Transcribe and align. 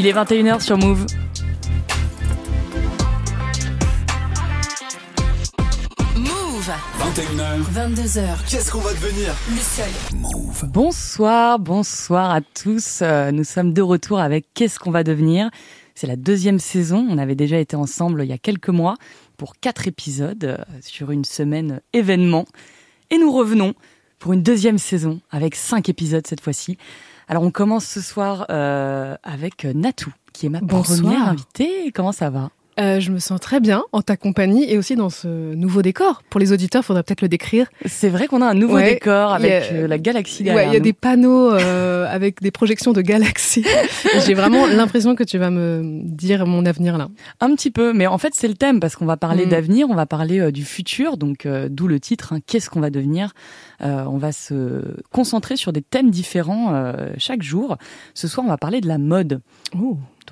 Il 0.00 0.06
est 0.06 0.14
21h 0.14 0.62
sur 0.62 0.78
Move. 0.78 1.04
Move 6.16 6.70
21h, 6.98 7.60
22h. 7.70 8.50
qu'est-ce 8.50 8.70
qu'on 8.70 8.78
va 8.80 8.94
devenir 8.94 9.34
Le 9.50 9.58
seul. 9.58 10.18
Move. 10.18 10.64
Bonsoir, 10.72 11.58
bonsoir 11.58 12.30
à 12.30 12.40
tous. 12.40 13.00
Euh, 13.02 13.30
Nous 13.30 13.44
sommes 13.44 13.74
de 13.74 13.82
retour 13.82 14.20
avec 14.20 14.46
Qu'est-ce 14.54 14.78
qu'on 14.78 14.90
va 14.90 15.04
devenir? 15.04 15.50
C'est 15.94 16.06
la 16.06 16.16
deuxième 16.16 16.60
saison. 16.60 17.06
On 17.10 17.18
avait 17.18 17.34
déjà 17.34 17.58
été 17.58 17.76
ensemble 17.76 18.22
il 18.22 18.30
y 18.30 18.32
a 18.32 18.38
quelques 18.38 18.70
mois 18.70 18.94
pour 19.36 19.56
quatre 19.56 19.86
épisodes 19.86 20.44
euh, 20.44 20.56
sur 20.80 21.10
une 21.10 21.26
semaine 21.26 21.82
événement. 21.92 22.46
Et 23.10 23.18
nous 23.18 23.30
revenons 23.30 23.74
pour 24.18 24.32
une 24.32 24.42
deuxième 24.42 24.78
saison 24.78 25.20
avec 25.30 25.54
cinq 25.54 25.90
épisodes 25.90 26.26
cette 26.26 26.40
fois-ci. 26.40 26.78
Alors 27.30 27.44
on 27.44 27.52
commence 27.52 27.84
ce 27.84 28.00
soir 28.00 28.46
euh, 28.50 29.14
avec 29.22 29.64
Natou, 29.64 30.12
qui 30.32 30.46
est 30.46 30.48
ma 30.48 30.58
Bonsoir. 30.60 30.98
première 31.00 31.28
invitée. 31.28 31.92
Comment 31.92 32.10
ça 32.10 32.28
va? 32.28 32.50
Euh, 32.80 32.98
je 32.98 33.10
me 33.12 33.18
sens 33.18 33.38
très 33.40 33.60
bien 33.60 33.82
en 33.92 34.00
ta 34.00 34.16
compagnie 34.16 34.64
et 34.70 34.78
aussi 34.78 34.96
dans 34.96 35.10
ce 35.10 35.54
nouveau 35.54 35.82
décor. 35.82 36.22
Pour 36.30 36.40
les 36.40 36.52
auditeurs, 36.52 36.84
faudrait 36.84 37.02
peut-être 37.02 37.20
le 37.20 37.28
décrire. 37.28 37.66
C'est 37.84 38.08
vrai 38.08 38.26
qu'on 38.26 38.40
a 38.40 38.46
un 38.46 38.54
nouveau 38.54 38.76
Ouais, 38.76 38.94
décor 38.94 39.36
il 39.38 39.46
a- 39.46 39.56
avec 39.56 39.72
euh, 39.72 39.86
la 39.86 39.98
galaxie 39.98 40.42
derrière 40.44 40.64
il 40.64 40.72
y 40.72 40.76
a 40.76 40.78
nous. 40.78 40.84
des 40.84 40.92
panneaux 40.92 41.52
euh, 41.52 42.06
avec 42.08 42.40
des 42.40 42.50
projections 42.50 42.92
de 42.92 43.02
galaxies. 43.02 43.64
J'ai 44.26 44.34
vraiment 44.34 44.66
l'impression 44.66 45.14
que 45.14 45.24
tu 45.24 45.36
vas 45.36 45.50
me 45.50 46.00
dire 46.04 46.46
mon 46.46 46.64
avenir 46.64 46.96
là. 46.96 47.08
Un 47.40 47.54
petit 47.54 47.70
peu, 47.70 47.92
mais 47.92 48.06
en 48.06 48.18
fait 48.18 48.32
c'est 48.34 48.48
le 48.48 48.54
thème 48.54 48.80
parce 48.80 48.96
qu'on 48.96 49.06
va 49.06 49.16
parler 49.16 49.44
Mm. 49.46 49.50
d'avenir, 49.50 49.90
on 49.90 49.94
va 49.94 50.06
parler 50.06 50.40
euh, 50.40 50.50
du 50.50 50.64
futur, 50.64 51.16
donc 51.18 51.44
euh, 51.46 51.68
d'où 51.70 51.86
le 51.86 52.00
titre. 52.00 52.32
hein, 52.32 52.38
Qu'est-ce 52.46 52.70
qu'on 52.70 52.80
va 52.80 52.90
devenir 52.90 53.32
Euh, 53.82 54.04
On 54.06 54.18
va 54.18 54.32
se 54.32 54.82
concentrer 55.12 55.56
sur 55.56 55.72
des 55.72 55.82
thèmes 55.82 56.10
différents 56.10 56.74
euh, 56.74 56.92
chaque 57.18 57.42
jour. 57.42 57.76
Ce 58.14 58.26
soir, 58.28 58.44
on 58.46 58.48
va 58.50 58.58
parler 58.58 58.80
de 58.80 58.88
la 58.88 58.98
mode. 58.98 59.40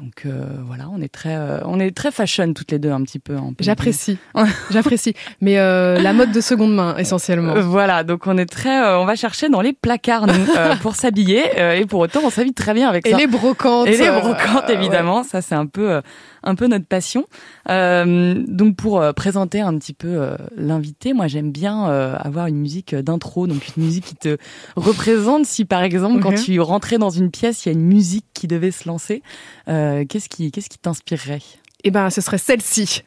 Donc 0.01 0.23
euh, 0.27 0.45
voilà, 0.65 0.85
on 0.93 1.01
est 1.01 1.13
très, 1.13 1.35
euh, 1.37 1.59
on 1.65 1.81
est 1.81 1.91
très 1.91 2.13
fashion 2.13 2.53
toutes 2.53 2.71
les 2.71 2.79
deux 2.79 2.91
un 2.93 3.03
petit 3.03 3.19
peu. 3.19 3.35
hein, 3.37 3.49
peut 3.49 3.57
le 3.61 3.65
J'apprécie, 3.65 4.17
j'apprécie. 4.71 5.15
Mais 5.41 5.59
euh, 5.59 5.99
la 6.01 6.13
mode 6.13 6.31
de 6.31 6.41
seconde 6.41 6.73
main 6.75 6.97
essentiellement. 6.97 7.57
Euh, 7.57 7.63
Voilà, 7.63 8.05
donc 8.05 8.27
on 8.29 8.39
est 8.39 8.47
très, 8.47 8.81
euh, 8.85 8.99
on 9.01 9.05
va 9.07 9.17
chercher 9.17 9.49
dans 9.49 9.61
les 9.61 9.73
placards 9.73 10.27
nous, 10.29 10.35
euh, 10.57 10.77
pour 10.83 10.95
s'habiller 10.95 11.43
euh, 11.61 11.73
et 11.75 11.85
pour 11.85 12.01
autant 12.01 12.21
on 12.25 12.31
s'habille 12.31 12.55
très 12.55 12.75
bien 12.75 12.89
avec 12.89 13.07
Et 13.07 13.11
ça. 13.11 13.17
les 13.17 13.27
brocantes. 13.27 13.89
Et 13.89 13.97
les 13.97 14.09
brocantes, 14.11 14.69
ouais. 14.69 14.75
évidemment, 14.75 15.25
ça 15.25 15.41
c'est 15.43 15.57
un 15.57 15.67
peu, 15.67 15.91
euh, 15.91 16.01
un 16.49 16.55
peu 16.55 16.67
notre 16.67 16.87
passion. 16.87 17.27
Euh, 17.69 18.43
donc 18.47 18.77
pour 18.77 19.01
euh, 19.01 19.13
présenter 19.13 19.61
un 19.61 19.77
petit 19.79 19.93
peu 19.93 20.09
euh, 20.09 20.37
l'invité, 20.57 21.13
moi 21.13 21.27
j'aime 21.27 21.53
bien 21.53 21.89
euh, 21.89 22.17
avoir 22.17 22.47
une 22.47 22.57
musique 22.57 22.95
d'intro, 22.95 23.47
donc 23.47 23.63
une 23.77 23.85
musique 23.85 24.07
qui 24.07 24.17
te 24.17 24.39
représente. 24.75 25.45
Si 25.45 25.65
par 25.65 25.83
exemple 25.83 26.21
quand 26.21 26.35
tu 26.35 26.59
rentrais 26.61 26.99
dans 26.99 27.11
une 27.11 27.31
pièce, 27.31 27.65
il 27.65 27.69
y 27.69 27.71
a 27.71 27.79
une 27.79 27.85
musique 27.85 28.25
qui 28.33 28.47
devait 28.47 28.71
se 28.71 28.89
lancer, 28.89 29.23
euh, 29.69 30.05
qu'est-ce 30.09 30.29
qui, 30.29 30.51
qu'est-ce 30.51 30.71
qui 30.71 30.79
t'inspirerait? 30.79 31.43
Eh 31.85 31.91
ben, 31.91 32.11
ce 32.11 32.21
serait 32.21 32.39
celle-ci. 32.39 33.03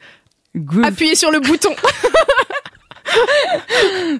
Appuyez 0.82 1.14
sur 1.16 1.30
le 1.30 1.40
bouton. 1.40 1.70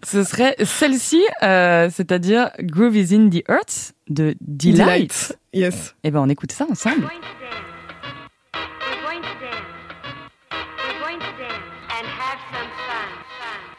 Ce 0.05 0.23
serait 0.25 0.55
celle-ci, 0.63 1.23
euh, 1.43 1.89
c'est-à-dire 1.91 2.51
Groove 2.61 2.97
is 2.97 3.15
in 3.15 3.31
the 3.31 3.43
Earth 3.49 3.95
de 4.11 4.35
Delight. 4.41 5.39
Yes. 5.55 5.95
Et 6.05 6.11
ben 6.11 6.21
on 6.21 6.29
écoute 6.29 6.53
ça 6.53 6.67
ensemble. 6.71 7.09
And 12.03 12.11
have 12.11 12.41
some 12.51 12.69
fun. 12.89 13.11
Fun. 13.39 13.72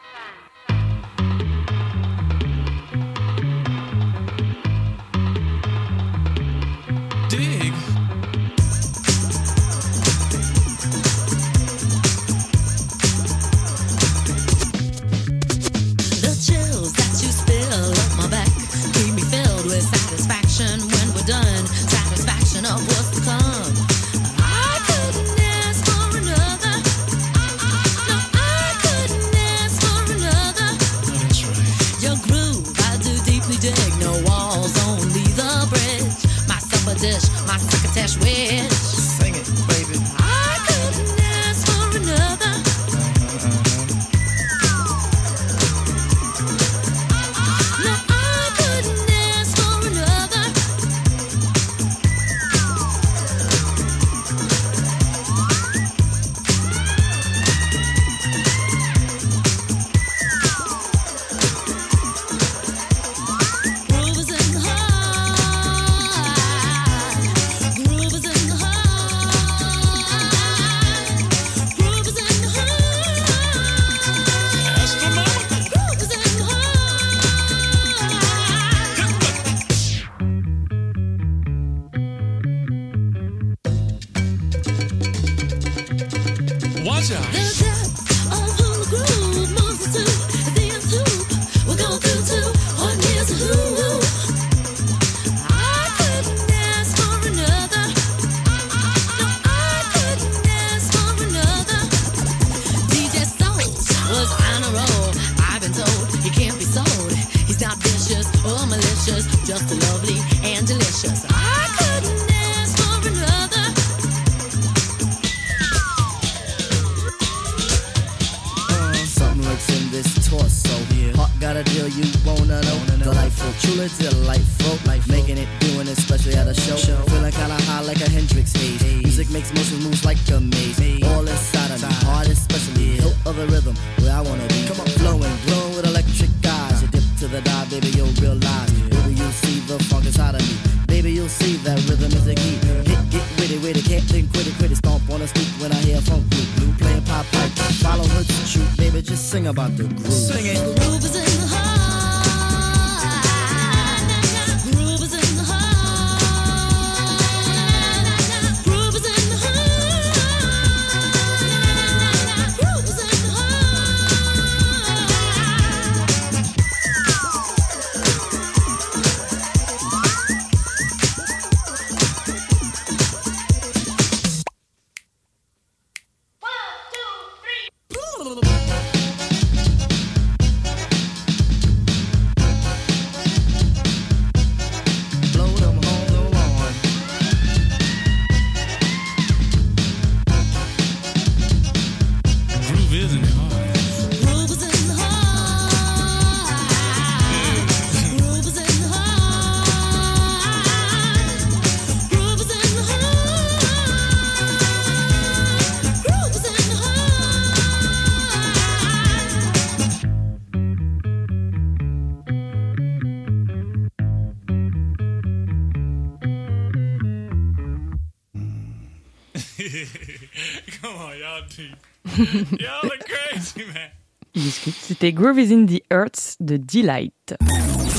y'all 220.82 221.42
deep. 221.48 221.76
y'all 222.60 222.90
are 222.90 222.98
crazy, 222.98 223.64
man. 223.72 223.90
C'était 224.36 225.12
Groove 225.12 225.38
is 225.38 225.52
in 225.54 225.64
the 225.66 225.80
Earth 225.92 226.36
de 226.40 226.56
Delight. 226.56 227.36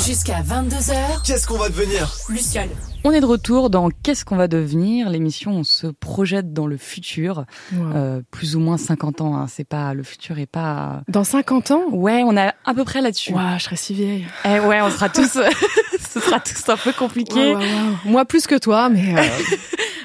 Jusqu'à 0.06 0.42
22h, 0.42 1.26
Qu'est-ce 1.26 1.48
qu'on 1.48 1.58
va 1.58 1.70
devenir? 1.70 2.14
Luciole. 2.30 2.68
On 3.06 3.12
est 3.12 3.22
de 3.22 3.26
retour 3.26 3.70
dans 3.70 3.90
Qu'est-ce 3.90 4.26
qu'on 4.26 4.36
va 4.36 4.48
devenir? 4.50 5.10
L'émission, 5.10 5.52
on 5.52 5.64
se 5.64 5.88
projette 5.88 6.52
dans 6.52 6.68
le 6.68 6.76
futur, 6.78 7.46
Wow. 7.74 7.96
euh, 7.96 8.22
plus 8.32 8.56
ou 8.58 8.60
moins 8.60 8.78
50 8.78 9.22
ans. 9.22 9.36
Hein. 9.38 9.48
C'est 9.50 9.64
pas 9.64 9.94
le 9.94 10.04
futur 10.04 10.38
est 10.38 10.46
pas. 10.46 11.02
Dans 11.08 11.24
50 11.24 11.72
ans? 11.72 11.84
Ouais, 11.92 12.22
on 12.26 12.36
a 12.36 12.54
à 12.66 12.74
peu 12.76 12.84
près 12.84 13.02
là-dessus. 13.02 13.32
Ouah, 13.34 13.58
je 13.58 13.64
serais 13.64 13.78
si 13.78 13.94
vieille. 13.94 14.28
Eh 14.44 14.60
ouais, 14.60 14.82
on 14.82 14.92
sera 14.92 15.08
tous. 15.10 15.40
Ce 16.10 16.20
sera 16.20 16.40
tous 16.42 16.68
un 16.70 16.78
peu 16.78 16.92
compliqué. 16.92 17.56
Moi 18.04 18.26
plus 18.26 18.46
que 18.46 18.58
toi, 18.58 18.90
mais 18.90 19.18
euh, 19.18 19.24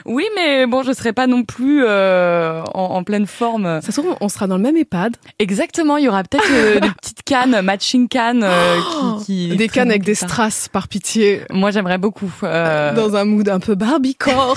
Oui, 0.07 0.25
mais 0.37 0.67
bon, 0.67 0.83
je 0.83 0.93
serai 0.93 1.13
pas 1.13 1.27
non 1.27 1.45
plus 1.45 1.85
euh, 1.85 2.63
en, 2.75 2.83
en 2.97 3.05
pleine 3.05 3.27
forme. 3.27 3.81
ça 3.83 3.93
se 3.93 4.01
trouve, 4.01 4.17
on 4.21 4.29
sera 4.29 4.47
dans 4.47 4.57
le 4.57 4.63
même 4.63 4.77
EHPAD. 4.77 5.17
Exactement, 5.39 5.97
il 5.97 6.05
y 6.05 6.09
aura 6.09 6.23
peut-être 6.25 6.45
euh, 6.51 6.81
des 6.81 6.91
petites 6.91 7.23
cannes, 7.25 7.61
matching 7.63 8.09
cannes, 8.09 8.43
euh, 8.45 8.77
qui, 9.25 9.51
qui 9.51 9.57
Des 9.57 9.69
cannes 9.69 9.91
avec 9.91 10.05
des 10.05 10.15
strass, 10.15 10.69
par 10.69 10.89
pitié. 10.89 11.43
Moi, 11.51 11.71
j'aimerais 11.71 11.99
beaucoup. 11.99 12.31
euh, 12.43 12.95
Dans 12.95 13.17
un 13.17 13.25
mood 13.25 13.49
un 13.49 13.61
peu 13.61 13.75
Barbiecore. 13.75 14.57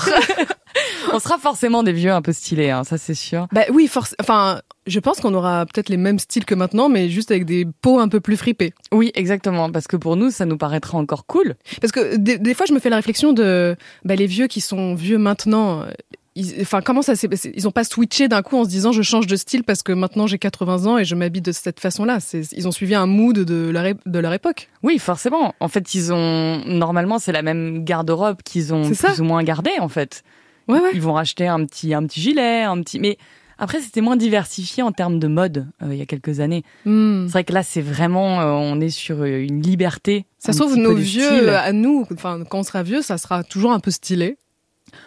On 1.14 1.20
sera 1.20 1.38
forcément 1.38 1.84
des 1.84 1.94
vieux 1.94 2.12
un 2.12 2.22
peu 2.22 2.32
stylés, 2.34 2.72
hein, 2.72 2.84
ça 2.84 2.98
c'est 2.98 3.14
sûr. 3.14 3.48
bah 3.52 3.62
oui, 3.72 3.90
enfin, 4.20 4.60
je 4.88 5.00
pense 5.00 5.20
qu'on 5.20 5.34
aura 5.34 5.66
peut-être 5.66 5.90
les 5.90 5.98
mêmes 5.98 6.20
styles 6.20 6.46
que 6.46 6.56
maintenant, 6.56 6.90
mais 6.90 7.10
juste 7.10 7.32
avec 7.32 7.46
des 7.46 7.66
peaux 7.82 8.00
un 8.00 8.08
peu 8.10 8.20
plus 8.20 8.38
fripées. 8.38 8.74
Oui, 8.92 9.12
exactement, 9.16 9.72
parce 9.72 9.88
que 9.88 9.96
pour 9.98 10.16
nous, 10.16 10.30
ça 10.32 10.46
nous 10.46 10.58
paraîtra 10.58 10.98
encore 10.98 11.26
cool. 11.26 11.56
Parce 11.82 11.92
que 11.92 12.18
des, 12.18 12.38
des 12.38 12.54
fois, 12.54 12.66
je 12.68 12.74
me 12.74 12.80
fais 12.80 12.90
la 12.90 12.98
réflexion 12.98 13.34
de 13.34 13.76
bah, 14.06 14.16
les 14.16 14.28
vieux 14.28 14.48
qui 14.48 14.62
sont 14.62 14.96
vieux 14.96 15.18
maintenant. 15.18 15.82
euh, 15.82 15.92
ils- 16.36 16.56
Enfin, 16.62 16.82
comment 16.82 17.02
ça 17.04 17.16
s'est 17.16 17.28
passé? 17.30 17.54
Ils 17.56 17.68
ont 17.68 17.72
pas 17.72 17.84
switché 17.84 18.28
d'un 18.28 18.42
coup 18.42 18.58
en 18.58 18.64
se 18.66 18.70
disant 18.70 18.92
je 18.92 19.04
change 19.04 19.28
de 19.28 19.36
style 19.36 19.64
parce 19.64 19.84
que 19.84 19.92
maintenant 19.92 20.26
j'ai 20.28 20.40
80 20.40 20.86
ans 20.88 20.98
et 20.98 21.06
je 21.06 21.14
m'habille 21.16 21.42
de 21.44 21.52
cette 21.52 21.80
façon-là. 21.80 22.18
Ils 22.54 22.68
ont 22.68 22.72
suivi 22.72 22.96
un 22.96 23.06
mood 23.06 23.38
de 23.38 23.70
leur, 23.70 23.86
de 24.06 24.20
leur 24.20 24.34
époque. 24.34 24.70
Oui, 24.82 24.98
forcément. 25.00 25.54
En 25.60 25.68
fait, 25.68 25.94
ils 25.94 26.12
ont 26.12 26.62
normalement 26.66 27.20
c'est 27.20 27.32
la 27.32 27.44
même 27.44 27.84
garde-robe 27.86 28.38
qu'ils 28.44 28.74
ont 28.74 28.90
plus 28.90 29.22
ou 29.22 29.24
moins 29.24 29.44
gardé 29.44 29.70
en 29.80 29.90
fait. 29.90 30.24
Ouais, 30.68 30.80
ouais. 30.80 30.90
Ils 30.94 31.02
vont 31.02 31.14
racheter 31.14 31.46
un 31.48 31.64
petit 31.66 31.94
un 31.94 32.04
petit 32.08 32.20
gilet, 32.22 32.64
un 32.64 32.82
petit. 32.82 33.00
Mais 33.00 33.18
après, 33.58 33.82
c'était 33.82 34.02
moins 34.02 34.16
diversifié 34.16 34.84
en 34.84 34.92
termes 34.92 35.20
de 35.20 35.28
mode 35.28 35.68
euh, 35.82 35.94
il 35.94 35.98
y 35.98 36.02
a 36.02 36.06
quelques 36.06 36.40
années. 36.40 36.64
Hmm. 36.86 37.26
C'est 37.28 37.34
vrai 37.34 37.44
que 37.44 37.54
là, 37.54 37.64
c'est 37.64 37.82
vraiment 37.82 38.42
euh, 38.42 38.52
on 38.52 38.80
est 38.80 38.90
sur 38.90 39.22
euh, 39.22 39.44
une 39.44 39.62
liberté. 39.62 40.26
Ça 40.40 40.54
se 40.54 40.60
trouve, 40.60 40.76
nos 40.76 40.96
vieux, 40.96 41.24
style. 41.24 41.50
à 41.50 41.72
nous, 41.72 42.06
enfin, 42.14 42.44
quand 42.50 42.60
on 42.60 42.64
sera 42.64 42.84
vieux, 42.84 43.02
ça 43.02 43.18
sera 43.18 43.44
toujours 43.44 43.72
un 43.72 43.80
peu 43.80 43.92
stylé. 43.92 44.38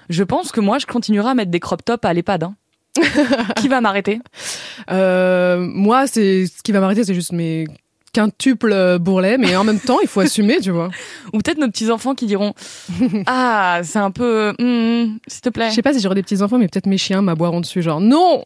Je 0.08 0.25
pense 0.25 0.52
que 0.52 0.60
moi, 0.60 0.78
je 0.78 0.87
continuerai 0.87 1.31
à 1.31 1.34
mettre 1.34 1.50
des 1.50 1.60
crop 1.60 1.84
tops 1.84 2.04
à 2.04 2.12
l'EHPAD. 2.12 2.44
Hein. 2.44 2.56
Qui 3.56 3.69
va 3.69 3.81
m'arrêter? 3.81 4.20
Euh, 4.90 5.58
moi, 5.58 6.06
c'est 6.06 6.46
ce 6.46 6.62
qui 6.62 6.72
va 6.72 6.81
m'arrêter, 6.81 7.04
c'est 7.04 7.14
juste 7.14 7.32
mes 7.32 7.66
quintuples 8.16 8.98
bourrelets, 8.98 9.36
mais 9.36 9.54
en 9.56 9.64
même 9.64 9.78
temps, 9.78 9.98
il 10.00 10.08
faut 10.08 10.20
assumer, 10.20 10.58
tu 10.60 10.70
vois. 10.70 10.88
Ou 11.34 11.38
peut-être 11.38 11.58
nos 11.58 11.68
petits 11.68 11.90
enfants 11.90 12.14
qui 12.14 12.24
diront 12.26 12.54
ah 13.26 13.80
c'est 13.82 13.98
un 13.98 14.10
peu 14.10 14.54
hum, 14.58 15.18
s'il 15.26 15.42
te 15.42 15.50
plaît 15.50 15.68
Je 15.68 15.74
sais 15.74 15.82
pas 15.82 15.92
si 15.92 16.00
j'aurai 16.00 16.14
des 16.14 16.22
petits 16.22 16.40
enfants, 16.40 16.56
mais 16.58 16.66
peut-être 16.68 16.86
mes 16.86 16.96
chiens 16.96 17.20
m'aboieront 17.20 17.60
dessus, 17.60 17.82
genre 17.82 18.00
non. 18.00 18.42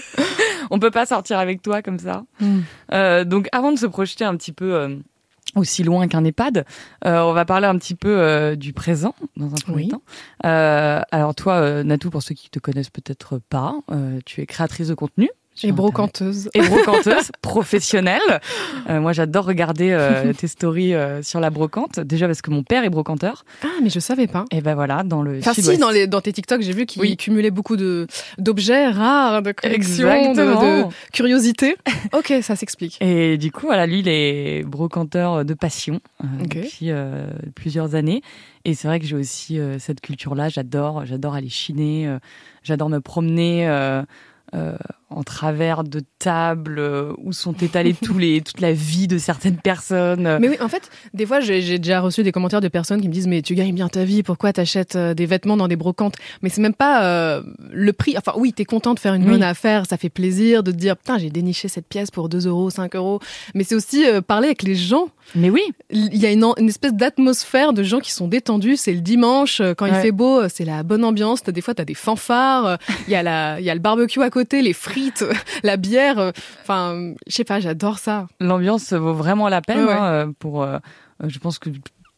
on 0.70 0.78
peut 0.78 0.92
pas 0.92 1.06
sortir 1.06 1.38
avec 1.40 1.60
toi 1.60 1.82
comme 1.82 1.98
ça. 1.98 2.22
Hmm. 2.40 2.60
Euh, 2.92 3.24
donc 3.24 3.48
avant 3.50 3.72
de 3.72 3.78
se 3.78 3.86
projeter 3.86 4.24
un 4.24 4.36
petit 4.36 4.52
peu 4.52 4.74
euh, 4.74 4.94
aussi 5.56 5.82
loin 5.82 6.06
qu'un 6.06 6.24
EHPAD, 6.24 6.64
euh, 7.06 7.20
on 7.22 7.32
va 7.32 7.44
parler 7.44 7.66
un 7.66 7.76
petit 7.76 7.96
peu 7.96 8.08
euh, 8.20 8.54
du 8.54 8.72
présent 8.72 9.16
dans 9.36 9.46
un 9.46 9.58
premier 9.64 9.84
Oui. 9.84 9.88
temps. 9.88 10.02
Euh, 10.46 11.00
alors 11.10 11.34
toi, 11.34 11.54
euh, 11.54 11.82
Natou, 11.82 12.10
pour 12.10 12.22
ceux 12.22 12.34
qui 12.36 12.48
te 12.50 12.60
connaissent 12.60 12.90
peut-être 12.90 13.40
pas, 13.50 13.74
euh, 13.90 14.20
tu 14.24 14.40
es 14.40 14.46
créatrice 14.46 14.86
de 14.88 14.94
contenu. 14.94 15.28
Et 15.62 15.72
brocanteuse. 15.72 16.48
Et 16.54 16.62
brocanteuse 16.62 17.30
professionnelle. 17.42 18.20
Euh, 18.88 19.00
moi, 19.00 19.12
j'adore 19.12 19.44
regarder 19.44 19.90
euh, 19.90 20.32
tes 20.36 20.46
stories 20.46 20.94
euh, 20.94 21.22
sur 21.22 21.40
la 21.40 21.50
brocante. 21.50 22.00
Déjà 22.00 22.26
parce 22.26 22.40
que 22.40 22.50
mon 22.50 22.62
père 22.62 22.84
est 22.84 22.90
brocanteur. 22.90 23.44
Ah, 23.62 23.68
mais 23.82 23.90
je 23.90 24.00
savais 24.00 24.26
pas. 24.26 24.46
Et 24.50 24.60
ben 24.62 24.74
voilà, 24.74 25.02
dans 25.02 25.22
le 25.22 25.38
Enfin, 25.38 25.52
si, 25.52 25.76
dans, 25.76 25.90
les, 25.90 26.06
dans 26.06 26.20
tes 26.20 26.32
TikTok, 26.32 26.62
j'ai 26.62 26.72
vu 26.72 26.86
qu'ils 26.86 27.02
Oui. 27.02 27.16
cumulaient 27.16 27.50
beaucoup 27.50 27.76
de 27.76 28.06
d'objets 28.38 28.88
rares, 28.88 29.42
de 29.42 29.52
collections, 29.52 30.32
de, 30.32 30.84
curiosités. 31.12 31.76
ok, 32.12 32.34
ça 32.42 32.56
s'explique. 32.56 32.96
Et 33.02 33.36
du 33.36 33.52
coup, 33.52 33.66
voilà, 33.66 33.86
lui, 33.86 34.00
il 34.00 34.08
est 34.08 34.62
brocanteur 34.64 35.44
de 35.44 35.54
passion 35.54 36.00
depuis 36.22 36.90
plusieurs 37.54 37.94
années. 37.94 38.22
Et 38.64 38.74
c'est 38.74 38.88
vrai 38.88 39.00
que 39.00 39.06
j'ai 39.06 39.16
aussi 39.16 39.58
cette 39.78 40.00
culture-là. 40.00 40.48
J'adore, 40.48 41.04
j'adore 41.06 41.34
aller 41.34 41.48
chiner. 41.48 42.16
j'adore 42.62 42.88
me 42.88 43.00
promener 43.00 43.66
euh, 44.54 44.76
en 45.10 45.24
travers 45.24 45.82
de 45.82 46.02
tables 46.20 46.78
euh, 46.78 47.12
où 47.18 47.32
sont 47.32 47.52
étalées 47.52 47.94
tous 47.94 48.16
les, 48.16 48.40
toute 48.44 48.60
la 48.60 48.72
vie 48.72 49.08
de 49.08 49.18
certaines 49.18 49.56
personnes. 49.56 50.38
Mais 50.40 50.48
oui, 50.48 50.56
en 50.60 50.68
fait, 50.68 50.88
des 51.14 51.26
fois, 51.26 51.40
j'ai 51.40 51.78
déjà 51.78 52.00
reçu 52.00 52.22
des 52.22 52.30
commentaires 52.30 52.60
de 52.60 52.68
personnes 52.68 53.00
qui 53.00 53.08
me 53.08 53.12
disent 53.12 53.26
mais 53.26 53.42
tu 53.42 53.54
gagnes 53.54 53.74
bien 53.74 53.88
ta 53.88 54.04
vie, 54.04 54.22
pourquoi 54.22 54.52
t'achètes 54.52 54.94
euh, 54.94 55.12
des 55.12 55.26
vêtements 55.26 55.56
dans 55.56 55.66
des 55.66 55.76
brocantes? 55.76 56.14
Mais 56.42 56.48
c'est 56.48 56.60
même 56.60 56.74
pas 56.74 57.04
euh, 57.04 57.42
le 57.72 57.92
prix. 57.92 58.16
Enfin, 58.16 58.32
oui, 58.36 58.52
t'es 58.52 58.64
content 58.64 58.94
de 58.94 59.00
faire 59.00 59.14
une 59.14 59.24
Oui. 59.24 59.30
bonne 59.30 59.42
affaire, 59.42 59.84
ça 59.86 59.96
fait 59.96 60.08
plaisir 60.10 60.62
de 60.62 60.70
te 60.70 60.76
dire 60.76 60.96
putain, 60.96 61.18
j'ai 61.18 61.30
déniché 61.30 61.66
cette 61.66 61.88
pièce 61.88 62.12
pour 62.12 62.28
2 62.28 62.46
euros, 62.46 62.70
5 62.70 62.94
euros. 62.94 63.18
Mais 63.54 63.64
c'est 63.64 63.74
aussi 63.74 64.06
euh, 64.06 64.20
parler 64.20 64.46
avec 64.46 64.62
les 64.62 64.76
gens. 64.76 65.08
Mais 65.34 65.50
oui, 65.50 65.62
Il 65.90 66.16
y 66.16 66.26
a 66.26 66.32
une, 66.32 66.44
espèce 66.68 66.92
d'atmosphère 66.92 67.72
de 67.72 67.82
gens 67.84 68.00
qui 68.00 68.12
sont 68.12 68.26
détendus. 68.26 68.76
C'est 68.76 68.92
le 68.92 69.00
dimanche, 69.00 69.62
quand 69.76 69.86
il 69.86 69.94
fait 69.94 70.10
beau, 70.10 70.48
c'est 70.48 70.64
la 70.64 70.82
bonne 70.82 71.04
ambiance. 71.04 71.44
Des 71.44 71.60
fois, 71.60 71.72
t'as 71.72 71.84
des 71.84 71.94
fanfares. 71.94 72.78
Il 73.06 73.12
y 73.12 73.14
a 73.14 73.22
la, 73.22 73.60
il 73.60 73.64
y 73.64 73.70
a 73.70 73.74
le 73.74 73.80
barbecue 73.80 74.20
à 74.22 74.30
côté, 74.30 74.39
les 74.52 74.72
frites, 74.72 75.24
la 75.62 75.76
bière. 75.76 76.18
euh, 76.18 76.30
Enfin, 76.62 77.14
je 77.26 77.34
sais 77.34 77.44
pas, 77.44 77.60
j'adore 77.60 77.98
ça. 77.98 78.26
l'ambiance 78.40 78.92
vaut 78.92 79.14
vraiment 79.14 79.48
la 79.48 79.60
peine. 79.60 79.84
Ouais, 79.84 79.92
hein, 79.92 80.04
euh, 80.04 80.32
pour, 80.38 80.62
euh, 80.62 80.78
je 81.24 81.38
pense 81.38 81.58
que 81.58 81.70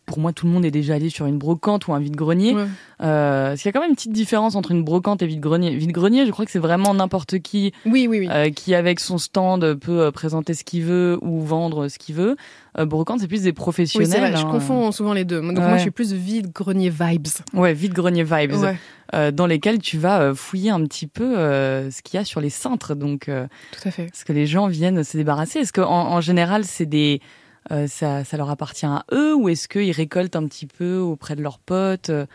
pour 0.06 0.18
moi, 0.18 0.32
tout 0.32 0.46
le 0.46 0.52
monde 0.52 0.64
est 0.64 0.70
déjà 0.70 0.94
allé 0.94 1.08
sur 1.10 1.26
une 1.26 1.38
brocante 1.38 1.86
ou 1.86 1.94
un 1.94 1.98
vide-grenier. 2.00 2.54
Ouais. 2.54 2.64
Euh, 3.02 3.48
parce 3.50 3.60
qu'il 3.62 3.68
y 3.68 3.70
a 3.70 3.72
quand 3.72 3.80
même 3.80 3.90
une 3.90 3.96
petite 3.96 4.12
différence 4.12 4.54
entre 4.56 4.70
une 4.72 4.84
brocante 4.84 5.22
et 5.22 5.26
vide-grenier? 5.26 5.74
Vide-grenier, 5.74 6.26
je 6.26 6.30
crois 6.30 6.44
que 6.44 6.50
c'est 6.50 6.58
vraiment 6.58 6.92
n'importe 6.94 7.38
qui 7.38 7.72
Oui, 7.86 8.06
oui, 8.08 8.20
oui. 8.20 8.28
euh, 8.30 8.50
qui, 8.50 8.74
avec 8.74 9.00
son 9.00 9.18
stand, 9.18 9.74
peut 9.74 10.00
euh, 10.02 10.10
présenter 10.10 10.54
ce 10.54 10.64
qu'il 10.64 10.82
veut 10.84 11.18
ou 11.22 11.40
vendre 11.40 11.88
ce 11.88 11.98
qu'il 11.98 12.14
veut. 12.14 12.36
Euh, 12.78 12.84
brocante, 12.86 13.20
c'est 13.20 13.28
plus 13.28 13.42
des 13.42 13.48
Oui, 13.48 13.52
professionnels. 13.54 14.08
c'est 14.10 14.18
vrai, 14.18 14.36
je 14.36 14.46
hein. 14.46 14.50
confonds 14.50 14.92
souvent 14.92 15.12
les 15.12 15.24
deux. 15.24 15.40
Donc 15.40 15.58
moi, 15.58 15.76
je 15.76 15.82
suis 15.82 15.90
plus 15.90 16.12
vide-grenier 16.12 16.90
vibes. 16.90 17.28
Ouais, 17.54 17.72
vide-grenier 17.74 18.24
vibes, 18.24 18.52
Ouais, 18.54 18.76
euh, 19.14 19.30
dans 19.30 19.46
lesquels 19.46 19.78
tu 19.78 19.98
vas 19.98 20.34
fouiller 20.34 20.70
un 20.70 20.82
petit 20.84 21.06
peu 21.06 21.38
euh, 21.38 21.90
ce 21.90 22.02
qu'il 22.02 22.18
y 22.18 22.20
a 22.20 22.24
sur 22.24 22.40
les 22.40 22.50
cintres. 22.50 22.94
Donc, 22.94 23.28
euh, 23.28 23.46
tout 23.72 23.88
à 23.88 23.90
fait. 23.90 24.04
est-ce 24.04 24.24
que 24.24 24.32
les 24.32 24.46
gens 24.46 24.66
viennent 24.68 25.02
se 25.04 25.16
débarrasser 25.16 25.60
Est-ce 25.60 25.72
qu'en 25.72 26.08
en 26.12 26.20
général, 26.20 26.64
c'est 26.64 26.86
des 26.86 27.20
euh, 27.70 27.86
ça, 27.86 28.24
ça 28.24 28.36
leur 28.36 28.50
appartient 28.50 28.86
à 28.86 29.04
eux 29.12 29.34
ou 29.34 29.48
est-ce 29.48 29.68
qu'ils 29.68 29.92
récoltent 29.92 30.36
un 30.36 30.46
petit 30.46 30.66
peu 30.66 30.96
auprès 30.98 31.36
de 31.36 31.42
leurs 31.42 31.58
potes 31.58 32.10
euh? 32.10 32.26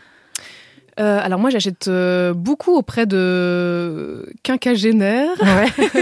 Euh, 1.00 1.20
alors 1.22 1.38
moi, 1.38 1.48
j'achète 1.50 1.86
euh, 1.86 2.34
beaucoup 2.34 2.74
auprès 2.74 3.06
de 3.06 4.28
quinquagénaires 4.42 5.36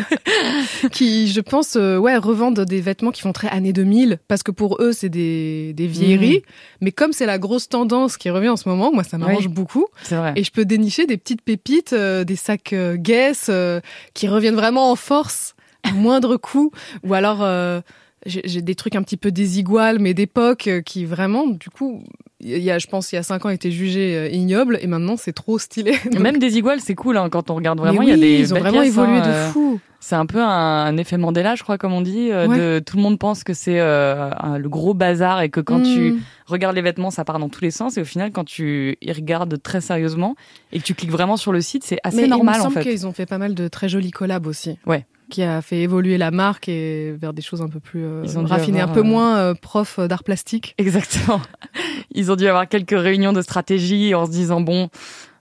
qui, 0.92 1.28
je 1.28 1.40
pense, 1.40 1.76
euh, 1.76 1.98
ouais, 1.98 2.16
revendent 2.16 2.60
des 2.60 2.80
vêtements 2.80 3.10
qui 3.10 3.20
font 3.20 3.32
très 3.32 3.48
années 3.48 3.72
2000 3.74 4.18
parce 4.28 4.42
que 4.42 4.50
pour 4.50 4.78
eux, 4.80 4.92
c'est 4.92 5.10
des, 5.10 5.74
des 5.74 5.86
vieilleries. 5.86 6.42
Mais 6.80 6.92
comme 6.92 7.12
c'est 7.12 7.26
la 7.26 7.38
grosse 7.38 7.68
tendance 7.68 8.16
qui 8.16 8.30
revient 8.30 8.48
en 8.48 8.56
ce 8.56 8.68
moment, 8.68 8.90
moi, 8.92 9.04
ça 9.04 9.18
m'arrange 9.18 9.46
Oui. 9.46 9.52
beaucoup. 9.52 9.86
Vrai. 10.10 10.32
Et 10.36 10.44
je 10.44 10.50
peux 10.50 10.64
dénicher 10.64 11.06
des 11.06 11.18
petites 11.18 11.42
pépites, 11.42 11.92
euh, 11.92 12.24
des 12.24 12.36
sacs 12.36 12.74
Guess 12.94 13.46
euh, 13.50 13.80
qui 14.14 14.28
reviennent 14.28 14.54
vraiment 14.56 14.90
en 14.90 14.96
force, 14.96 15.54
à 15.82 15.90
moindre 15.92 16.36
coût. 16.36 16.70
Ou 17.04 17.12
alors, 17.12 17.42
euh, 17.42 17.80
j'ai 18.26 18.60
des 18.62 18.74
trucs 18.74 18.94
un 18.96 19.02
petit 19.02 19.16
peu 19.16 19.30
désiguales, 19.30 19.98
mais 19.98 20.12
d'époque, 20.14 20.66
euh, 20.68 20.80
qui 20.82 21.04
vraiment, 21.04 21.46
du 21.46 21.70
coup, 21.70 22.02
il 22.40 22.58
y 22.58 22.70
a, 22.70 22.78
je 22.78 22.86
pense, 22.86 23.12
il 23.12 23.14
y 23.14 23.18
a 23.18 23.22
cinq 23.22 23.44
ans, 23.46 23.48
étaient 23.48 23.70
jugés 23.70 24.16
euh, 24.16 24.28
ignobles, 24.28 24.78
et 24.82 24.86
maintenant, 24.86 25.16
c'est 25.16 25.32
trop 25.32 25.58
stylé. 25.58 25.92
Donc- 26.12 26.20
Même 26.20 26.38
des 26.38 26.58
iguales, 26.58 26.80
c'est 26.80 26.94
cool 26.94 27.16
hein, 27.16 27.28
quand 27.30 27.50
on 27.50 27.54
regarde 27.54 27.78
vraiment. 27.78 28.02
Il 28.02 28.08
y 28.08 28.12
a 28.12 28.16
des 28.16 28.38
ils 28.40 28.52
ont 28.54 28.58
vraiment 28.58 28.80
pièces, 28.82 28.92
évolué 28.92 29.18
hein, 29.18 29.22
de 29.26 29.28
euh, 29.32 29.48
fou. 29.50 29.80
C'est 30.00 30.14
un 30.14 30.26
peu 30.26 30.40
un, 30.40 30.46
un 30.46 30.96
effet 30.98 31.16
Mandela, 31.16 31.54
je 31.56 31.62
crois, 31.64 31.78
comme 31.78 31.92
on 31.92 32.02
dit. 32.02 32.30
euh, 32.30 32.46
Ouais. 32.46 32.58
de, 32.58 32.78
tout 32.84 32.96
le 32.96 33.02
monde 33.02 33.18
pense 33.18 33.42
que 33.42 33.54
c'est 33.54 33.80
euh, 33.80 34.30
le 34.58 34.68
gros 34.68 34.92
bazar 34.94 35.40
et 35.40 35.48
que 35.48 35.60
quand 35.60 35.80
tu 35.82 36.12
Mm. 36.12 36.20
regardes 36.46 36.76
les 36.76 36.82
vêtements, 36.82 37.10
ça 37.10 37.24
part 37.24 37.38
dans 37.40 37.48
tous 37.48 37.62
les 37.62 37.70
sens. 37.72 37.96
Et 37.96 38.02
au 38.02 38.04
final, 38.04 38.30
quand 38.30 38.44
tu 38.44 38.98
y 39.02 39.12
regardes 39.12 39.60
très 39.62 39.80
sérieusement 39.80 40.36
et 40.72 40.78
que 40.78 40.84
tu 40.84 40.94
cliques 40.94 41.10
vraiment 41.10 41.36
sur 41.36 41.50
le 41.52 41.60
site, 41.60 41.82
c'est 41.84 41.98
assez 42.04 42.18
Mais 42.22 42.28
normal 42.28 42.54
il 42.56 42.58
me 42.58 42.60
en 42.60 42.64
semble 42.70 42.82
fait. 42.84 42.90
qu'ils 42.90 43.06
ont 43.06 43.12
fait 43.12 43.26
pas 43.26 43.38
mal 43.38 43.54
de 43.54 43.66
très 43.66 43.88
jolis 43.88 44.10
collabs 44.12 44.46
aussi. 44.46 44.78
Ouais. 44.86 45.06
Qui 45.30 45.42
a 45.42 45.60
fait 45.60 45.78
évoluer 45.80 46.18
la 46.18 46.30
marque 46.30 46.68
et 46.68 47.12
vers 47.20 47.32
des 47.32 47.42
choses 47.42 47.60
un 47.60 47.68
peu 47.68 47.80
plus 47.80 48.04
euh, 48.04 48.22
Ils 48.24 48.38
ont 48.38 48.44
raffinées, 48.44 48.80
avoir, 48.80 48.96
un 48.96 49.00
peu 49.00 49.06
euh, 49.06 49.10
moins 49.10 49.36
euh, 49.38 49.54
prof 49.54 49.98
d'art 50.00 50.22
plastique. 50.22 50.74
Exactement. 50.78 51.40
Ils 52.14 52.30
ont 52.30 52.36
dû 52.36 52.46
avoir 52.46 52.68
quelques 52.68 52.98
réunions 52.98 53.32
de 53.32 53.42
stratégie 53.42 54.14
en 54.14 54.26
se 54.26 54.30
disant 54.30 54.60
bon, 54.60 54.88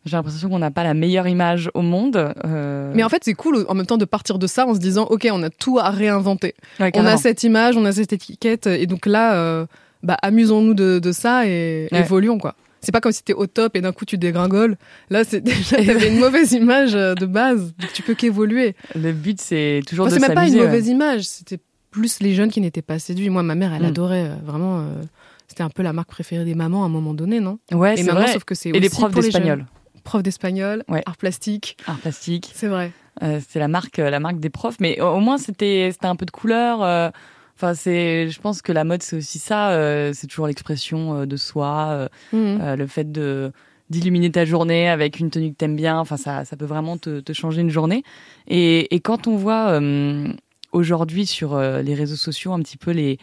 j'ai 0.05 0.17
l'impression 0.17 0.49
qu'on 0.49 0.59
n'a 0.59 0.71
pas 0.71 0.83
la 0.83 0.93
meilleure 0.93 1.27
image 1.27 1.69
au 1.73 1.81
monde. 1.81 2.33
euh, 2.45 2.91
Mais 2.95 3.03
en 3.03 3.09
fait, 3.09 3.21
c'est 3.23 3.33
cool 3.35 3.65
en 3.69 3.73
même 3.75 3.85
temps 3.85 3.97
de 3.97 4.05
partir 4.05 4.39
de 4.39 4.47
ça 4.47 4.65
en 4.67 4.73
se 4.73 4.79
disant, 4.79 5.03
ok, 5.05 5.27
on 5.31 5.41
a 5.43 5.49
tout 5.49 5.77
à 5.79 5.89
réinventer. 5.91 6.55
ouais, 6.79 6.91
On 6.95 7.05
a 7.05 7.17
cette 7.17 7.43
image, 7.43 7.77
on 7.77 7.85
a 7.85 7.91
cette 7.91 8.13
étiquette, 8.13 8.67
et 8.67 8.87
donc 8.87 9.05
là, 9.05 9.35
euh, 9.35 9.65
bah, 10.03 10.17
amusons-nous 10.21 10.73
de, 10.73 10.99
de 10.99 11.11
ça 11.11 11.47
et 11.47 11.87
Ouais. 11.91 11.99
évoluons 12.01 12.37
quoi. 12.39 12.55
C'est 12.85 12.91
pas 12.91 13.01
comme 13.01 13.11
si 13.11 13.23
t'es 13.23 13.33
au 13.33 13.47
top 13.47 13.75
et 13.75 13.81
d'un 13.81 13.91
coup 13.91 14.05
tu 14.05 14.17
dégringoles. 14.17 14.77
Là, 15.09 15.23
c'est 15.23 15.41
déjà 15.43 15.77
t'avais 15.77 16.07
une 16.09 16.19
mauvaise 16.19 16.53
image 16.53 16.95
euh, 16.95 17.15
de 17.15 17.25
base. 17.25 17.73
Donc 17.79 17.91
tu 17.93 18.01
peux 18.03 18.13
qu'évoluer. 18.13 18.75
Le 18.95 19.11
but, 19.11 19.41
c'est 19.41 19.81
toujours 19.87 20.05
Enfin, 20.05 20.15
de 20.15 20.21
c'est 20.21 20.27
même 20.27 20.35
pas 20.35 20.47
une 20.47 20.55
ouais. 20.55 20.65
mauvaise 20.65 20.87
image. 20.87 21.23
C'était 21.23 21.59
plus 21.91 22.19
les 22.21 22.33
jeunes 22.35 22.51
qui 22.51 22.61
n'étaient 22.61 22.81
pas 22.81 22.99
séduits. 22.99 23.29
Moi, 23.29 23.43
ma 23.43 23.55
mère, 23.55 23.73
elle 23.73 23.81
Mm. 23.83 23.85
adorait 23.85 24.25
euh, 24.25 24.35
vraiment. 24.45 24.79
euh, 24.79 25.01
C'était 25.47 25.63
un 25.63 25.69
peu 25.69 25.83
la 25.83 25.93
marque 25.93 26.09
préférée 26.09 26.45
des 26.45 26.55
mamans 26.55 26.83
à 26.83 26.85
un 26.87 26.89
moment 26.89 27.13
donné, 27.13 27.39
non? 27.39 27.59
Ouais, 27.71 27.95
c'est 27.97 28.03
vrai. 28.03 28.31
sauf 28.33 28.43
que 28.43 28.55
c'est 28.55 28.69
Et 28.69 28.71
aussi 28.73 28.81
les 28.81 28.89
profs 28.89 29.13
d'espagnol, 29.13 29.65
Prof 30.03 30.21
d'espagnol, 30.21 30.83
Ouais. 30.87 31.01
art 31.05 31.17
plastique. 31.17 31.77
art 31.87 31.97
plastique. 31.99 32.51
C'est 32.53 32.67
vrai. 32.67 32.91
Euh, 33.23 33.39
c'est 33.49 33.59
la 33.59 33.67
marque, 33.67 33.97
la 33.97 34.19
marque 34.19 34.39
des 34.39 34.49
profs. 34.49 34.75
Mais 34.79 34.99
au 35.01 35.07
au 35.07 35.19
moins, 35.19 35.37
c'était, 35.37 35.89
c'était 35.91 36.05
un 36.07 36.15
peu 36.15 36.25
de 36.25 36.31
couleur. 36.31 37.11
Enfin, 37.55 37.73
c'est, 37.73 38.29
je 38.29 38.39
pense 38.41 38.61
que 38.61 38.71
la 38.71 38.83
mode, 38.83 39.01
c'est 39.01 39.15
aussi 39.17 39.39
ça. 39.39 39.69
euh, 39.71 40.11
c'est 40.13 40.27
toujours 40.27 40.47
l'expression 40.47 41.21
euh, 41.21 41.25
de 41.25 41.37
soi, 41.37 41.87
euh, 41.91 42.07
Mhm. 42.33 42.59
euh, 42.61 42.75
le 42.75 42.87
fait 42.87 43.11
de 43.11 43.51
d'illuminer 43.91 44.31
ta 44.31 44.45
journée 44.45 44.89
avec 44.89 45.19
une 45.19 45.29
tenue 45.29 45.51
que 45.51 45.57
t'aimes 45.57 45.75
bien. 45.75 45.99
Enfin, 45.99 46.17
ça, 46.17 46.43
ça 46.43 46.57
peut 46.57 46.65
vraiment 46.65 46.97
te, 46.97 47.19
te 47.19 47.33
changer 47.33 47.61
une 47.61 47.69
journée. 47.69 48.01
Et, 48.47 48.93
et 48.95 48.99
quand 48.99 49.27
on 49.27 49.35
voit 49.37 49.69
euh, 49.79 50.27
aujourd'hui 50.71 51.27
sur 51.27 51.55
les 51.59 51.93
réseaux 51.93 52.15
sociaux 52.15 52.51
un 52.53 52.59
petit 52.61 52.77
peu 52.77 52.89
les 52.89 53.19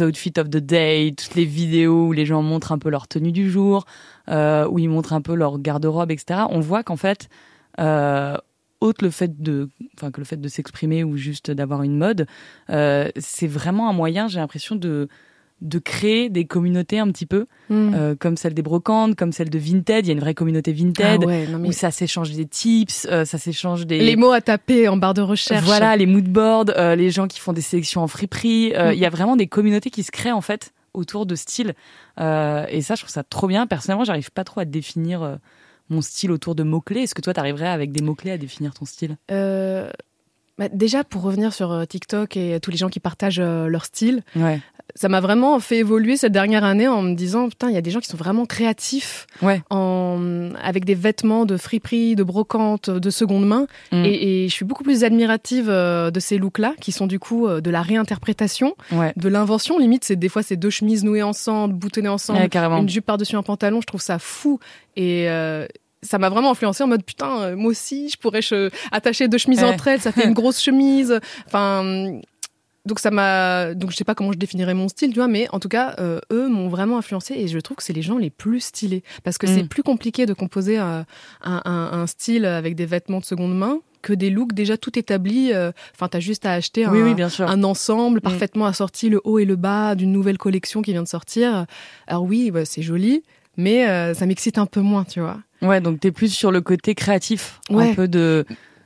outfits 0.00 0.32
of 0.38 0.48
the 0.48 0.58
day, 0.58 1.12
toutes 1.16 1.34
les 1.34 1.44
vidéos 1.44 2.06
où 2.06 2.12
les 2.12 2.24
gens 2.24 2.40
montrent 2.40 2.70
un 2.70 2.78
peu 2.78 2.88
leur 2.88 3.08
tenue 3.08 3.32
du 3.32 3.50
jour, 3.50 3.84
euh, 4.28 4.68
où 4.68 4.78
ils 4.78 4.88
montrent 4.88 5.12
un 5.12 5.20
peu 5.20 5.34
leur 5.34 5.58
garde-robe, 5.58 6.12
etc. 6.12 6.42
On 6.50 6.60
voit 6.60 6.84
qu'en 6.84 6.96
fait, 6.96 7.28
euh, 7.80 8.36
autre 8.86 9.04
le 9.04 9.10
fait 9.10 9.42
de, 9.42 9.68
enfin 9.96 10.10
que 10.10 10.20
le 10.20 10.24
fait 10.24 10.40
de 10.40 10.48
s'exprimer 10.48 11.04
ou 11.04 11.16
juste 11.16 11.50
d'avoir 11.50 11.82
une 11.82 11.98
mode, 11.98 12.26
euh, 12.70 13.08
c'est 13.18 13.46
vraiment 13.46 13.88
un 13.88 13.92
moyen, 13.92 14.28
j'ai 14.28 14.38
l'impression 14.38 14.76
de 14.76 15.08
de 15.62 15.78
créer 15.78 16.28
des 16.28 16.44
communautés 16.44 16.98
un 16.98 17.10
petit 17.10 17.24
peu, 17.24 17.46
Mhm. 17.70 17.94
euh, 17.94 18.14
comme 18.14 18.36
celle 18.36 18.52
des 18.52 18.60
brocantes, 18.60 19.16
comme 19.16 19.32
celle 19.32 19.48
de 19.48 19.58
Vinted. 19.58 20.04
Il 20.04 20.08
y 20.08 20.10
a 20.10 20.12
une 20.12 20.20
vraie 20.20 20.34
communauté 20.34 20.70
Ah 20.76 20.78
Vinted 20.78 21.24
ouais, 21.24 21.46
non, 21.46 21.58
mais 21.58 21.68
où 21.68 21.72
ça 21.72 21.90
s'échange 21.90 22.30
des 22.32 22.44
tips, 22.44 23.06
euh, 23.10 23.24
ça 23.24 23.38
s'échange 23.38 23.86
des 23.86 24.00
Les 24.00 24.16
mots 24.16 24.32
à 24.32 24.42
taper 24.42 24.86
en 24.88 24.98
barre 24.98 25.14
de 25.14 25.22
recherche. 25.22 25.64
voilà, 25.64 25.96
les 25.96 26.04
moodboards, 26.04 26.66
les 26.96 27.10
gens 27.10 27.26
qui 27.26 27.40
font 27.40 27.54
des 27.54 27.62
sélections 27.62 28.02
en 28.02 28.06
friperie. 28.06 28.74
Mm. 28.76 28.92
Il 28.92 28.98
y 28.98 29.06
a 29.06 29.10
vraiment 29.10 29.34
des 29.34 29.46
communautés 29.46 29.88
qui 29.88 30.02
se 30.02 30.10
créent 30.10 30.30
en 30.30 30.42
fait 30.42 30.74
autour 30.92 31.24
de 31.24 31.34
styles. 31.34 31.72
Et 32.18 32.80
ça, 32.82 32.94
je 32.94 33.00
trouve 33.00 33.08
ça 33.10 33.22
trop 33.24 33.46
bien. 33.46 33.66
Personnellement, 33.66 34.04
j'arrive 34.04 34.30
pas 34.32 34.44
trop 34.44 34.60
à 34.60 34.66
définir 34.66 35.38
mon 35.88 36.02
style 36.02 36.30
autour 36.30 36.54
de 36.54 36.62
mots-clés. 36.62 37.02
Est-ce 37.02 37.14
que 37.14 37.22
toi, 37.22 37.34
t'arriverais 37.34 37.68
avec 37.68 37.92
des 37.92 38.02
mots-clés 38.02 38.32
à 38.32 38.38
définir 38.38 38.74
ton 38.74 38.84
style? 38.84 39.16
Euh, 39.30 39.90
bah, 40.58 40.68
déjà, 40.72 41.04
pour 41.04 41.22
revenir 41.22 41.52
sur 41.52 41.70
euh, 41.72 41.84
TikTok 41.84 42.36
et 42.36 42.58
tous 42.60 42.70
les 42.70 42.76
gens 42.76 42.88
qui 42.88 43.00
partagent 43.00 43.40
euh, 43.40 43.66
leur 43.68 43.84
style, 43.84 44.22
Ouais. 44.34 44.60
ça 44.94 45.08
m'a 45.08 45.20
vraiment 45.20 45.58
fait 45.60 45.78
évoluer 45.78 46.16
cette 46.16 46.32
dernière 46.32 46.64
année 46.64 46.88
en 46.88 47.02
me 47.02 47.14
disant 47.14 47.48
putain, 47.48 47.68
il 47.68 47.74
y 47.74 47.78
a 47.78 47.82
des 47.82 47.90
gens 47.90 48.00
qui 48.00 48.08
sont 48.08 48.16
vraiment 48.16 48.46
créatifs 48.46 49.26
Ouais. 49.42 49.60
en 49.70 50.50
avec 50.62 50.84
des 50.86 50.94
vêtements 50.94 51.44
de 51.44 51.56
friperie, 51.56 52.14
de 52.16 52.22
brocante, 52.22 52.88
de 52.88 53.10
seconde 53.10 53.46
main. 53.46 53.66
Mm. 53.92 54.04
Et, 54.06 54.44
et 54.44 54.48
je 54.48 54.52
suis 54.54 54.64
beaucoup 54.64 54.82
plus 54.84 55.04
admirative 55.04 55.68
euh, 55.68 56.10
de 56.10 56.20
ces 56.20 56.38
looks-là, 56.38 56.72
qui 56.80 56.92
sont 56.92 57.06
du 57.06 57.18
coup 57.18 57.46
euh, 57.46 57.60
de 57.60 57.70
la 57.70 57.82
réinterprétation, 57.82 58.74
Ouais. 58.92 59.12
de 59.16 59.28
l'invention. 59.28 59.78
Limite, 59.78 60.04
c'est 60.04 60.16
des 60.16 60.28
fois 60.30 60.42
c'est 60.42 60.56
deux 60.56 60.70
chemises 60.70 61.04
nouées 61.04 61.22
ensemble, 61.22 61.74
boutonnées 61.74 62.08
ensemble, 62.08 62.48
une 62.54 62.88
jupe 62.88 63.04
par-dessus 63.06 63.36
un 63.36 63.42
pantalon. 63.42 63.80
Je 63.82 63.86
trouve 63.86 64.00
ça 64.00 64.18
fou. 64.18 64.58
Et 64.96 65.28
euh, 65.28 65.66
ça 66.02 66.18
m'a 66.18 66.28
vraiment 66.28 66.50
influencé 66.52 66.84
en 66.84 66.86
mode 66.86 67.04
putain, 67.04 67.40
euh, 67.40 67.56
moi 67.56 67.70
aussi, 67.70 68.08
je 68.08 68.16
pourrais 68.16 68.40
che- 68.40 68.70
attacher 68.92 69.28
deux 69.28 69.38
chemises 69.38 69.62
Ouais. 69.62 69.68
entre 69.68 69.88
elles, 69.88 70.00
ça 70.00 70.12
fait 70.12 70.24
une 70.26 70.34
grosse 70.42 70.60
chemise. 70.62 71.18
Enfin. 71.46 72.20
Donc 72.84 73.00
ça 73.00 73.10
m'a 73.10 73.74
donc 73.74 73.90
je 73.90 73.96
sais 73.96 74.04
pas 74.04 74.14
comment 74.14 74.30
je 74.30 74.38
définirais 74.38 74.72
mon 74.72 74.86
style 74.86 75.08
tu 75.10 75.16
vois 75.16 75.26
mais 75.26 75.48
en 75.50 75.58
tout 75.58 75.68
cas 75.68 75.96
euh, 75.98 76.20
eux 76.32 76.46
m'ont 76.46 76.68
vraiment 76.68 76.98
influencé 76.98 77.34
et 77.34 77.48
je 77.48 77.58
trouve 77.58 77.78
que 77.78 77.82
c'est 77.82 77.92
les 77.92 78.00
gens 78.00 78.16
les 78.16 78.30
plus 78.30 78.60
stylés 78.60 79.02
parce 79.24 79.38
que 79.38 79.48
c'est 79.48 79.64
Mm. 79.64 79.68
plus 79.68 79.82
compliqué 79.82 80.24
de 80.24 80.32
composer 80.34 80.78
euh, 80.78 81.02
un, 81.42 81.62
un- 81.64 81.90
un 82.00 82.06
style 82.06 82.44
avec 82.46 82.76
des 82.76 82.86
vêtements 82.86 83.18
de 83.18 83.24
seconde 83.24 83.58
main 83.58 83.80
que 84.02 84.12
des 84.12 84.30
looks 84.30 84.52
déjà 84.52 84.76
tout 84.76 84.96
établis 84.96 85.52
euh, 85.52 85.72
enfin 85.96 86.06
t'as 86.06 86.20
juste 86.20 86.46
à 86.46 86.52
acheter 86.52 86.84
un, 86.84 86.92
Oui, 86.92 87.02
oui, 87.02 87.14
bien 87.14 87.28
sûr. 87.28 87.50
un 87.50 87.64
ensemble 87.64 88.18
Mm. 88.18 88.20
parfaitement 88.20 88.66
assorti 88.66 89.08
le 89.08 89.20
haut 89.24 89.40
et 89.40 89.44
le 89.46 89.56
bas 89.56 89.96
d'une 89.96 90.12
nouvelle 90.12 90.38
collection 90.38 90.80
qui 90.80 90.92
vient 90.92 91.02
de 91.02 91.08
sortir 91.08 91.66
alors 92.06 92.22
oui 92.22 92.52
bah, 92.52 92.64
c'est 92.64 92.82
joli 92.82 93.24
mais 93.56 93.88
euh, 93.88 94.14
ça 94.14 94.26
m'excite 94.26 94.58
un 94.58 94.66
peu 94.66 94.80
moins 94.80 95.04
tu 95.04 95.20
vois 95.20 95.38
Ouais, 95.62 95.80
donc 95.80 96.00
t'es 96.00 96.12
plus 96.12 96.32
sur 96.32 96.50
le 96.52 96.60
côté 96.60 96.94
créatif, 96.94 97.60
Ouais. 97.70 97.90
un 97.90 97.94
peu 97.94 98.08
de, 98.08 98.44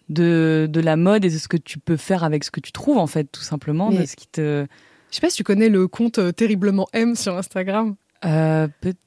de, 0.09 0.69
de 0.71 0.81
la 0.81 0.97
mode 0.97 1.25
et 1.25 1.31
de 1.31 1.37
ce 1.39 1.49
que 1.49 1.57
tu 1.57 1.79
peux 1.79 1.97
faire 1.97 2.23
avec 2.25 2.45
ce 2.45 2.51
que 2.51 2.61
tu 2.61 2.71
trouves, 2.73 2.99
en 2.99 3.07
fait, 3.09 3.25
tout 3.25 3.43
simplement. 3.43 3.91
Mais- 3.91 3.99
De 4.03 4.07
ce 4.07 4.15
qui 4.17 4.27
te. 4.29 4.67
je 5.11 5.15
sais 5.15 5.21
pas 5.21 5.31
si 5.31 5.37
tu 5.37 5.45
connais 5.45 5.69
le 5.69 5.89
compte 5.89 6.19
euh, 6.19 6.31
terriblement 6.33 6.87
M 6.93 7.17
sur 7.17 7.37
Instagram 7.37 7.97
Euh, 8.25 8.69
Peut-être. 8.81 8.99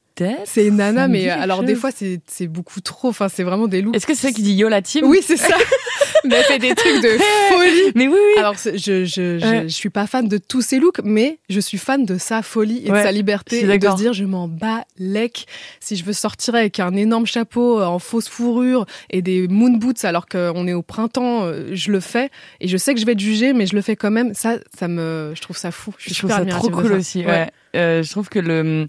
C'est 0.44 0.70
Nana 0.70 1.08
mais 1.08 1.28
alors 1.28 1.62
des 1.62 1.74
fois 1.74 1.90
c'est 1.94 2.20
c'est 2.26 2.46
beaucoup 2.46 2.80
trop 2.80 3.08
enfin 3.08 3.28
c'est 3.28 3.42
vraiment 3.42 3.66
des 3.66 3.82
looks 3.82 3.96
Est-ce 3.96 4.06
que 4.06 4.14
c'est 4.14 4.28
ça 4.28 4.32
qui 4.32 4.42
dit 4.42 4.52
Yo 4.54 4.68
la 4.68 4.80
team? 4.82 5.04
Oui 5.06 5.20
c'est 5.22 5.36
ça 5.36 5.56
mais 6.24 6.36
elle 6.36 6.44
fait 6.44 6.58
des 6.58 6.74
trucs 6.74 7.02
de 7.02 7.18
folie 7.48 7.92
Mais 7.94 8.08
oui, 8.08 8.16
oui. 8.16 8.38
Alors, 8.40 8.54
je, 8.54 8.76
je, 8.76 9.04
je, 9.04 9.44
Ouais. 9.44 9.62
je 9.64 9.74
suis 9.74 9.90
pas 9.90 10.06
fan 10.06 10.26
de 10.26 10.38
tous 10.38 10.62
ses 10.62 10.78
looks, 10.78 11.00
mais 11.04 11.38
je 11.50 11.60
suis 11.60 11.76
fan 11.78 12.06
de 12.06 12.16
sa 12.16 12.42
folie 12.42 12.82
et 12.86 12.90
Ouais, 12.90 13.00
de 13.00 13.04
sa 13.04 13.12
liberté. 13.12 13.58
Et 13.60 13.78
de 13.78 13.88
se 13.88 13.96
dire, 13.96 14.12
je 14.14 14.24
m'en 14.24 14.48
bats 14.48 14.84
lec. 14.98 15.44
Si 15.80 15.96
je 15.96 16.04
veux 16.04 16.12
sortir 16.14 16.54
avec 16.54 16.80
un 16.80 16.94
énorme 16.94 17.26
chapeau 17.26 17.78
euh, 17.80 17.84
en 17.84 17.98
fausse 17.98 18.28
fourrure 18.28 18.86
et 19.10 19.20
des 19.20 19.48
moon 19.48 19.76
boots 19.76 20.04
alors 20.04 20.26
qu'on 20.26 20.66
est 20.66 20.72
au 20.72 20.82
printemps, 20.82 21.44
euh, 21.44 21.68
je 21.72 21.92
le 21.92 22.00
fais. 22.00 22.30
Et 22.60 22.68
je 22.68 22.76
sais 22.78 22.94
que 22.94 23.00
je 23.00 23.04
vais 23.06 23.12
être 23.12 23.20
jugée, 23.20 23.52
mais 23.52 23.66
je 23.66 23.74
le 23.74 23.82
fais 23.82 23.96
quand 23.96 24.10
même. 24.10 24.32
Ça, 24.34 24.56
ça 24.78 24.88
me, 24.88 25.32
je 25.34 25.40
trouve 25.42 25.58
ça 25.58 25.70
fou. 25.72 25.92
Je, 25.98 26.14
Je 26.14 26.18
trouve 26.18 26.30
ça 26.30 26.44
trop 26.46 26.70
cool 26.70 26.92
aussi. 26.92 27.24
Ouais. 27.26 27.50
Euh, 27.76 28.02
je 28.02 28.10
trouve 28.10 28.28
que 28.30 28.38
le 28.38 28.86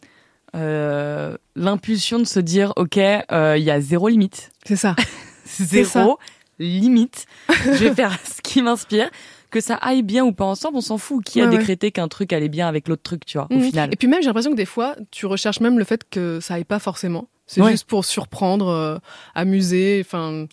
euh, 0.55 1.37
l'impulsion 1.55 2.19
de 2.19 2.23
se 2.25 2.39
dire 2.39 2.73
ok, 2.77 2.97
euh, 2.97 3.55
il 3.57 3.63
y 3.63 3.71
a 3.71 3.79
zéro 3.81 4.07
limite, 4.07 4.51
C'est 4.65 4.75
ça. 4.75 4.95
zéro 5.45 6.17
limite. 6.59 7.25
je 7.49 7.71
vais 7.85 7.93
faire 7.95 8.17
ce 8.23 8.41
qui 8.41 8.61
m'inspire. 8.61 9.09
Que 9.51 9.61
ça 9.61 9.75
aille 9.75 10.01
bien 10.03 10.25
ou 10.25 10.33
pas 10.33 10.43
ensemble, 10.45 10.77
on 10.77 10.81
s'en 10.81 10.97
fout. 10.97 11.23
Qui 11.23 11.39
a 11.39 11.45
ouais. 11.45 11.57
décrété 11.57 11.91
qu'un 11.91 12.07
truc 12.09 12.33
allait 12.33 12.49
bien 12.49 12.67
avec 12.67 12.87
l'autre 12.89 13.03
truc, 13.03 13.25
tu 13.25 13.37
vois, 13.37 13.47
au 13.49 13.55
Mhm. 13.55 13.61
final. 13.61 13.89
Et 13.93 13.95
puis 13.95 14.07
même, 14.07 14.21
j'ai 14.21 14.25
l'impression 14.27 14.51
que 14.51 14.57
des 14.57 14.65
fois, 14.65 14.95
tu 15.11 15.25
recherches 15.27 15.61
même 15.61 15.77
le 15.79 15.85
fait 15.85 16.01
que 16.09 16.39
ça 16.41 16.55
aille 16.55 16.65
pas 16.65 16.79
forcément. 16.79 17.29
C'est 17.47 17.61
Ouais. 17.61 17.71
juste 17.71 17.85
pour 17.87 18.03
surprendre, 18.03 18.67
euh, 18.67 18.97
amuser. 19.33 20.01
Enfin, 20.05 20.47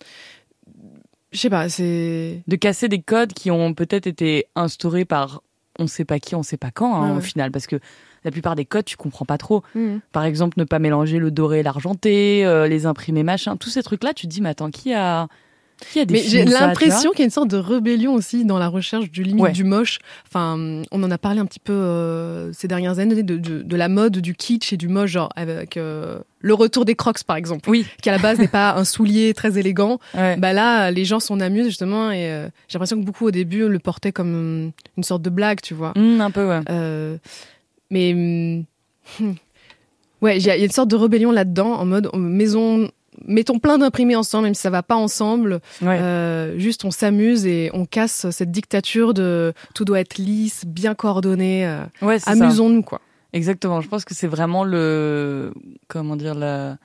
je 1.31 1.37
sais 1.39 1.49
pas. 1.49 1.67
C'est 1.67 2.43
De 2.47 2.55
casser 2.55 2.87
des 2.87 3.01
codes 3.01 3.33
qui 3.33 3.51
ont 3.51 3.73
peut-être 3.73 4.07
été 4.07 4.45
instaurés 4.55 5.05
par 5.05 5.41
on 5.79 5.87
sait 5.87 6.05
pas 6.05 6.19
qui, 6.19 6.35
on 6.35 6.43
sait 6.43 6.55
pas 6.57 6.69
quand, 6.71 6.93
hein, 6.95 7.07
Ouais, 7.07 7.11
au 7.13 7.15
ouais. 7.15 7.21
final, 7.21 7.51
parce 7.51 7.65
que 7.67 7.77
la 8.25 8.31
plupart 8.31 8.55
des 8.55 8.65
codes, 8.65 8.85
tu 8.85 8.97
comprends 8.97 9.25
pas 9.25 9.37
trop. 9.37 9.63
Mhm. 9.75 9.99
Par 10.11 10.23
exemple, 10.25 10.59
ne 10.59 10.63
pas 10.63 10.79
mélanger 10.79 11.19
le 11.19 11.31
doré 11.31 11.59
et 11.59 11.63
l'argenté, 11.63 12.45
euh, 12.45 12.67
les 12.67 12.85
imprimés 12.85 13.23
machin, 13.23 13.57
tous 13.57 13.69
ces 13.69 13.83
trucs-là, 13.83 14.13
tu 14.13 14.27
te 14.27 14.31
dis, 14.31 14.41
mais 14.41 14.49
attends, 14.49 14.71
qui 14.71 14.93
a, 14.93 15.27
qui 15.91 15.99
a 15.99 16.05
Mais 16.09 16.19
j'ai 16.19 16.45
l'impression 16.45 17.09
qu'il 17.11 17.19
y 17.19 17.23
a 17.23 17.25
une 17.25 17.31
sorte 17.31 17.49
de 17.49 17.57
rébellion 17.57 18.13
aussi 18.13 18.45
dans 18.45 18.57
la 18.57 18.69
recherche 18.69 19.11
du 19.11 19.23
limite 19.23 19.43
Ouais. 19.43 19.51
du 19.51 19.65
moche. 19.65 19.99
Enfin, 20.27 20.81
on 20.91 21.03
en 21.03 21.11
a 21.11 21.17
parlé 21.17 21.39
un 21.41 21.45
petit 21.45 21.59
peu 21.59 21.73
euh, 21.73 22.53
ces 22.53 22.69
dernières 22.69 22.99
années 22.99 23.21
de, 23.23 23.35
de, 23.37 23.61
de 23.63 23.75
la 23.75 23.89
mode 23.89 24.19
du 24.19 24.33
kitsch 24.35 24.71
et 24.71 24.77
du 24.77 24.87
moche, 24.87 25.09
genre 25.11 25.29
avec 25.35 25.75
euh, 25.75 26.19
le 26.39 26.53
retour 26.53 26.85
des 26.85 26.95
Crocs 26.95 27.23
par 27.25 27.35
exemple, 27.35 27.69
Oui, 27.69 27.85
qui 28.01 28.09
à 28.09 28.13
la 28.13 28.19
base 28.19 28.39
n'est 28.39 28.47
pas 28.47 28.75
un 28.75 28.85
soulier 28.85 29.33
très 29.33 29.57
élégant. 29.57 29.99
ouais. 30.13 30.37
Bah 30.37 30.53
là, 30.53 30.89
les 30.91 31.03
gens 31.03 31.19
s'en 31.19 31.39
amusent 31.41 31.65
justement 31.67 32.11
et 32.11 32.31
euh, 32.31 32.47
j'ai 32.69 32.75
l'impression 32.77 32.97
que 32.99 33.05
beaucoup 33.05 33.25
au 33.27 33.31
début 33.31 33.67
le 33.67 33.79
portaient 33.79 34.11
comme 34.13 34.71
une 34.95 35.03
sorte 35.03 35.21
de 35.23 35.29
blague, 35.29 35.59
tu 35.59 35.73
vois. 35.73 35.91
Hum, 35.97 36.21
un 36.21 36.31
peu, 36.31 36.47
ouais. 36.47 36.61
Mais 37.93 38.11
hum, 38.13 38.65
hum. 39.21 39.35
ouais, 40.21 40.37
il 40.37 40.45
y, 40.45 40.49
a 40.49 40.55
il 40.57 40.59
y 40.59 40.63
a 40.63 40.65
une 40.65 40.71
sorte 40.71 40.89
de 40.89 40.95
rébellion 40.95 41.31
là-dedans 41.31 41.73
en 41.73 41.85
mode 41.85 42.09
maison. 42.15 42.89
Mettons 43.25 43.59
plein 43.59 43.77
d'imprimés 43.77 44.15
ensemble, 44.15 44.45
même 44.45 44.55
si 44.55 44.61
ça 44.61 44.71
va 44.71 44.81
pas 44.81 44.95
ensemble. 44.95 45.61
Ouais. 45.83 45.99
Euh, 46.01 46.57
juste, 46.57 46.83
on 46.83 46.89
s'amuse 46.91 47.45
et 47.45 47.69
on 47.73 47.85
casse 47.85 48.29
cette 48.31 48.49
dictature 48.51 49.13
de 49.13 49.53
tout 49.75 49.85
doit 49.85 49.99
être 49.99 50.17
lisse, 50.17 50.65
bien 50.65 50.95
coordonné. 50.95 51.65
euh, 51.67 51.83
ouais. 52.01 52.17
Amusons-nous, 52.25 52.81
quoi. 52.81 52.99
Exactement. 53.31 53.81
Je 53.81 53.87
pense 53.87 54.03
que 54.03 54.15
c'est 54.15 54.27
vraiment 54.27 54.63
le, 54.63 55.53
comment 55.87 56.15
dire, 56.15 56.33
la, 56.33 56.77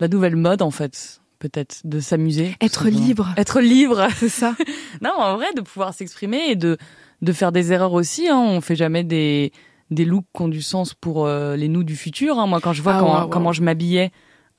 la 0.00 0.08
nouvelle 0.08 0.36
mode, 0.36 0.60
en 0.62 0.72
fait, 0.72 1.20
peut-être, 1.38 1.80
de 1.84 2.00
s'amuser. 2.00 2.56
Être 2.60 2.88
libre, 2.88 3.28
Être 3.36 3.60
libre. 3.60 4.08
c'est 4.16 4.28
ça. 4.28 4.56
Non, 5.02 5.12
en 5.16 5.36
vrai, 5.36 5.46
de 5.56 5.60
pouvoir 5.60 5.94
s'exprimer 5.94 6.50
et 6.50 6.56
de, 6.56 6.76
de 7.22 7.32
faire 7.32 7.52
des 7.52 7.72
erreurs 7.72 7.92
aussi. 7.92 8.28
Hein. 8.28 8.38
On 8.38 8.60
fait 8.60 8.76
jamais 8.76 9.04
des, 9.04 9.52
des 9.90 10.04
looks 10.04 10.24
qui 10.34 10.42
ont 10.42 10.48
du 10.48 10.62
sens 10.62 10.94
pour 10.94 11.26
euh, 11.26 11.56
les 11.56 11.68
nous 11.68 11.82
du 11.84 11.96
futur. 11.96 12.38
Hein. 12.38 12.46
Moi, 12.46 12.60
quand 12.60 12.72
je 12.72 12.82
vois 12.82 12.94
Ah, 12.96 13.00
quand- 13.00 13.14
ouais, 13.18 13.22
ouais. 13.24 13.30
comment 13.30 13.52
je 13.52 13.62
m'habillais 13.62 14.10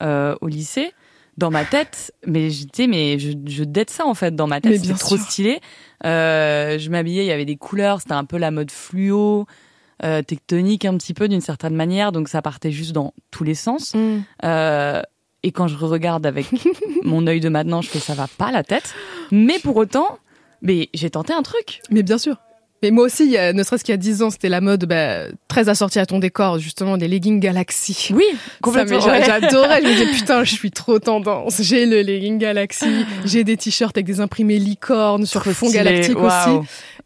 euh, 0.02 0.34
au 0.40 0.48
lycée, 0.48 0.92
dans 1.38 1.50
ma 1.50 1.64
tête, 1.64 2.12
mais 2.26 2.50
j'étais, 2.50 2.86
mais 2.86 3.18
je, 3.18 3.30
je 3.46 3.64
dette 3.64 3.88
ça 3.90 4.06
en 4.06 4.14
fait 4.14 4.34
dans 4.36 4.46
ma 4.46 4.60
tête. 4.60 4.80
C'était 4.82 4.98
trop 4.98 5.16
sûr. 5.16 5.24
stylé. 5.24 5.60
Euh, 6.04 6.78
je 6.78 6.90
m'habillais, 6.90 7.24
il 7.24 7.28
y 7.28 7.32
avait 7.32 7.44
des 7.46 7.56
couleurs, 7.56 8.00
c'était 8.00 8.12
un 8.12 8.24
peu 8.24 8.36
la 8.38 8.50
mode 8.50 8.70
fluo. 8.70 9.46
tectonique 10.26 10.84
un 10.84 10.96
petit 10.98 11.14
peu 11.14 11.28
d'une 11.28 11.40
certaine 11.40 11.76
manière 11.76 12.10
donc 12.10 12.28
ça 12.28 12.42
partait 12.42 12.72
juste 12.72 12.90
dans 12.92 13.14
tous 13.30 13.44
les 13.44 13.54
sens 13.54 13.94
Mm. 13.94 14.18
et 15.44 15.52
quand 15.52 15.68
je 15.68 15.76
regarde 15.76 16.26
avec 16.26 16.46
mon 17.04 17.26
œil 17.28 17.38
de 17.40 17.48
maintenant, 17.48 17.82
je 17.82 17.88
fais 17.88 18.00
ça 18.00 18.14
va 18.14 18.26
pas 18.26 18.50
la 18.50 18.64
tête. 18.64 18.94
Mais 19.30 19.58
pour 19.60 19.76
autant, 19.76 20.18
mais 20.60 20.88
j'ai 20.92 21.08
tenté 21.10 21.32
un 21.32 21.42
truc. 21.42 21.80
Mais 21.90 22.02
bien 22.02 22.18
sûr. 22.18 22.36
Mais 22.82 22.90
moi 22.90 23.04
aussi, 23.04 23.24
il 23.24 23.30
y 23.30 23.36
a- 23.38 23.52
ne 23.52 23.62
serait-ce 23.62 23.84
qu'il 23.84 23.92
y 23.92 23.94
a 23.94 23.98
10 23.98 24.22
ans, 24.22 24.30
c'était 24.30 24.48
la 24.48 24.60
mode 24.60 24.84
bah, 24.86 25.26
très 25.48 25.68
assortie 25.68 25.98
à 26.00 26.06
ton 26.06 26.18
décor, 26.18 26.58
justement, 26.58 26.96
des 26.96 27.06
leggings 27.08 27.38
Galaxy. 27.40 28.08
Oui, 28.12 28.24
complètement. 28.60 28.98
ouais. 28.98 29.22
J'adorais, 29.24 29.82
je 29.82 29.86
me 29.88 29.92
disais 29.92 30.06
putain, 30.12 30.42
je 30.44 30.52
suis 30.54 30.70
trop 30.70 30.98
tendance. 30.98 31.62
J'ai 31.62 31.86
le 31.86 32.02
legging 32.02 32.38
Galaxy, 32.38 33.04
j'ai 33.24 33.44
des 33.44 33.56
t-shirts 33.56 33.96
avec 33.96 34.06
des 34.06 34.20
imprimés 34.20 34.58
licornes 34.58 35.26
sur 35.26 35.42
Trop 35.42 35.52
fond 35.52 35.70
galactique 35.70 36.18
aussi. 36.18 36.50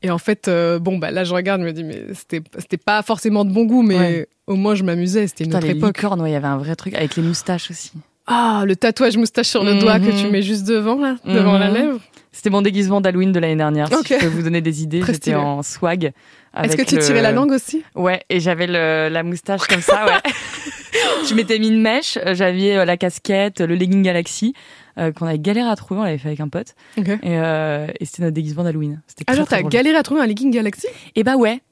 Et 0.02 0.10
en 0.10 0.18
fait, 0.18 0.48
euh, 0.48 0.78
bon 0.78 0.98
bah 0.98 1.10
là 1.10 1.24
je 1.24 1.34
regarde, 1.34 1.60
je 1.62 1.66
me 1.66 1.72
dis 1.72 1.82
mais 1.84 2.02
c'était 2.12 2.76
pas 2.76 3.02
forcément 3.02 3.44
de 3.44 3.50
bon 3.50 3.64
goût, 3.64 3.82
mais 3.82 3.96
Ouais. 3.98 4.28
au 4.46 4.54
moins 4.54 4.74
je 4.74 4.82
m'amusais. 4.84 5.26
C'était 5.26 5.44
une 5.44 5.50
Putain, 5.50 5.58
autre 5.58 5.66
les 5.68 5.76
époque. 5.78 5.96
licornes, 5.96 6.20
ouais, 6.22 6.30
il 6.30 6.32
y 6.34 6.36
avait 6.36 6.46
un 6.46 6.58
vrai 6.58 6.76
truc 6.76 6.94
avec 6.94 7.16
les 7.16 7.22
moustaches 7.22 7.70
aussi. 7.70 7.92
Ah, 8.26 8.64
le 8.66 8.76
tatouage 8.76 9.16
moustache 9.16 9.48
sur 9.48 9.62
le 9.64 9.74
doigt 9.74 9.98
que 10.00 10.06
Mhm. 10.10 10.20
tu 10.20 10.30
mets 10.30 10.42
juste 10.42 10.64
devant 10.66 10.96
là, 11.00 11.16
devant 11.24 11.58
la 11.58 11.68
Mhm. 11.68 11.74
lèvre. 11.74 12.00
C'était 12.36 12.50
mon 12.50 12.60
déguisement 12.60 13.00
d'Halloween 13.00 13.32
de 13.32 13.40
l'année 13.40 13.56
dernière. 13.56 13.90
Ok. 13.90 14.08
Si 14.08 14.14
je 14.14 14.18
peux 14.18 14.26
vous 14.26 14.42
donner 14.42 14.60
des 14.60 14.82
idées, 14.82 15.00
j'étais 15.02 15.34
en 15.34 15.62
swag. 15.62 16.12
Est-ce 16.62 16.76
que 16.76 16.82
tu 16.82 16.96
le- 16.96 17.00
tirais 17.00 17.22
la 17.22 17.32
langue 17.32 17.50
aussi? 17.50 17.82
Ouais, 17.94 18.22
et 18.28 18.40
j'avais 18.40 18.66
la 18.66 19.22
moustache 19.22 19.62
comme 19.66 19.80
ça, 19.80 20.04
ouais. 20.04 20.30
je 21.28 21.34
m'étais 21.34 21.58
mis 21.58 21.68
une 21.68 21.80
mèche, 21.80 22.18
euh, 22.26 22.34
j'avais 22.34 22.76
euh, 22.76 22.84
la 22.84 22.98
casquette, 22.98 23.60
le 23.62 23.74
legging 23.74 24.02
Galaxy, 24.02 24.52
euh, 24.98 25.12
qu'on 25.12 25.26
avait 25.26 25.38
galéré 25.38 25.66
à 25.68 25.76
trouver, 25.76 26.00
on 26.00 26.04
l'avait 26.04 26.18
fait 26.18 26.28
avec 26.28 26.40
un 26.40 26.48
pote. 26.48 26.74
Et, 26.98 27.02
euh, 27.24 27.86
et 28.00 28.04
c'était 28.04 28.22
notre 28.22 28.34
déguisement 28.34 28.64
d'Halloween. 28.64 29.00
C'était 29.06 29.24
Ah 29.28 29.34
genre 29.34 29.48
t'as 29.48 29.62
galéré 29.62 29.96
à 29.96 30.02
trouver 30.02 30.20
un 30.20 30.26
legging 30.26 30.50
Galaxy? 30.50 30.86
Et 31.14 31.24
bah 31.24 31.36
ouais. 31.36 31.62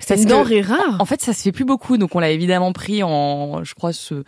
C'est 0.00 0.16
une 0.16 0.26
denrée 0.26 0.60
rare. 0.62 0.96
En 0.98 1.04
fait, 1.06 1.20
ça 1.22 1.32
se 1.32 1.42
fait 1.42 1.52
plus 1.52 1.64
beaucoup, 1.64 1.96
donc 1.98 2.14
on 2.14 2.20
l'a 2.20 2.30
évidemment 2.30 2.72
pris 2.72 3.02
en, 3.02 3.64
je 3.64 3.74
crois, 3.74 3.92
ce, 3.94 4.24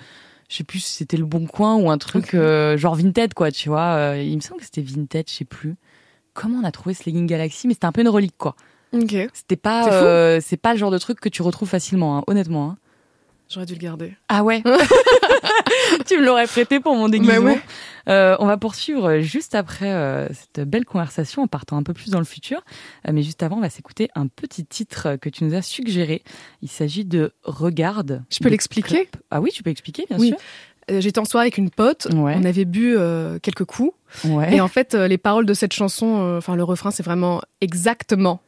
je 0.52 0.58
sais 0.58 0.64
plus 0.64 0.80
si 0.80 0.92
c'était 0.92 1.16
le 1.16 1.24
bon 1.24 1.46
coin 1.46 1.76
ou 1.76 1.90
un 1.90 1.96
truc 1.96 2.34
euh, 2.34 2.76
genre 2.76 2.94
vintage, 2.94 3.30
quoi, 3.34 3.50
tu 3.50 3.70
vois. 3.70 3.94
Euh, 3.96 4.22
il 4.22 4.36
me 4.36 4.40
semble 4.42 4.60
que 4.60 4.66
c'était 4.66 4.82
vintage, 4.82 5.24
je 5.28 5.32
sais 5.32 5.44
plus. 5.46 5.76
Comment 6.34 6.58
on 6.58 6.64
a 6.64 6.70
trouvé 6.70 6.94
ce 6.94 7.04
legging 7.06 7.26
Galaxy, 7.26 7.66
mais 7.66 7.72
c'était 7.72 7.86
un 7.86 7.92
peu 7.92 8.02
une 8.02 8.08
relique, 8.10 8.36
quoi. 8.36 8.54
Ok, 8.92 9.16
C'était 9.32 9.56
pas, 9.56 9.84
C'est 9.84 9.90
euh, 10.06 10.40
c'est 10.42 10.56
pas 10.58 10.74
le 10.74 10.78
genre 10.78 10.90
de 10.90 10.98
truc 10.98 11.20
que 11.20 11.30
tu 11.30 11.40
retrouves 11.40 11.70
facilement, 11.70 12.18
hein, 12.18 12.24
honnêtement. 12.26 12.70
hein. 12.72 12.76
J'aurais 13.52 13.66
dû 13.66 13.74
le 13.74 13.78
garder. 13.80 14.14
Ah 14.28 14.42
ouais. 14.42 14.62
tu 16.06 16.18
me 16.18 16.24
l'aurais 16.24 16.46
prêté 16.46 16.80
pour 16.80 16.94
mon 16.96 17.08
déguisement. 17.08 17.34
Bah 17.36 17.40
ouais. 17.40 17.60
Euh, 18.08 18.36
on 18.40 18.46
va 18.46 18.56
poursuivre 18.56 19.20
juste 19.20 19.54
après 19.54 19.90
euh, 19.92 20.26
cette 20.32 20.68
belle 20.68 20.84
conversation 20.84 21.42
en 21.42 21.46
partant 21.46 21.76
un 21.76 21.82
peu 21.82 21.92
plus 21.92 22.10
dans 22.10 22.18
le 22.18 22.24
futur. 22.24 22.60
Euh, 23.06 23.12
mais 23.12 23.22
juste 23.22 23.42
avant, 23.42 23.58
on 23.58 23.60
va 23.60 23.70
s'écouter 23.70 24.08
un 24.14 24.26
petit 24.26 24.64
titre 24.64 25.16
que 25.20 25.28
tu 25.28 25.44
nous 25.44 25.54
as 25.54 25.62
suggéré. 25.62 26.22
Il 26.62 26.68
s'agit 26.68 27.04
de 27.04 27.32
Regarde. 27.44 28.22
Je 28.30 28.38
peux 28.40 28.48
l'expliquer? 28.48 29.08
Ah 29.30 29.40
oui, 29.40 29.50
tu 29.52 29.62
peux 29.62 29.70
expliquer, 29.70 30.04
bien 30.08 30.18
Oui. 30.18 30.28
sûr. 30.28 30.38
J'étais 31.00 31.20
en 31.20 31.24
soirée 31.24 31.44
avec 31.44 31.58
une 31.58 31.70
pote, 31.70 32.08
Ouais. 32.12 32.34
on 32.36 32.44
avait 32.44 32.64
bu 32.64 32.96
quelques 33.40 33.64
coups. 33.64 33.92
Ouais. 34.24 34.56
Et 34.56 34.60
en 34.60 34.66
fait, 34.66 34.94
les 34.94 35.16
paroles 35.16 35.46
de 35.46 35.54
cette 35.54 35.72
chanson, 35.72 36.36
enfin 36.36 36.56
le 36.56 36.64
refrain, 36.64 36.90
c'est 36.90 37.04
vraiment 37.04 37.40
exactement, 37.60 38.42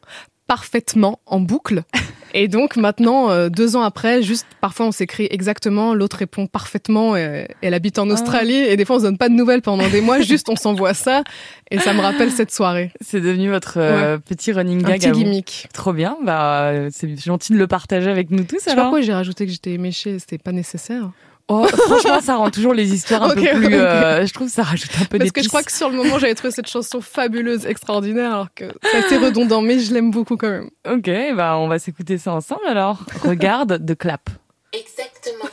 parfaitement 0.46 1.20
en 1.26 1.40
boucle. 1.40 1.82
Et 2.36 2.48
donc 2.48 2.74
maintenant, 2.76 3.30
euh, 3.30 3.48
deux 3.48 3.76
ans 3.76 3.82
après, 3.82 4.20
juste 4.20 4.44
parfois 4.60 4.86
on 4.86 4.92
s'écrit 4.92 5.28
exactement, 5.30 5.94
l'autre 5.94 6.16
répond 6.16 6.48
parfaitement. 6.48 7.16
Et, 7.16 7.46
elle 7.62 7.74
habite 7.74 8.00
en 8.00 8.10
Australie 8.10 8.56
et 8.56 8.76
des 8.76 8.84
fois 8.84 8.96
on 8.96 8.98
se 8.98 9.04
donne 9.04 9.18
pas 9.18 9.28
de 9.28 9.34
nouvelles 9.34 9.62
pendant 9.62 9.88
des 9.88 10.00
mois, 10.00 10.20
juste 10.20 10.48
on 10.48 10.56
s'envoie 10.56 10.94
ça. 10.94 11.22
Et 11.70 11.78
ça 11.78 11.94
me 11.94 12.00
rappelle 12.00 12.32
cette 12.32 12.50
soirée. 12.50 12.90
C'est 13.00 13.20
devenu 13.20 13.50
votre 13.50 13.74
euh, 13.76 14.18
petit 14.18 14.50
running 14.50 14.84
Un 14.84 14.88
gag. 14.88 14.98
petit 14.98 15.06
à 15.06 15.12
vous. 15.12 15.20
gimmick. 15.20 15.68
Trop 15.72 15.92
bien. 15.92 16.16
Bah, 16.24 16.70
euh, 16.70 16.88
c'est 16.92 17.16
gentil 17.20 17.52
de 17.52 17.58
le 17.58 17.68
partager 17.68 18.10
avec 18.10 18.32
nous 18.32 18.42
tous. 18.42 18.58
Je 18.58 18.70
sais 18.70 18.74
pas 18.74 18.82
pourquoi 18.82 19.00
j'ai 19.00 19.12
rajouté 19.12 19.46
que 19.46 19.52
j'étais 19.52 19.70
éméchée, 19.70 20.18
c'était 20.18 20.38
pas 20.38 20.52
nécessaire. 20.52 21.10
Oh, 21.48 21.66
franchement, 21.66 22.20
ça 22.22 22.36
rend 22.36 22.50
toujours 22.50 22.72
les 22.72 22.94
histoires 22.94 23.24
un 23.24 23.30
Ok, 23.36 23.36
peu 23.36 23.60
plus. 23.60 23.74
euh, 23.74 24.24
je 24.24 24.32
trouve 24.32 24.46
que 24.46 24.52
ça 24.54 24.62
rajoute 24.62 24.90
un 25.00 25.04
peu 25.04 25.18
Parce 25.18 25.30
que 25.30 25.42
je 25.42 25.48
crois 25.48 25.62
que 25.62 25.70
sur 25.72 25.90
le 25.90 25.96
moment 25.96 26.18
j'avais 26.18 26.34
trouvé 26.34 26.50
cette 26.50 26.68
chanson 26.68 27.02
fabuleuse, 27.02 27.66
extraordinaire, 27.66 28.32
alors 28.32 28.48
que 28.54 28.64
c'est 28.82 28.96
assez 29.04 29.16
redondant, 29.18 29.60
mais 29.60 29.78
je 29.78 29.92
l'aime 29.92 30.10
beaucoup 30.10 30.38
quand 30.38 30.48
même. 30.48 30.70
Ok, 30.90 31.10
bah 31.36 31.58
on 31.58 31.68
va 31.68 31.78
s'écouter 31.78 32.16
ça 32.16 32.32
ensemble 32.32 32.66
alors. 32.66 33.04
Regarde 33.24 33.84
de 33.84 33.92
clap. 33.94 34.30
Exactement. 34.72 35.50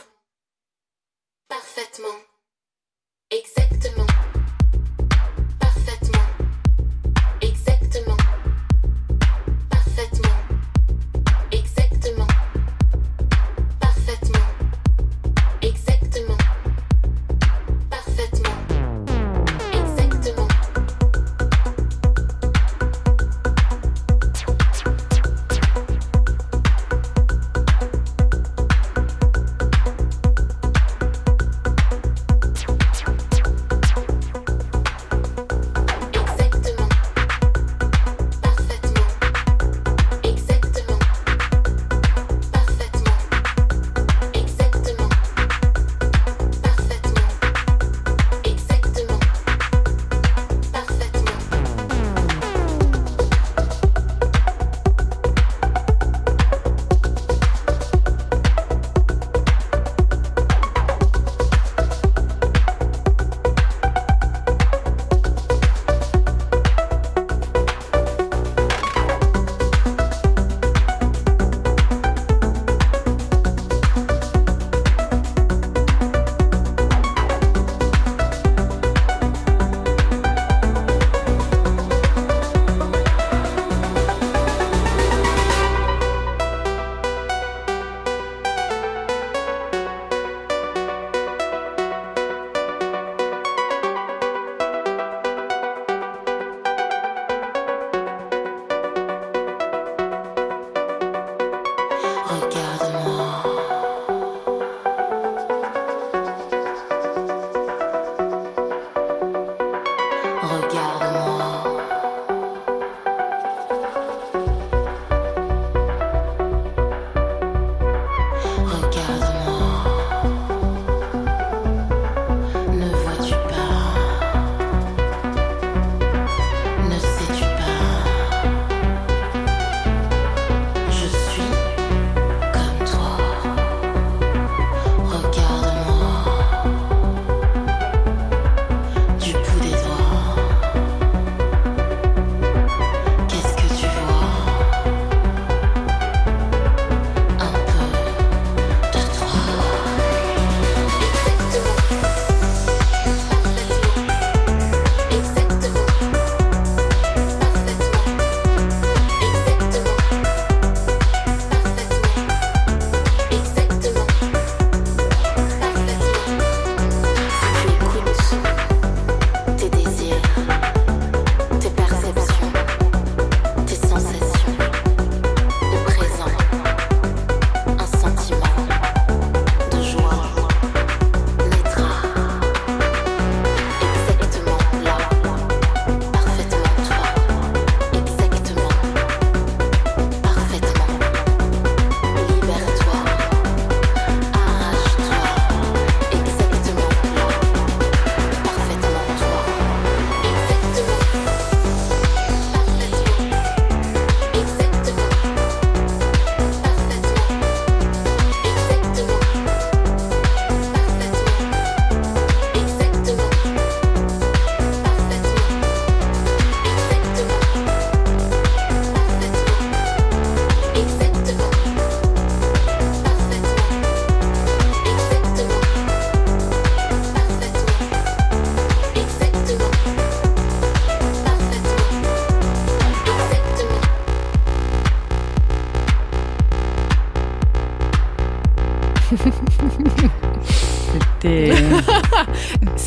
Parfaitement. 1.48 2.08
Exactement. 3.30 3.71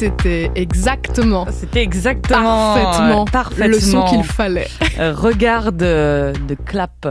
C'était 0.05 0.51
exactement, 0.53 1.47
c'était 1.51 1.81
exactement 1.81 2.75
parfaitement, 2.75 3.25
parfaitement 3.25 3.65
le 3.65 3.79
son 3.79 4.03
qu'il 4.05 4.23
fallait. 4.23 4.67
Euh, 4.99 5.15
Regarde 5.15 5.81
euh, 5.81 6.31
de 6.47 6.53
clap. 6.53 7.07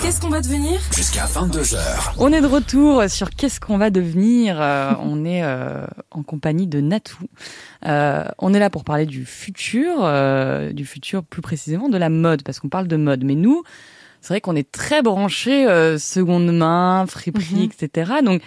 Qu'est-ce 0.00 0.22
qu'on 0.22 0.30
va 0.30 0.40
devenir 0.40 0.80
Jusqu'à 0.96 1.26
22h. 1.26 1.76
On 2.16 2.32
est 2.32 2.40
de 2.40 2.46
retour 2.46 3.02
sur 3.08 3.28
Qu'est-ce 3.28 3.60
qu'on 3.60 3.76
va 3.76 3.90
devenir 3.90 4.56
Euh, 4.58 4.92
On 5.02 5.26
est 5.26 5.42
euh, 5.44 5.84
en 6.12 6.22
compagnie 6.22 6.66
de 6.66 6.80
Natou. 6.80 7.18
Euh, 7.86 8.24
on 8.38 8.54
est 8.54 8.58
là 8.58 8.70
pour 8.70 8.84
parler 8.84 9.04
du 9.04 9.26
futur, 9.26 9.96
euh, 10.00 10.72
du 10.72 10.86
futur 10.86 11.24
plus 11.24 11.42
précisément 11.42 11.90
de 11.90 11.98
la 11.98 12.08
mode, 12.08 12.42
parce 12.42 12.58
qu'on 12.58 12.70
parle 12.70 12.88
de 12.88 12.96
mode. 12.96 13.22
Mais 13.22 13.34
nous, 13.34 13.64
c'est 14.22 14.28
vrai 14.28 14.40
qu'on 14.40 14.56
est 14.56 14.72
très 14.72 15.02
branchés 15.02 15.66
euh, 15.68 15.98
seconde 15.98 16.50
main, 16.50 17.04
friperie, 17.06 17.70
etc. 17.70 18.12
Donc 18.24 18.40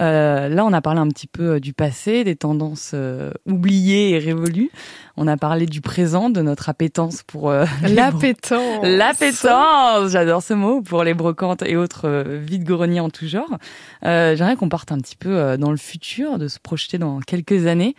euh, 0.00 0.48
là, 0.48 0.64
on 0.64 0.72
a 0.72 0.80
parlé 0.80 1.00
un 1.00 1.08
petit 1.08 1.26
peu 1.26 1.54
euh, 1.54 1.60
du 1.60 1.72
passé, 1.72 2.24
des 2.24 2.36
tendances 2.36 2.92
euh, 2.94 3.30
oubliées 3.46 4.10
et 4.10 4.18
révolues. 4.18 4.70
On 5.16 5.26
a 5.26 5.36
parlé 5.36 5.66
du 5.66 5.80
présent, 5.80 6.30
de 6.30 6.40
notre 6.40 6.68
appétence 6.68 7.22
pour 7.22 7.50
euh, 7.50 7.64
L'appétence. 7.82 8.82
L'appétence, 8.82 10.10
j'adore 10.10 10.42
ce 10.42 10.54
mot, 10.54 10.80
pour 10.80 11.04
les 11.04 11.14
brocantes 11.14 11.62
et 11.62 11.76
autres 11.76 12.08
euh, 12.08 12.40
vides-greniers 12.42 13.00
en 13.00 13.10
tout 13.10 13.26
genre. 13.26 13.58
Euh, 14.04 14.36
J'aimerais 14.36 14.56
qu'on 14.56 14.68
parte 14.68 14.92
un 14.92 14.98
petit 14.98 15.16
peu 15.16 15.56
dans 15.58 15.70
le 15.70 15.76
futur, 15.76 16.38
de 16.38 16.48
se 16.48 16.58
projeter 16.58 16.98
dans 16.98 17.20
quelques 17.20 17.66
années. 17.66 17.94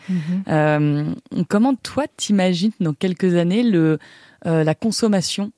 Euh, 0.47 1.05
comment 1.49 1.75
toi 1.75 2.05
t'imagines 2.17 2.71
dans 2.79 2.93
quelques 2.93 3.35
années 3.35 3.63
le 3.63 3.99
euh, 4.47 4.63
la 4.63 4.73
consommation 4.73 5.51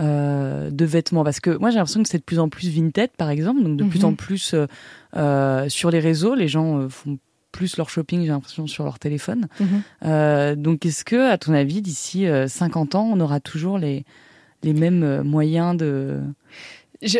euh, 0.00 0.70
de 0.70 0.84
vêtements 0.84 1.24
Parce 1.24 1.40
que 1.40 1.50
moi 1.50 1.70
j'ai 1.70 1.76
l'impression 1.76 2.02
que 2.02 2.08
c'est 2.08 2.18
de 2.18 2.22
plus 2.24 2.38
en 2.38 2.48
plus 2.48 2.68
vintage 2.70 3.08
par 3.16 3.30
exemple, 3.30 3.62
donc 3.62 3.76
de 3.76 3.84
plus 3.84 4.00
Mhm. 4.00 4.04
en 4.06 4.14
plus 4.14 4.54
euh, 4.54 4.66
euh, 5.16 5.68
sur 5.68 5.90
les 5.90 6.00
réseaux, 6.00 6.34
les 6.34 6.48
gens 6.48 6.88
font 6.88 7.18
plus 7.52 7.76
leur 7.76 7.90
shopping, 7.90 8.22
j'ai 8.22 8.28
l'impression, 8.28 8.66
sur 8.66 8.84
leur 8.84 8.98
téléphone. 8.98 9.48
Mhm. 9.60 10.54
Donc 10.56 10.86
est-ce 10.86 11.04
que, 11.04 11.30
à 11.30 11.36
ton 11.36 11.52
avis, 11.52 11.82
d'ici 11.82 12.26
euh, 12.26 12.46
50 12.46 12.94
ans, 12.94 13.10
on 13.12 13.18
aura 13.20 13.40
toujours 13.40 13.76
les, 13.78 14.04
les 14.62 14.72
mêmes 14.72 15.22
moyens 15.22 15.76
de... 15.76 16.20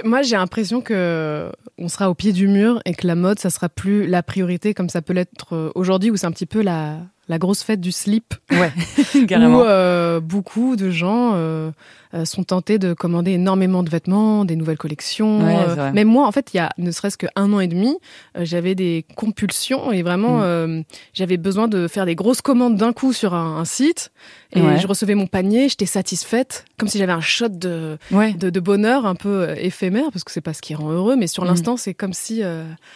Moi, 0.04 0.22
j'ai 0.22 0.36
l'impression 0.36 0.82
que 0.82 1.50
on 1.78 1.88
sera 1.88 2.10
au 2.10 2.14
pied 2.14 2.32
du 2.32 2.46
mur 2.46 2.80
et 2.84 2.94
que 2.94 3.06
la 3.06 3.14
mode, 3.14 3.38
ça 3.38 3.50
sera 3.50 3.68
plus 3.68 4.06
la 4.06 4.22
priorité 4.22 4.72
comme 4.74 4.88
ça 4.90 5.02
peut 5.02 5.14
l'être 5.14 5.72
aujourd'hui, 5.74 6.10
où 6.10 6.16
c'est 6.16 6.26
un 6.26 6.32
petit 6.32 6.46
peu 6.46 6.60
la, 6.62 6.98
la 7.30 7.38
grosse 7.38 7.62
fête 7.62 7.80
du 7.80 7.92
slip, 7.92 8.34
Ouais, 8.50 8.72
carrément. 9.28 9.60
où 9.60 9.62
euh, 9.62 10.20
beaucoup 10.20 10.76
de 10.76 10.90
gens 10.90 11.32
euh, 11.34 11.70
euh, 12.12 12.24
sont 12.24 12.42
tentés 12.42 12.78
de 12.78 12.92
commander 12.92 13.30
énormément 13.32 13.82
de 13.84 13.88
vêtements, 13.88 14.44
des 14.44 14.56
nouvelles 14.56 14.76
collections. 14.78 15.38
Ouais, 15.46 15.56
euh, 15.78 15.92
même 15.92 16.08
moi, 16.08 16.26
en 16.26 16.32
fait, 16.32 16.50
il 16.52 16.56
y 16.56 16.60
a 16.60 16.70
ne 16.76 16.90
serait-ce 16.90 17.16
qu'un 17.16 17.52
an 17.52 17.60
et 17.60 17.68
demi, 17.68 17.96
j'avais 18.36 18.74
des 18.74 19.06
compulsions 19.16 19.92
et 19.92 20.02
vraiment, 20.02 20.40
Mm. 20.40 20.82
j'avais 21.14 21.36
besoin 21.36 21.68
de 21.68 21.86
faire 21.88 22.04
des 22.06 22.16
grosses 22.16 22.42
commandes 22.42 22.76
d'un 22.76 22.92
coup 22.92 23.12
sur 23.12 23.32
un, 23.34 23.58
un 23.58 23.64
site. 23.64 24.10
Et 24.52 24.60
Ouais. 24.60 24.78
je 24.78 24.86
recevais 24.88 25.14
mon 25.14 25.28
panier, 25.28 25.68
j'étais 25.68 25.86
satisfaite, 25.86 26.64
comme 26.76 26.88
si 26.88 26.98
j'avais 26.98 27.12
un 27.12 27.20
shot 27.20 27.48
de, 27.50 27.96
Ouais. 28.10 28.32
de, 28.32 28.50
de 28.50 28.58
bonheur 28.60 29.06
un 29.06 29.14
peu 29.14 29.54
éphémère 29.56 30.10
parce 30.12 30.24
que 30.24 30.32
c'est 30.32 30.40
pas 30.40 30.52
ce 30.54 30.60
qui 30.62 30.74
rend 30.74 30.90
heureux 30.90 31.14
mais 31.14 31.28
sur 31.28 31.44
Mhm. 31.44 31.50
l'instant 31.50 31.76
c'est 31.76 31.94
comme 31.94 32.12
si 32.12 32.42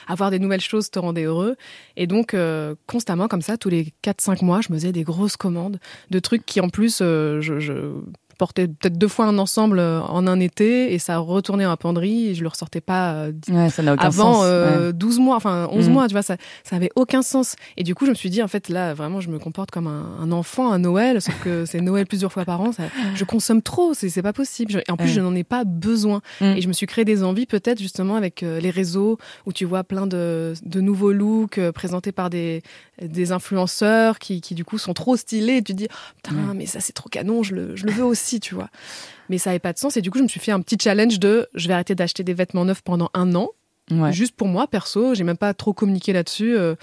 avoir 0.09 0.33
des 0.33 0.41
nouvelles 0.41 0.61
choses 0.61 0.91
te 0.91 0.99
rendait 0.99 1.23
heureux 1.23 1.55
et 1.97 2.09
donc 2.09 2.35
constamment 2.89 3.29
comme 3.29 3.43
ça 3.43 3.57
tous 3.57 3.69
les 3.69 3.93
4-5 4.25 4.45
mois 4.45 4.61
je 4.61 4.73
me 4.73 4.79
faisais 4.79 4.93
des 4.93 5.05
grosses 5.05 5.37
commandes 5.37 5.79
de 6.11 6.19
trucs 6.19 6.45
qui 6.47 6.61
en 6.61 6.69
plus 6.69 7.01
euh, 7.01 7.41
je 7.41 8.01
portais 8.35 8.69
peut-être 8.69 8.99
deux 8.99 9.09
fois 9.09 9.27
un 9.27 9.39
ensemble 9.39 9.79
euh, 9.79 10.01
en 10.03 10.27
un 10.27 10.41
été 10.41 10.93
et 10.95 10.99
ça 10.99 11.19
retournait 11.19 11.67
en 11.67 11.77
penderie 11.77 12.29
et 12.29 12.35
je 12.35 12.43
le 12.43 12.49
ressortais 12.49 12.81
pas 12.81 13.13
euh, 13.15 13.33
Ouais, 13.51 13.71
ça 13.71 13.83
n'a 13.83 13.95
aucun 13.95 14.05
avant 14.07 14.35
sens. 14.35 14.43
euh, 14.47 14.93
12 14.93 15.19
mois, 15.19 15.37
enfin 15.37 15.69
11 15.71 15.87
Mhm. 15.89 15.93
mois, 15.93 16.09
tu 16.09 16.13
vois, 16.15 16.23
ça, 16.23 16.37
ça 16.65 16.77
avait 16.77 16.91
aucun 16.97 17.23
sens. 17.23 17.57
Et 17.77 17.83
du 17.83 17.95
coup, 17.95 18.05
je 18.07 18.11
me 18.11 18.15
suis 18.15 18.31
dit, 18.31 18.43
en 18.43 18.49
fait, 18.49 18.69
là, 18.69 18.95
vraiment, 18.95 19.21
je 19.21 19.29
me 19.31 19.39
comporte 19.39 19.71
comme 19.71 19.87
un, 19.87 20.17
un 20.21 20.33
enfant 20.33 20.71
à 20.73 20.79
Noël, 20.79 21.21
sauf 21.23 21.39
que 21.43 21.65
c'est 21.67 21.81
Noël 21.81 22.07
plusieurs 22.07 22.33
fois 22.33 22.45
par 22.45 22.61
an. 22.61 22.73
Ça, 22.73 22.85
je 23.15 23.25
consomme 23.25 23.63
trop, 23.63 23.95
c'est 23.95 24.23
pas 24.23 24.33
possible. 24.33 24.73
Je- 24.73 24.79
et 24.79 24.91
en 24.91 24.97
plus, 24.97 25.07
Ouais. 25.09 25.13
je 25.15 25.21
n'en 25.21 25.35
ai 25.35 25.45
pas 25.45 25.65
besoin. 25.65 26.21
Mhm. 26.41 26.57
Et 26.57 26.61
je 26.61 26.69
me 26.69 26.73
suis 26.73 26.87
créé 26.87 27.05
des 27.05 27.23
envies, 27.23 27.47
peut-être 27.47 27.79
justement 27.81 28.17
avec 28.17 28.43
euh, 28.43 28.61
les 28.61 28.71
réseaux, 28.71 29.19
où 29.47 29.53
tu 29.53 29.65
vois 29.65 29.85
plein 29.85 30.07
de, 30.07 30.55
de 30.65 30.81
nouveaux 30.81 31.13
looks 31.13 31.59
euh, 31.59 31.73
présentés 31.73 32.13
par 32.13 32.31
des, 32.31 32.63
des 33.03 33.33
influenceurs 33.33 34.19
qui, 34.19 34.41
qui, 34.41 34.55
du 34.55 34.65
coup, 34.65 34.79
sont 34.79 34.95
trop 34.95 35.17
stylés. 35.17 35.57
Et 35.59 35.63
tu 35.63 35.73
te 35.73 35.79
dis, 35.79 35.89
oh, 35.91 35.95
putain, 36.17 36.55
mais 36.55 36.67
ça, 36.67 36.81
c'est 36.81 36.93
trop 36.93 37.09
canon, 37.09 37.43
je 37.43 37.55
le, 37.55 37.77
je 37.77 37.87
le 37.87 37.93
veux 37.93 38.05
aussi, 38.05 38.24
tu 38.41 38.55
vois. 38.55 38.69
Mais 39.29 39.39
ça 39.39 39.51
n'avait 39.51 39.59
pas 39.59 39.73
de 39.73 39.79
sens. 39.79 39.97
Et 39.97 40.03
du 40.03 40.11
coup, 40.11 40.19
je 40.19 40.23
me 40.25 40.29
suis 40.29 40.41
fait 40.41 40.53
un 40.53 40.61
petit 40.61 40.77
challenge 40.81 41.19
de, 41.19 41.49
je 41.55 41.69
vais 41.69 41.75
arrêter 41.75 41.95
d'acheter 41.95 42.25
des 42.25 42.35
vêtements 42.35 42.65
neufs 42.65 42.83
pendant 42.83 43.11
un 43.15 43.35
an 43.35 43.49
Ouais. 43.91 44.15
juste 44.15 44.35
pour 44.35 44.49
moi 44.49 44.67
perso 44.67 45.15
j'ai 45.15 45.25
même 45.25 45.37
pas 45.37 45.53
trop 45.53 45.75
communiqué 45.75 46.15
là-dessus 46.15 46.57
euh, 46.57 46.75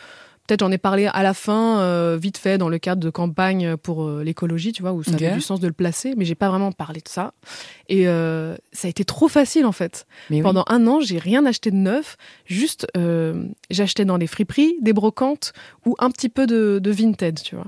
peut-être 0.45 0.59
j'en 0.59 0.69
ai 0.71 0.77
parlé 0.77 1.07
à 1.11 1.23
la 1.23 1.33
fin 1.33 1.79
euh, 1.79 2.15
vite 2.21 2.37
fait 2.37 2.59
dans 2.59 2.69
le 2.69 2.77
cadre 2.77 3.01
de 3.01 3.09
campagne 3.09 3.75
pour 3.75 4.03
euh, 4.03 4.23
l'écologie 4.23 4.71
tu 4.71 4.83
vois 4.83 4.93
où 4.93 5.01
ça 5.01 5.13
Ok. 5.15 5.21
avait 5.23 5.33
du 5.33 5.41
sens 5.41 5.59
de 5.59 5.65
le 5.65 5.73
placer 5.73 6.13
mais 6.15 6.25
j'ai 6.25 6.35
pas 6.35 6.49
vraiment 6.49 6.71
parlé 6.71 7.01
de 7.01 7.07
ça 7.07 7.33
et 7.89 8.07
euh, 8.07 8.55
ça 8.71 8.87
a 8.87 8.89
été 8.91 9.03
trop 9.03 9.27
facile 9.29 9.65
en 9.65 9.71
fait 9.71 10.05
Mais 10.29 10.35
oui. 10.37 10.41
pendant 10.43 10.63
un 10.67 10.85
an 10.85 10.99
j'ai 10.99 11.17
rien 11.17 11.43
acheté 11.47 11.71
de 11.71 11.75
neuf 11.77 12.17
juste 12.45 12.85
j'achetais 13.71 14.05
dans 14.05 14.17
les 14.17 14.27
friperies 14.27 14.75
des 14.79 14.93
brocantes 14.93 15.53
ou 15.87 15.95
un 15.97 16.11
petit 16.11 16.29
peu 16.29 16.45
de, 16.45 16.77
de 16.79 16.91
vintage 16.91 17.41
tu 17.43 17.55
vois 17.55 17.67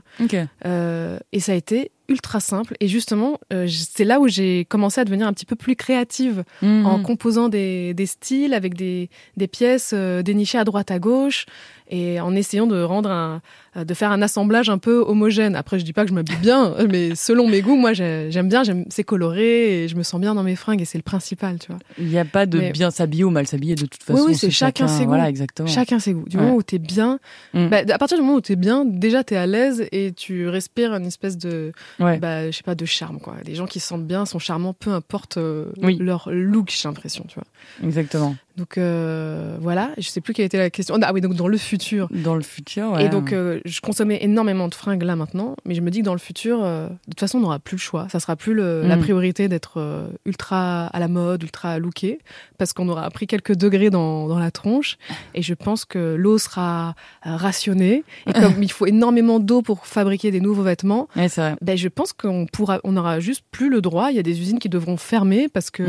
et 1.32 1.40
ça 1.40 1.52
a 1.54 1.56
été 1.56 1.92
ultra 2.14 2.40
simple. 2.40 2.76
Et 2.80 2.88
justement 2.88 3.40
euh, 3.52 3.68
c'est 3.68 4.06
là 4.06 4.20
où 4.20 4.28
j'ai 4.28 4.66
commencé 4.66 5.02
à 5.02 5.06
devenir 5.06 5.28
un 5.28 5.34
petit 5.34 5.46
peu 5.46 5.56
plus 5.56 5.76
créative 5.76 6.44
en 6.62 7.02
composant 7.02 7.50
des, 7.50 7.94
des 7.94 8.06
styles 8.06 8.54
avec 8.54 8.76
des, 8.76 9.10
des 9.38 9.48
pièces 9.48 9.92
euh, 9.94 10.22
dénichées 10.22 10.58
à 10.58 10.64
droite 10.64 10.92
à 10.92 11.00
gauche 11.00 11.46
et 11.90 12.20
en 12.20 12.36
essayant 12.36 12.68
de 12.68 12.82
rendre 12.82 13.12
un, 13.12 13.42
de 13.76 13.94
faire 13.94 14.12
un 14.12 14.22
assemblage 14.22 14.70
un 14.70 14.78
peu 14.78 15.04
homogène. 15.06 15.56
Après, 15.56 15.80
je 15.80 15.84
dis 15.86 15.94
pas 15.94 16.04
que 16.04 16.10
je 16.10 16.14
m'habille 16.14 16.36
bien, 16.38 16.76
mais 16.92 17.16
selon 17.16 17.48
mes 17.48 17.62
goûts, 17.62 17.76
moi 17.76 17.94
j'ai- 17.94 18.28
j'aime 18.32 18.48
bien, 18.50 18.64
j'aime 18.64 18.86
c'est 18.90 19.04
coloré 19.04 19.84
et 19.84 19.88
je 19.88 19.96
me 19.96 20.04
sens 20.04 20.22
bien 20.22 20.36
dans 20.36 20.44
mes 20.44 20.56
fringues 20.56 20.82
et 20.82 20.86
c'est 20.86 20.98
le 20.98 21.04
principal, 21.04 21.58
tu 21.60 21.68
vois. 21.68 21.80
Il 21.98 22.06
n'y 22.08 22.18
a 22.20 22.26
pas 22.26 22.46
de 22.46 22.58
Mais- 22.60 22.72
bien 22.72 22.92
s'habiller 22.92 23.24
ou 23.24 23.30
mal 23.30 23.48
s'habiller 23.48 23.76
de 23.76 23.86
toute 23.86 24.04
façon. 24.04 24.26
oui, 24.28 24.36
c'est 24.36 24.52
chacun 24.52 24.88
ses 24.88 25.04
goûts. 25.04 25.10
Voilà, 25.10 25.30
exactement. 25.30 25.68
Chacun 25.68 26.00
ses 26.00 26.14
goûts. 26.14 26.28
Du 26.28 26.38
Ouais. 26.38 26.44
moment 26.44 26.56
où 26.56 26.64
t'es 26.64 26.80
bien, 26.80 27.20
Mm. 27.54 27.68
bah, 27.70 27.78
à 27.90 27.98
partir 27.98 28.18
du 28.18 28.24
moment 28.24 28.38
où 28.38 28.42
t'es 28.42 28.56
bien, 28.56 28.86
déjà 28.86 29.24
t'es 29.24 29.36
à 29.36 29.46
l'aise 29.48 29.86
et 29.92 30.12
tu 30.14 30.48
respires 30.48 30.94
une 30.94 31.06
espèce 31.06 31.38
de, 31.38 31.72
Ouais. 32.00 32.18
bah, 32.18 32.50
je 32.52 32.58
sais 32.58 32.64
pas, 32.64 32.76
de 32.76 32.86
charme 32.86 33.20
quoi. 33.20 33.36
Les 33.46 33.56
gens 33.56 33.66
qui 33.66 33.80
se 33.80 33.88
sentent 33.88 34.08
bien 34.08 34.26
sont 34.26 34.40
charmants, 34.40 34.74
peu 34.74 34.92
importe 34.92 35.38
euh, 35.38 35.66
Oui. 35.82 35.98
leur 36.00 36.30
look, 36.32 36.70
j'ai 36.72 36.88
l'impression, 36.88 37.26
tu 37.28 37.36
vois. 37.36 37.44
Exactement. 37.88 38.36
Donc 38.56 38.78
euh, 38.78 39.58
voilà, 39.60 39.92
je 39.98 40.08
sais 40.08 40.22
plus 40.22 40.34
quelle 40.34 40.46
était 40.46 40.60
la 40.60 40.70
question. 40.70 40.96
Ah 41.02 41.12
oui, 41.12 41.22
donc 41.22 41.34
dans 41.34 41.48
le 41.48 41.58
futur. 41.58 42.08
Dans 42.12 42.36
le 42.36 42.42
futur, 42.44 42.92
ouais. 42.92 43.06
Et 43.06 43.10
donc 43.10 43.34
euh, 43.34 43.60
je 43.66 43.82
consommais 43.82 44.20
énormément 44.22 44.68
de 44.68 44.76
fringues 44.76 45.02
là 45.02 45.16
maintenant, 45.16 45.56
mais 45.66 45.74
je 45.74 45.82
me 45.82 45.90
dis 45.90 46.00
que 46.02 46.06
dans 46.06 46.14
le 46.14 46.20
futur, 46.20 46.60
euh, 46.64 46.88
de 46.88 46.94
toute 47.10 47.20
façon, 47.20 47.40
on 47.40 47.42
n'aura 47.42 47.58
plus 47.60 47.78
le 47.78 47.82
choix. 47.82 48.08
Ça 48.10 48.20
sera 48.20 48.36
plus 48.36 48.54
le- 48.54 48.84
la 48.88 48.96
Mm. 48.98 49.00
priorité 49.02 49.48
d'être 49.48 49.80
euh, 49.80 50.08
ultra 50.26 50.86
à 50.86 51.00
la 51.00 51.08
mode, 51.08 51.42
ultra 51.42 51.80
looké, 51.80 52.20
parce 52.60 52.74
qu'on 52.74 52.88
aura 52.90 53.10
pris 53.10 53.26
quelques 53.26 53.56
degrés 53.56 53.90
dans, 53.90 54.28
dans 54.28 54.38
la 54.40 54.52
tronche. 54.52 54.98
Et 55.34 55.42
je 55.42 55.56
pense 55.56 55.84
que 55.84 56.14
l'eau 56.16 56.38
sera 56.38 56.94
euh, 57.26 57.36
rationnée. 57.36 58.04
Et 58.28 58.34
comme 58.34 58.62
il 58.62 58.72
faut 58.72 58.86
énormément 58.86 59.40
d'eau 59.40 59.64
pour 59.64 59.88
fabriquer 59.88 60.30
des 60.30 60.42
nouveaux 60.42 60.64
vêtements, 60.64 61.08
Ouais, 61.16 61.28
vrai. 61.28 61.56
ben 61.62 61.76
je 61.76 61.88
pense 61.88 62.14
qu'on 62.14 62.46
pourra, 62.46 62.80
on 62.84 62.98
aura 62.98 63.20
juste 63.20 63.44
plus 63.52 63.70
le 63.72 63.82
droit. 63.82 64.12
Il 64.12 64.16
y 64.16 64.20
a 64.20 64.24
des 64.24 64.40
usines 64.42 64.60
qui 64.60 64.70
devront 64.70 64.98
fermer 64.98 65.50
parce 65.50 65.72
que 65.72 65.84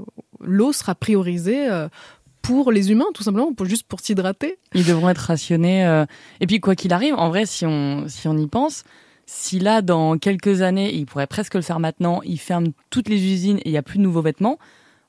Mm. 0.00 0.04
L'eau 0.40 0.72
sera 0.72 0.94
priorisée 0.94 1.68
euh, 1.68 1.88
pour 2.42 2.72
les 2.72 2.90
humains, 2.90 3.06
tout 3.14 3.22
simplement, 3.22 3.52
juste 3.64 3.86
pour 3.86 4.00
s'hydrater. 4.00 4.58
Ils 4.74 4.86
devront 4.86 5.08
être 5.10 5.18
rationnés. 5.18 5.86
euh, 5.86 6.06
Et 6.40 6.46
puis, 6.46 6.60
quoi 6.60 6.74
qu'il 6.74 6.92
arrive, 6.92 7.14
en 7.14 7.28
vrai, 7.28 7.46
si 7.46 7.66
on, 7.66 8.04
si 8.08 8.28
on 8.28 8.36
y 8.36 8.46
pense, 8.46 8.84
si 9.26 9.58
là, 9.60 9.82
dans 9.82 10.18
quelques 10.18 10.62
années, 10.62 10.92
ils 10.94 11.06
pourraient 11.06 11.26
presque 11.26 11.54
le 11.54 11.62
faire 11.62 11.78
maintenant, 11.78 12.20
ils 12.24 12.40
ferment 12.40 12.68
toutes 12.88 13.08
les 13.08 13.22
usines 13.32 13.58
et 13.58 13.62
il 13.66 13.72
n'y 13.72 13.78
a 13.78 13.82
plus 13.82 13.98
de 13.98 14.02
nouveaux 14.02 14.22
vêtements, 14.22 14.58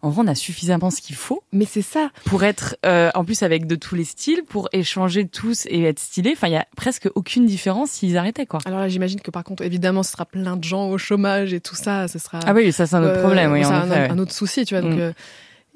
en 0.02 0.10
vrai, 0.10 0.24
on 0.26 0.28
a 0.28 0.36
suffisamment 0.36 0.90
ce 0.90 1.02
qu'il 1.02 1.16
faut 1.16 1.44
Mais 1.52 1.66
c'est 1.66 1.82
ça. 1.82 2.10
pour 2.26 2.44
être, 2.44 2.76
euh, 2.86 3.12
en 3.16 3.24
plus, 3.26 3.44
avec 3.44 3.68
de 3.68 3.76
tous 3.76 3.96
les 3.96 4.04
styles, 4.04 4.44
pour 4.48 4.68
échanger 4.74 5.28
tous 5.28 5.66
et 5.68 5.84
être 5.84 6.00
stylés. 6.00 6.32
Enfin, 6.36 6.48
il 6.48 6.54
y 6.54 6.58
a 6.58 6.66
presque 6.76 7.10
aucune 7.16 7.46
différence 7.46 7.92
s'ils 7.92 8.18
arrêtaient, 8.18 8.46
quoi. 8.46 8.60
Alors 8.66 8.80
là, 8.80 8.90
j'imagine 8.90 9.22
que 9.22 9.32
par 9.32 9.44
contre, 9.44 9.64
évidemment, 9.64 10.04
ce 10.04 10.12
sera 10.12 10.26
plein 10.26 10.58
de 10.58 10.64
gens 10.64 10.88
au 10.90 10.98
chômage 10.98 11.54
et 11.54 11.60
tout 11.62 11.76
ça. 11.76 12.08
Ce 12.08 12.20
sera 12.20 12.40
Ah 12.46 12.54
oui, 12.54 12.72
ça, 12.72 12.88
c'est 12.88 12.96
un 12.96 13.04
autre 13.04 13.18
euh, 13.18 13.24
problème, 13.24 13.52
oui, 13.52 13.64
en 13.66 13.72
un, 13.72 13.86
effet. 13.88 14.02
ouais. 14.02 14.10
un 14.10 14.18
autre 14.20 14.34
souci, 14.34 14.66
tu 14.66 14.74
vois. 14.76 14.82
Donc, 14.82 14.96
Mm. 14.98 15.02
euh, 15.02 15.14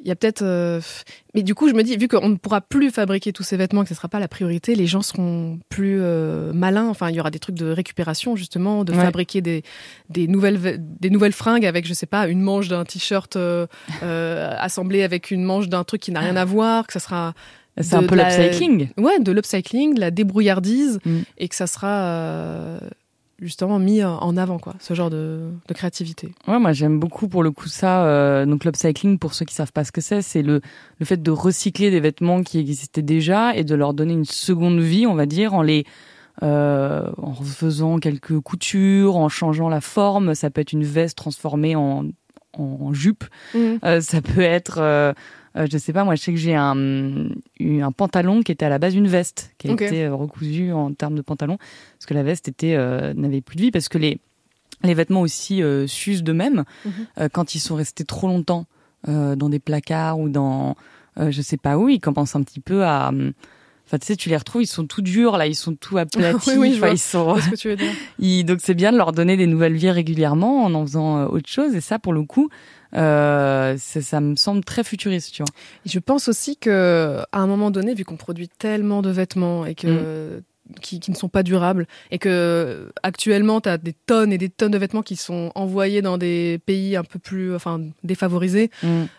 il 0.06 0.10
y 0.10 0.12
a 0.12 0.16
peut-être. 0.16 0.44
euh, 0.44 0.80
Mais 1.34 1.42
du 1.44 1.56
coup, 1.56 1.68
je 1.68 1.74
me 1.74 1.82
dis, 1.84 1.98
vu 1.98 2.08
qu'on 2.08 2.30
ne 2.30 2.36
pourra 2.36 2.62
plus 2.62 2.92
fabriquer 2.92 3.34
tous 3.34 3.42
ces 3.44 3.58
vêtements, 3.58 3.82
que 3.82 3.90
ce 3.90 3.94
ne 3.94 3.98
sera 3.98 4.08
pas 4.08 4.20
la 4.20 4.28
priorité, 4.28 4.76
les 4.76 4.86
gens 4.88 5.02
seront 5.02 5.60
plus 5.68 5.98
euh, 6.00 6.54
malins. 6.54 6.88
Enfin, 6.88 7.10
il 7.10 7.16
y 7.16 7.20
aura 7.20 7.32
des 7.32 7.40
trucs 7.40 7.56
de 7.56 7.66
récupération, 7.72 8.36
justement, 8.36 8.84
de 8.86 8.94
Ouais. 8.94 9.04
fabriquer 9.04 9.42
des, 9.42 9.64
des, 10.10 10.28
nouvelles, 10.28 10.58
ve- 10.58 10.78
des 10.80 11.10
nouvelles 11.10 11.34
fringues 11.34 11.66
avec, 11.66 11.86
je 11.88 11.94
sais 11.94 12.06
pas, 12.06 12.28
une 12.28 12.40
manche 12.42 12.68
d'un 12.68 12.86
t-shirt 12.86 13.36
euh, 13.36 13.66
euh, 14.04 14.54
assemblée 14.60 15.02
avec 15.04 15.32
une 15.32 15.44
manche 15.44 15.68
d'un 15.70 15.84
truc 15.84 16.02
qui 16.02 16.12
n'a 16.12 16.20
rien 16.22 16.36
à 16.36 16.46
voir, 16.46 16.86
que 16.88 16.94
ça 16.94 17.00
sera. 17.00 17.34
C'est 17.82 17.96
un 17.96 18.04
peu 18.04 18.16
la- 18.16 18.30
l'upcycling. 18.46 18.90
Ouais, 18.98 19.20
de 19.20 19.32
l'upcycling, 19.34 19.96
de 19.96 20.00
la 20.00 20.12
débrouillardise, 20.12 21.00
Mm. 21.04 21.20
et 21.40 21.50
que 21.50 21.56
ça 21.56 21.68
sera. 21.68 22.80
Euh, 23.42 23.46
justement 23.46 23.80
mis 23.80 24.02
euh, 24.02 24.10
en 24.10 24.38
avant, 24.38 24.60
quoi, 24.60 24.76
ce 24.80 24.94
genre 24.94 25.10
de, 25.10 25.50
de 25.68 25.74
créativité. 25.74 26.32
Ouais, 26.48 26.60
moi 26.60 26.74
j'aime 26.74 27.00
beaucoup 27.00 27.28
pour 27.28 27.44
le 27.44 27.52
coup 27.52 27.68
ça. 27.68 28.06
euh, 28.06 28.46
donc 28.46 28.66
l'upcycling, 28.66 29.20
pour 29.20 29.34
ceux 29.34 29.46
qui 29.46 29.54
savent 29.54 29.72
pas 29.72 29.84
ce 29.84 29.92
que 29.92 30.02
c'est, 30.02 30.22
c'est 30.22 30.42
le, 30.42 30.62
le 31.00 31.06
fait 31.06 31.22
de 31.22 31.32
recycler 31.32 31.92
des 31.92 32.00
vêtements 32.00 32.44
qui 32.44 32.60
existaient 32.60 33.02
déjà 33.02 33.56
et 33.56 33.64
de 33.64 33.76
leur 33.76 33.94
donner 33.94 34.14
une 34.14 34.26
seconde 34.26 34.80
vie, 34.80 35.06
on 35.08 35.16
va 35.16 35.26
dire, 35.26 35.54
en 35.54 35.62
les 35.62 35.86
euh, 36.44 37.10
en 37.18 37.34
faisant 37.34 37.98
quelques 37.98 38.40
coutures, 38.42 39.16
en 39.16 39.30
changeant 39.30 39.70
la 39.70 39.80
forme. 39.82 40.36
Ça 40.36 40.50
peut 40.50 40.62
être 40.62 40.74
une 40.74 40.84
veste 40.84 41.18
transformée 41.18 41.78
en, 41.78 42.06
en 42.58 42.94
jupe. 42.94 43.24
Euh, 43.56 44.02
ça 44.02 44.22
peut 44.22 44.42
être, 44.42 45.14
euh, 45.58 45.68
je 45.72 45.78
sais 45.78 45.94
pas, 45.94 46.04
moi 46.04 46.16
je 46.16 46.22
sais 46.22 46.32
que 46.32 46.38
j'ai 46.40 46.56
un, 46.56 47.28
eu 47.60 47.82
un 47.82 47.92
pantalon 47.92 48.42
qui 48.44 48.52
était 48.52 48.66
à 48.66 48.70
la 48.70 48.80
base 48.80 48.96
une 48.96 49.08
veste, 49.08 49.52
qui 49.58 49.68
a 49.70 49.72
été 49.88 50.06
euh, 50.06 50.16
recousu 50.16 50.72
en 50.72 50.94
termes 50.94 51.16
de 51.16 51.22
pantalon, 51.22 51.58
parce 51.58 52.06
que 52.08 52.14
la 52.14 52.24
veste 52.24 52.48
était 52.48 52.76
euh, 52.76 53.14
n'avait 53.14 53.42
plus 53.42 53.56
de 53.56 53.62
vie, 53.62 53.72
parce 53.72 53.90
que 53.90 53.98
les 53.98 54.20
les 54.84 54.94
vêtements 54.94 55.22
aussi 55.22 55.64
euh, 55.64 55.88
s'usent 55.88 56.24
d'eux-mêmes 56.24 56.64
Mhm. 56.86 56.92
euh, 57.20 57.30
quand 57.32 57.56
ils 57.56 57.60
sont 57.60 57.76
restés 57.76 58.04
trop 58.04 58.28
longtemps 58.28 58.66
euh, 59.08 59.36
dans 59.36 59.50
des 59.50 59.60
placards 59.60 60.20
ou 60.20 60.30
dans 60.30 60.76
euh, 61.18 61.32
je 61.32 61.42
sais 61.42 61.58
pas 61.58 61.78
où, 61.78 61.88
ils 61.90 62.00
commencent 62.02 62.36
un 62.36 62.44
petit 62.44 62.60
peu 62.60 62.84
à 62.86 63.10
hum, 63.10 63.32
Enfin, 63.88 64.00
tu 64.00 64.08
sais, 64.08 64.16
tu 64.16 64.30
les 64.30 64.38
retrouves, 64.38 64.64
ils 64.64 64.68
sont 64.68 64.88
tout 64.88 65.04
durs, 65.04 65.38
là, 65.38 65.46
ils 65.46 65.54
sont 65.54 65.76
tout 65.76 66.00
aplatis. 66.00 66.48
Oui, 66.50 66.56
oui, 66.58 66.74
je 66.74 66.80
vois. 66.80 66.90
ils 66.90 66.98
sont, 66.98 67.36
Qu'est-ce 67.36 67.50
que 67.52 67.56
tu 67.56 67.68
veux 67.70 67.76
dire 67.76 67.92
ils- 68.20 68.44
donc 68.44 68.58
c'est 68.64 68.74
bien 68.74 68.92
de 68.92 68.98
leur 68.98 69.12
donner 69.12 69.38
des 69.38 69.46
nouvelles 69.46 69.76
vies 69.76 69.92
régulièrement 69.92 70.64
en 70.66 70.74
en 70.74 70.82
faisant 70.88 71.26
autre 71.28 71.48
chose. 71.48 71.76
Et 71.76 71.82
ça, 71.82 72.00
pour 72.00 72.12
le 72.12 72.24
coup, 72.24 72.50
euh, 72.94 73.76
c'est- 73.80 74.02
ça 74.02 74.22
me 74.22 74.36
semble 74.36 74.64
très 74.64 74.84
futuriste, 74.84 75.34
tu 75.34 75.42
vois. 75.44 75.52
Et 75.86 75.90
Je 75.90 76.00
pense 76.00 76.28
aussi 76.28 76.58
que 76.58 77.20
à 77.32 77.40
un 77.40 77.48
moment 77.48 77.72
donné, 77.72 77.94
vu 77.94 78.06
qu'on 78.06 78.18
produit 78.18 78.48
tellement 78.50 79.02
de 79.02 79.10
vêtements 79.10 79.66
et 79.66 79.76
que 79.76 80.42
qui, 80.82 81.00
qui 81.00 81.12
ne 81.12 81.16
sont 81.16 81.30
pas 81.30 81.44
durables 81.44 81.88
et 82.12 82.18
que 82.18 82.92
actuellement 83.04 83.62
tu 83.62 83.70
as 83.70 83.78
des 83.78 83.94
tonnes 83.94 84.34
et 84.34 84.38
des 84.38 84.50
tonnes 84.50 84.72
de 84.72 84.78
vêtements 84.78 85.04
qui 85.04 85.16
sont 85.16 85.52
envoyés 85.56 86.02
dans 86.02 86.18
des 86.18 86.60
pays 86.66 86.96
un 86.96 87.04
peu 87.04 87.20
plus 87.20 87.54
enfin 87.56 87.82
défavorisés, 88.04 88.72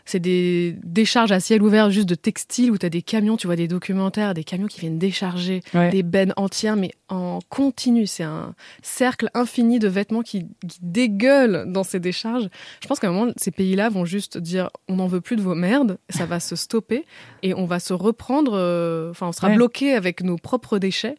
c'est 0.04 0.18
des 0.20 0.76
décharges 0.82 1.32
à 1.32 1.40
ciel 1.40 1.62
ouvert 1.62 1.90
juste 1.90 2.08
de 2.08 2.14
textiles 2.14 2.70
où 2.70 2.78
tu 2.78 2.86
as 2.86 2.90
des 2.90 3.02
camions, 3.02 3.36
tu 3.36 3.46
vois 3.46 3.56
des 3.56 3.68
documentaires, 3.68 4.34
des 4.34 4.44
camions 4.44 4.66
qui 4.66 4.80
viennent 4.80 4.98
décharger 4.98 5.62
Ouais. 5.74 5.90
des 5.90 6.02
bennes 6.02 6.32
entières 6.36 6.76
mais 6.76 6.90
en 7.08 7.38
continu, 7.48 8.06
c'est 8.06 8.22
un 8.24 8.54
cercle 8.82 9.28
infini 9.34 9.78
de 9.78 9.88
vêtements 9.88 10.22
qui, 10.22 10.46
qui 10.68 10.78
dégueulent 10.82 11.64
dans 11.70 11.84
ces 11.84 12.00
décharges. 12.00 12.48
Je 12.82 12.88
pense 12.88 12.98
qu'à 12.98 13.08
un 13.08 13.12
moment 13.12 13.32
ces 13.36 13.50
pays-là 13.50 13.88
vont 13.88 14.04
juste 14.04 14.38
dire 14.38 14.70
on 14.88 14.96
n'en 14.96 15.06
veut 15.06 15.20
plus 15.20 15.36
de 15.36 15.42
vos 15.42 15.54
merdes, 15.54 15.98
ça 16.10 16.26
va 16.26 16.40
se 16.40 16.56
stopper 16.56 17.04
et 17.42 17.54
on 17.54 17.66
va 17.66 17.78
se 17.78 17.92
reprendre 17.92 18.52
euh, 18.54 19.10
enfin 19.10 19.28
on 19.28 19.32
sera 19.32 19.46
Ouais. 19.48 19.54
bloqué 19.54 19.92
avec 19.94 20.22
nos 20.22 20.36
propres 20.36 20.78
déchets. 20.78 21.14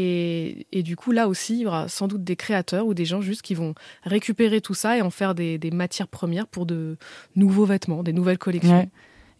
Et, 0.00 0.82
du 0.84 0.94
coup, 0.94 1.10
là 1.10 1.26
aussi, 1.26 1.54
il 1.54 1.60
y 1.62 1.66
aura 1.66 1.88
sans 1.88 2.06
doute 2.06 2.22
des 2.22 2.36
créateurs 2.36 2.86
ou 2.86 2.94
des 2.94 3.04
gens 3.04 3.20
juste 3.20 3.42
qui 3.42 3.54
vont 3.54 3.74
récupérer 4.04 4.60
tout 4.60 4.74
ça 4.74 4.96
et 4.96 5.02
en 5.02 5.10
faire 5.10 5.34
des, 5.34 5.58
matières 5.72 6.06
premières 6.06 6.46
pour 6.46 6.66
de 6.66 6.96
nouveaux 7.34 7.64
vêtements, 7.64 8.04
des 8.04 8.12
nouvelles 8.12 8.38
collections. 8.38 8.88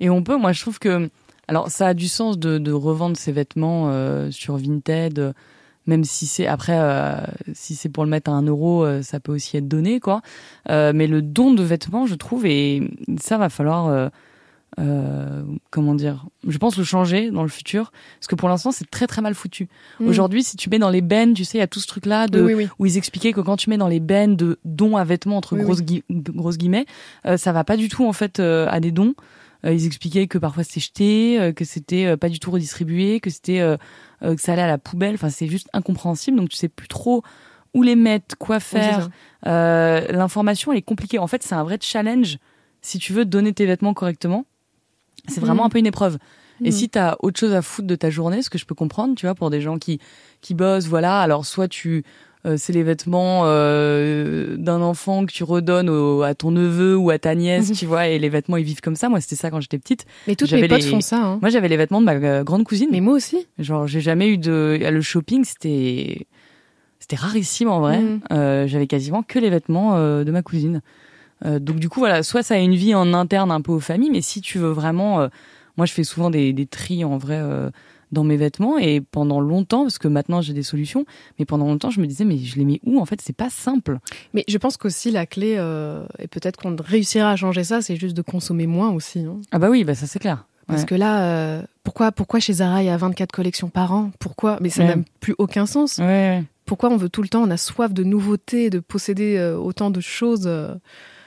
Et 0.00 0.10
on 0.10 0.24
peut, 0.24 0.36
moi 0.36 0.52
je 0.52 0.60
trouve 0.60 0.80
que, 0.80 1.10
alors 1.46 1.70
ça 1.70 1.88
a 1.88 1.94
du 1.94 2.08
sens 2.08 2.38
de, 2.38 2.72
revendre 2.72 3.16
ses 3.16 3.30
vêtements 3.30 3.88
euh, 3.88 4.32
sur 4.32 4.56
Vinted, 4.56 5.18
euh, 5.20 5.32
même 5.86 6.02
si 6.02 6.26
c'est 6.26 6.48
après, 6.48 6.76
euh, 6.76 7.20
si 7.52 7.76
c'est 7.76 7.88
pour 7.88 8.02
le 8.02 8.10
mettre 8.10 8.28
à 8.28 8.34
un 8.34 8.42
euro, 8.42 8.84
ça 9.02 9.20
peut 9.20 9.32
aussi 9.32 9.56
être 9.56 9.68
donné, 9.68 10.00
quoi. 10.00 10.22
Mais 10.68 11.06
le 11.06 11.22
don 11.22 11.54
de 11.54 11.62
vêtements, 11.62 12.06
je 12.06 12.16
trouve, 12.16 12.46
et 12.46 12.82
ça 13.20 13.38
va 13.38 13.48
falloir, 13.48 14.10
euh, 14.78 15.42
comment 15.70 15.94
dire, 15.94 16.26
je 16.46 16.56
pense 16.58 16.76
le 16.76 16.84
changer 16.84 17.30
dans 17.30 17.42
le 17.42 17.48
futur, 17.48 17.90
parce 18.18 18.26
que 18.28 18.34
pour 18.34 18.48
l'instant 18.48 18.70
c'est 18.70 18.88
très 18.90 19.06
très 19.06 19.22
mal 19.22 19.34
foutu. 19.34 19.68
Mm. 19.98 20.08
Aujourd'hui, 20.08 20.42
si 20.44 20.56
tu 20.56 20.70
mets 20.70 20.78
dans 20.78 20.90
les 20.90 21.00
bennes, 21.00 21.34
tu 21.34 21.44
sais, 21.44 21.58
il 21.58 21.60
y 21.60 21.64
a 21.64 21.66
tout 21.66 21.80
ce 21.80 21.86
truc-là 21.86 22.28
de 22.28 22.42
Oui, 22.42 22.68
où 22.78 22.86
ils 22.86 22.96
expliquaient 22.96 23.32
que 23.32 23.40
quand 23.40 23.56
tu 23.56 23.70
mets 23.70 23.78
dans 23.78 23.88
les 23.88 24.00
bennes 24.00 24.36
de 24.36 24.58
dons 24.64 24.96
à 24.96 25.04
vêtements 25.04 25.36
entre 25.36 25.56
Oui, 25.56 25.62
grosses, 25.62 25.82
gui- 25.82 26.04
grosses 26.10 26.58
guillemets, 26.58 26.86
euh, 27.26 27.36
ça 27.36 27.52
va 27.52 27.64
pas 27.64 27.76
du 27.76 27.88
tout 27.88 28.06
en 28.06 28.12
fait 28.12 28.38
euh, 28.40 28.66
à 28.68 28.78
des 28.80 28.92
dons. 28.92 29.14
Ils 29.64 29.86
expliquaient 29.86 30.28
que 30.28 30.38
parfois 30.38 30.62
c'était 30.62 30.78
jeté, 30.80 31.52
que 31.56 31.64
c'était 31.64 32.16
pas 32.16 32.28
du 32.28 32.38
tout 32.38 32.52
redistribué, 32.52 33.18
que 33.18 33.28
c'était 33.28 33.58
que 34.22 34.40
ça 34.40 34.52
allait 34.52 34.62
à 34.62 34.68
la 34.68 34.78
poubelle. 34.78 35.14
Enfin, 35.16 35.30
c'est 35.30 35.48
juste 35.48 35.68
incompréhensible. 35.72 36.36
Donc 36.36 36.48
tu 36.50 36.56
sais 36.56 36.68
plus 36.68 36.86
trop 36.86 37.24
où 37.74 37.82
les 37.82 37.96
mettre, 37.96 38.38
quoi 38.38 38.60
faire. 38.60 39.08
L'information 39.44 40.72
elle 40.72 40.78
est 40.78 40.82
compliquée. 40.82 41.18
En 41.18 41.26
fait, 41.26 41.42
c'est 41.42 41.54
un 41.56 41.64
vrai 41.64 41.78
challenge 41.80 42.38
si 42.82 43.00
tu 43.00 43.12
veux 43.12 43.24
donner 43.24 43.52
tes 43.52 43.66
vêtements 43.66 43.94
correctement. 43.94 44.46
C'est 45.28 45.40
vraiment 45.40 45.62
Mhm. 45.62 45.66
un 45.66 45.70
peu 45.70 45.78
une 45.78 45.86
épreuve. 45.86 46.18
Et 46.64 46.70
Mhm. 46.70 46.72
si 46.72 46.88
tu 46.88 46.98
as 46.98 47.16
autre 47.20 47.38
chose 47.38 47.52
à 47.54 47.62
foutre 47.62 47.86
de 47.86 47.94
ta 47.94 48.10
journée, 48.10 48.42
ce 48.42 48.50
que 48.50 48.58
je 48.58 48.64
peux 48.66 48.74
comprendre, 48.74 49.14
tu 49.14 49.26
vois, 49.26 49.34
pour 49.36 49.48
des 49.50 49.60
gens 49.60 49.78
qui, 49.78 50.00
qui 50.40 50.54
bossent, 50.54 50.86
voilà, 50.88 51.20
alors 51.20 51.46
soit 51.46 51.68
tu. 51.68 52.02
euh, 52.46 52.54
c'est 52.56 52.72
les 52.72 52.84
vêtements 52.84 53.42
euh, 53.46 54.56
d'un 54.56 54.80
enfant 54.80 55.26
que 55.26 55.32
tu 55.32 55.42
redonnes 55.42 55.88
au- 55.90 56.22
à 56.22 56.34
ton 56.36 56.52
neveu 56.52 56.96
ou 56.96 57.10
à 57.10 57.18
ta 57.18 57.34
nièce, 57.34 57.72
tu 57.82 57.84
vois, 57.84 58.06
et 58.06 58.18
les 58.20 58.28
vêtements 58.28 58.56
ils 58.56 58.64
vivent 58.64 58.80
comme 58.80 58.94
ça. 58.94 59.08
Moi, 59.08 59.20
c'était 59.20 59.34
ça 59.34 59.50
quand 59.50 59.60
j'étais 59.60 59.78
petite. 59.78 60.06
Mais 60.28 60.36
toutes 60.36 60.52
mes 60.52 60.68
potes 60.68 60.82
les- 60.82 60.88
font 60.90 61.00
ça. 61.00 61.16
Hein. 61.20 61.38
Moi, 61.42 61.50
j'avais 61.50 61.66
les 61.68 61.76
vêtements 61.76 62.00
de 62.00 62.06
ma 62.06 62.14
euh, 62.14 62.44
grande 62.44 62.62
cousine. 62.64 62.88
Mais 62.92 63.00
moi 63.00 63.14
aussi. 63.14 63.46
Genre, 63.58 63.88
j'ai 63.88 64.00
jamais 64.00 64.28
eu 64.28 64.38
de. 64.38 64.78
Le 64.80 65.00
shopping, 65.00 65.44
c'était. 65.44 66.26
C'était 67.00 67.16
rarissime 67.16 67.68
en 67.68 67.80
vrai. 67.80 67.98
Mhm. 68.00 68.20
Euh, 68.32 68.66
j'avais 68.68 68.86
quasiment 68.86 69.22
que 69.24 69.38
les 69.40 69.50
vêtements 69.50 69.96
euh, 69.96 70.22
de 70.24 70.30
ma 70.30 70.42
cousine. 70.42 70.80
Euh, 71.44 71.58
donc, 71.58 71.76
du 71.78 71.88
coup, 71.88 72.00
voilà, 72.00 72.22
soit 72.22 72.42
ça 72.42 72.54
a 72.54 72.58
une 72.58 72.74
vie 72.74 72.94
en 72.94 73.12
interne 73.14 73.50
un 73.50 73.60
peu 73.60 73.72
aux 73.72 73.80
familles, 73.80 74.10
mais 74.10 74.20
si 74.22 74.40
tu 74.40 74.58
veux 74.58 74.70
vraiment. 74.70 75.20
euh, 75.20 75.28
moi, 75.76 75.86
je 75.86 75.92
fais 75.92 76.02
souvent 76.04 76.28
des, 76.30 76.52
des 76.52 76.66
tris 76.66 77.04
en 77.04 77.18
vrai 77.18 77.38
euh, 77.40 77.70
dans 78.10 78.24
mes 78.24 78.36
vêtements 78.36 78.78
et 78.78 79.00
pendant 79.00 79.38
longtemps, 79.40 79.82
parce 79.82 79.98
que 79.98 80.08
maintenant 80.08 80.40
j'ai 80.40 80.52
des 80.54 80.64
solutions, 80.64 81.04
mais 81.38 81.44
pendant 81.44 81.66
longtemps, 81.66 81.90
je 81.90 82.00
me 82.00 82.06
disais, 82.06 82.24
mais 82.24 82.38
je 82.38 82.56
les 82.56 82.64
mets 82.64 82.80
où 82.84 82.98
En 82.98 83.04
fait, 83.04 83.20
c'est 83.22 83.36
pas 83.36 83.48
simple. 83.50 83.98
Mais 84.34 84.44
je 84.48 84.58
pense 84.58 84.76
qu'aussi 84.76 85.12
la 85.12 85.24
clé, 85.26 85.52
et 86.18 86.26
peut-être 86.26 86.56
qu'on 86.60 86.74
réussira 86.82 87.30
à 87.30 87.36
changer 87.36 87.62
ça, 87.62 87.80
c'est 87.80 87.94
juste 87.94 88.16
de 88.16 88.22
consommer 88.22 88.66
moins 88.66 88.90
aussi. 88.90 89.20
hein. 89.20 89.36
Ah, 89.52 89.58
bah 89.60 89.68
oui, 89.70 89.84
bah 89.84 89.94
ça 89.94 90.06
c'est 90.08 90.18
clair. 90.18 90.46
Parce 90.66 90.80
Ouais. 90.80 90.86
que 90.88 90.94
là, 90.96 91.62
pourquoi, 91.84 92.10
pourquoi 92.10 92.40
chez 92.40 92.54
Zara 92.54 92.82
il 92.82 92.86
y 92.86 92.90
a 92.90 92.96
24 92.96 93.30
collections 93.30 93.68
par 93.68 93.92
an? 93.92 94.10
Pourquoi? 94.18 94.58
Mais 94.60 94.70
ça 94.70 94.82
Ouais. 94.82 94.96
n'a 94.96 95.02
plus 95.20 95.34
aucun 95.38 95.66
sens. 95.66 95.98
Ouais. 95.98 96.42
Pourquoi 96.66 96.90
on 96.90 96.96
veut 96.96 97.08
tout 97.08 97.22
le 97.22 97.28
temps 97.28 97.42
On 97.44 97.50
a 97.50 97.56
soif 97.56 97.92
de 97.92 98.02
nouveautés, 98.04 98.68
de 98.68 98.80
posséder 98.80 99.38
autant 99.60 99.90
de 99.90 100.00
choses 100.00 100.50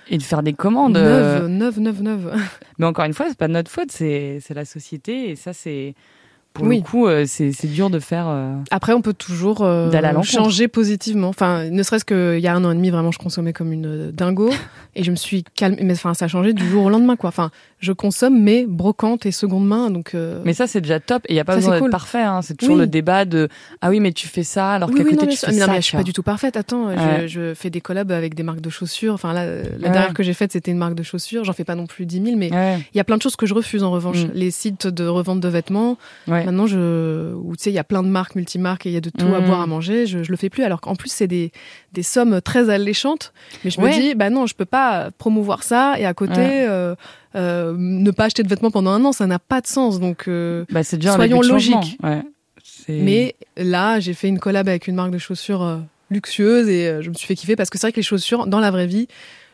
Et 0.09 0.17
de 0.17 0.23
faire 0.23 0.43
des 0.43 0.53
commandes. 0.53 0.97
euh, 0.97 1.47
neuves, 1.47 1.79
neuves, 1.79 2.01
neuves, 2.01 2.01
neuves. 2.03 2.35
Mais 2.77 2.85
encore 2.85 3.05
une 3.05 3.13
fois, 3.13 3.27
c'est 3.29 3.37
pas 3.37 3.47
de 3.47 3.53
notre 3.53 3.71
faute, 3.71 3.91
c'est 3.91 4.39
c'est 4.41 4.53
la 4.53 4.65
société 4.65 5.29
et 5.29 5.35
ça 5.35 5.53
c'est 5.53 5.93
pour 6.53 6.65
Oui. 6.65 6.77
le 6.77 6.83
coup 6.83 7.07
euh, 7.07 7.25
c'est 7.27 7.51
dur 7.67 7.89
de 7.89 7.99
faire. 7.99 8.25
euh, 8.27 8.53
Après, 8.71 8.93
on 8.93 9.01
peut 9.01 9.13
toujours 9.13 9.61
euh, 9.61 9.89
changer 10.23 10.67
positivement. 10.67 11.29
Enfin, 11.29 11.69
ne 11.69 11.81
serait-ce 11.83 12.05
qu'il 12.05 12.39
y 12.43 12.47
a 12.47 12.53
un 12.55 12.63
an 12.65 12.71
et 12.71 12.75
demi, 12.75 12.89
vraiment, 12.89 13.11
je 13.11 13.19
consommais 13.19 13.53
comme 13.53 13.71
une 13.71 13.85
euh, 13.85 14.11
dingo 14.11 14.49
et 14.95 15.03
je 15.03 15.11
me 15.11 15.15
suis 15.15 15.43
calmée. 15.55 15.79
Mais 15.83 15.93
enfin, 15.93 16.13
ça 16.13 16.25
a 16.25 16.27
changé 16.27 16.53
du 16.53 16.67
jour 16.67 16.85
au 16.85 16.89
lendemain, 16.89 17.15
quoi. 17.15 17.29
Enfin, 17.29 17.51
je 17.79 17.93
consomme 17.93 18.39
mais 18.39 18.65
brocante 18.67 19.25
et 19.25 19.31
seconde 19.31 19.65
main, 19.67 19.89
donc. 19.89 20.13
euh, 20.13 20.41
Mais 20.45 20.53
ça 20.53 20.67
c'est 20.67 20.81
déjà 20.81 20.99
top 20.99 21.23
et 21.27 21.33
il 21.33 21.35
y 21.35 21.39
a 21.39 21.45
pas 21.45 21.53
Ça, 21.53 21.57
besoin 21.59 21.71
d'être 21.75 21.81
cool. 21.83 21.89
parfait. 21.89 22.21
Hein. 22.21 22.41
C'est 22.41 22.55
toujours 22.55 22.75
Oui. 22.75 22.81
le 22.81 22.87
débat 22.87 23.25
de 23.25 23.47
ah 23.81 23.89
oui 23.89 23.99
mais 23.99 24.11
tu 24.11 24.27
fais 24.27 24.43
ça 24.43 24.71
alors 24.73 24.89
Oui, 24.89 24.95
qu'à 24.97 25.03
côté 25.03 25.15
non, 25.15 25.27
tu 25.27 25.37
fais 25.37 25.51
non, 25.51 25.57
ça. 25.65 25.67
mais 25.71 25.77
je 25.77 25.85
suis 25.85 25.97
pas 25.97 26.03
du 26.03 26.13
tout 26.13 26.21
parfaite. 26.23 26.57
Attends, 26.57 26.87
Ouais. 26.87 26.95
je, 27.23 27.27
je 27.27 27.53
fais 27.53 27.69
des 27.69 27.81
collabs 27.81 28.11
avec 28.11 28.35
des 28.35 28.43
marques 28.43 28.61
de 28.61 28.69
chaussures. 28.69 29.13
Enfin 29.13 29.33
là, 29.33 29.45
la 29.45 29.61
Ouais. 29.61 29.77
dernière 29.89 30.13
que 30.13 30.21
j'ai 30.21 30.33
faite, 30.33 30.51
c'était 30.51 30.69
une 30.71 30.77
marque 30.77 30.93
de 30.95 31.03
chaussures. 31.03 31.43
J'en 31.43 31.53
fais 31.53 31.63
pas 31.63 31.75
non 31.75 31.87
plus 31.87 32.05
10 32.05 32.23
000, 32.23 32.35
mais 32.37 32.51
Ouais, 32.51 32.77
il 32.93 32.97
y 32.97 32.99
a 32.99 33.03
plein 33.03 33.17
de 33.17 33.21
choses 33.21 33.35
que 33.35 33.45
je 33.45 33.53
refuse 33.53 33.81
en 33.83 33.89
revanche. 33.91 34.25
Mm. 34.25 34.31
Les 34.35 34.51
sites 34.51 34.87
de 34.87 35.07
revente 35.07 35.39
de 35.39 35.47
vêtements, 35.47 35.97
ouais. 36.41 36.45
maintenant, 36.45 36.67
je, 36.67 37.33
où 37.33 37.55
tu 37.55 37.63
sais, 37.63 37.71
il 37.71 37.73
y 37.73 37.79
a 37.79 37.83
plein 37.83 38.03
de 38.03 38.07
marques, 38.09 38.35
multimarques 38.35 38.85
et 38.85 38.89
il 38.89 38.93
y 38.93 38.97
a 38.97 39.01
de 39.01 39.09
tout 39.09 39.33
à 39.33 39.39
Mm. 39.41 39.45
boire, 39.45 39.61
à 39.61 39.67
manger. 39.67 40.05
Je, 40.05 40.23
je 40.23 40.31
le 40.31 40.37
fais 40.37 40.49
plus. 40.49 40.63
Alors 40.63 40.81
qu'en 40.81 40.95
plus, 40.95 41.09
c'est 41.11 41.27
des, 41.27 41.51
des 41.93 42.03
sommes 42.03 42.41
très 42.41 42.69
alléchantes. 42.69 43.33
Mais 43.63 43.71
je 43.71 43.79
Ouais. 43.81 43.89
me 43.95 44.01
dis, 44.01 44.15
bah 44.15 44.29
non, 44.29 44.45
je 44.45 44.53
peux 44.55 44.65
pas 44.65 45.09
promouvoir 45.17 45.63
ça 45.63 45.95
et 45.99 46.05
à 46.05 46.13
côté, 46.13 46.33
Ouais. 46.39 46.65
euh, 46.67 46.95
euh, 47.35 47.73
ne 47.77 48.11
pas 48.11 48.25
acheter 48.25 48.43
de 48.43 48.49
vêtements 48.49 48.71
pendant 48.71 48.91
un 48.91 49.03
an, 49.05 49.11
ça 49.13 49.25
n'a 49.27 49.39
pas 49.39 49.61
de 49.61 49.67
sens. 49.67 49.99
Donc, 49.99 50.27
euh, 50.27 50.65
Bah 50.71 50.81
déjà 50.91 51.13
Soyons 51.15 51.41
logiques. 51.41 51.97
Mais 52.89 53.35
là, 53.57 53.99
j'ai 53.99 54.13
fait 54.13 54.27
une 54.27 54.39
collab 54.39 54.67
avec 54.67 54.87
une 54.87 54.95
marque 54.95 55.11
de 55.11 55.17
chaussures 55.17 55.79
luxueuse 56.09 56.67
et 56.67 57.01
je 57.01 57.09
me 57.09 57.13
suis 57.13 57.27
fait 57.27 57.35
kiffer 57.35 57.55
parce 57.55 57.69
que 57.69 57.77
c'est 57.77 57.87
vrai 57.87 57.91
que 57.93 57.97
les 57.97 58.03
chaussures, 58.03 58.47
dans 58.47 58.59
la 58.59 58.71
vraie 58.71 58.87
vie, 58.87 59.07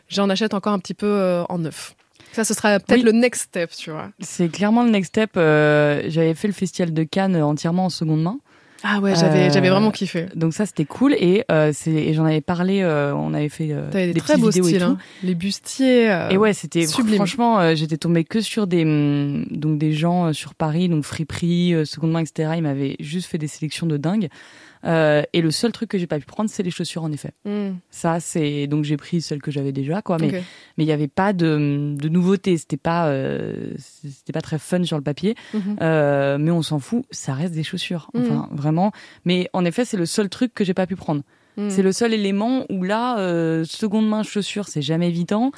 j'en 0.08 0.28
achète 0.30 0.54
encore 0.54 0.72
un 0.72 0.78
petit 0.78 0.94
peu 0.94 1.42
en 1.48 1.58
neuf. 1.58 1.94
Ça, 2.32 2.44
ce 2.44 2.54
sera 2.54 2.78
peut-être 2.78 2.98
Oui. 3.00 3.04
le 3.04 3.12
next 3.12 3.42
step, 3.44 3.70
tu 3.76 3.90
vois. 3.90 4.10
c'est 4.20 4.48
clairement 4.48 4.82
le 4.84 4.90
next 4.90 5.08
step. 5.08 5.30
euh, 5.36 6.02
J'avais 6.08 6.34
fait 6.34 6.48
le 6.48 6.54
festival 6.54 6.92
de 6.92 7.02
Cannes 7.04 7.36
entièrement 7.42 7.86
en 7.86 7.90
seconde 7.90 8.22
main. 8.22 8.38
Ah 8.84 9.00
ouais, 9.00 9.16
j'avais 9.16 9.48
Euh, 9.48 9.52
j'avais 9.52 9.70
vraiment 9.70 9.90
kiffé. 9.90 10.26
Donc 10.36 10.54
ça 10.54 10.64
c'était 10.64 10.84
cool 10.84 11.12
et, 11.14 11.42
euh, 11.50 11.72
et 11.86 12.14
j'en 12.14 12.24
avais 12.24 12.40
parlé. 12.40 12.80
euh, 12.82 13.12
on 13.12 13.34
avait 13.34 13.48
fait 13.48 13.74
des, 13.90 14.12
des 14.12 14.20
très 14.20 14.36
beaux 14.36 14.50
vidéos 14.50 14.66
et 14.66 14.68
styles, 14.68 14.80
tout. 14.82 14.90
hein. 14.92 14.98
les 15.24 15.34
bustiers. 15.34 16.26
Et 16.30 16.36
ouais, 16.36 16.52
c'était 16.54 16.86
sublime. 16.86 17.16
franchement, 17.16 17.74
j'étais 17.74 17.96
tombée 17.96 18.22
que 18.22 18.40
sur 18.40 18.68
des 18.68 18.84
hum, 18.84 19.46
donc 19.50 19.78
des 19.78 19.92
gens 19.92 20.32
sur 20.32 20.54
Paris, 20.54 20.88
donc 20.88 21.02
friperie, 21.04 21.74
seconde 21.84 22.12
main, 22.12 22.20
etc. 22.20 22.52
Ils 22.56 22.62
m'avaient 22.62 22.94
juste 23.00 23.26
fait 23.28 23.38
des 23.38 23.48
sélections 23.48 23.86
de 23.88 23.96
dingue. 23.96 24.28
Euh, 24.84 25.22
et 25.32 25.40
le 25.40 25.50
seul 25.50 25.72
truc 25.72 25.90
que 25.90 25.98
j'ai 25.98 26.06
pas 26.06 26.18
pu 26.18 26.26
prendre, 26.26 26.50
c'est 26.50 26.62
les 26.62 26.70
chaussures 26.70 27.04
en 27.04 27.12
effet. 27.12 27.32
hmm, 27.44 27.70
Ça, 27.90 28.20
c'est 28.20 28.66
donc 28.66 28.84
j'ai 28.84 28.96
pris 28.96 29.20
celles 29.20 29.42
que 29.42 29.50
j'avais 29.50 29.72
déjà, 29.72 30.02
quoi. 30.02 30.18
Mais 30.18 30.42
il 30.78 30.84
y 30.84 30.92
avait 30.92 31.08
pas 31.08 31.32
de 31.32 31.94
de 31.96 32.08
nouveauté. 32.08 32.56
C'était 32.56 32.76
pas 32.76 33.08
euh, 33.08 33.74
c'était 33.78 34.32
pas 34.32 34.40
très 34.40 34.58
fun 34.58 34.84
sur 34.84 34.96
le 34.96 35.02
papier. 35.02 35.34
Mhm. 35.54 35.76
Euh, 35.82 36.38
mais 36.38 36.50
on 36.50 36.62
s'en 36.62 36.78
fout, 36.78 37.04
ça 37.10 37.34
reste 37.34 37.54
des 37.54 37.64
chaussures. 37.64 38.10
Enfin, 38.14 38.48
vraiment. 38.52 38.92
Mais 39.24 39.48
en 39.52 39.64
effet, 39.64 39.84
c'est 39.84 39.96
le 39.96 40.06
seul 40.06 40.28
truc 40.28 40.54
que 40.54 40.64
j'ai 40.64 40.74
pas 40.74 40.86
pu 40.86 40.96
prendre. 40.96 41.22
Mm. 41.56 41.70
C'est 41.70 41.82
le 41.82 41.92
seul 41.92 42.14
élément 42.14 42.64
où 42.70 42.84
là, 42.84 43.16
seconde 43.64 44.08
main 44.08 44.22
chaussure, 44.22 44.68
c'est 44.68 44.82
jamais 44.82 45.08
évident. 45.08 45.50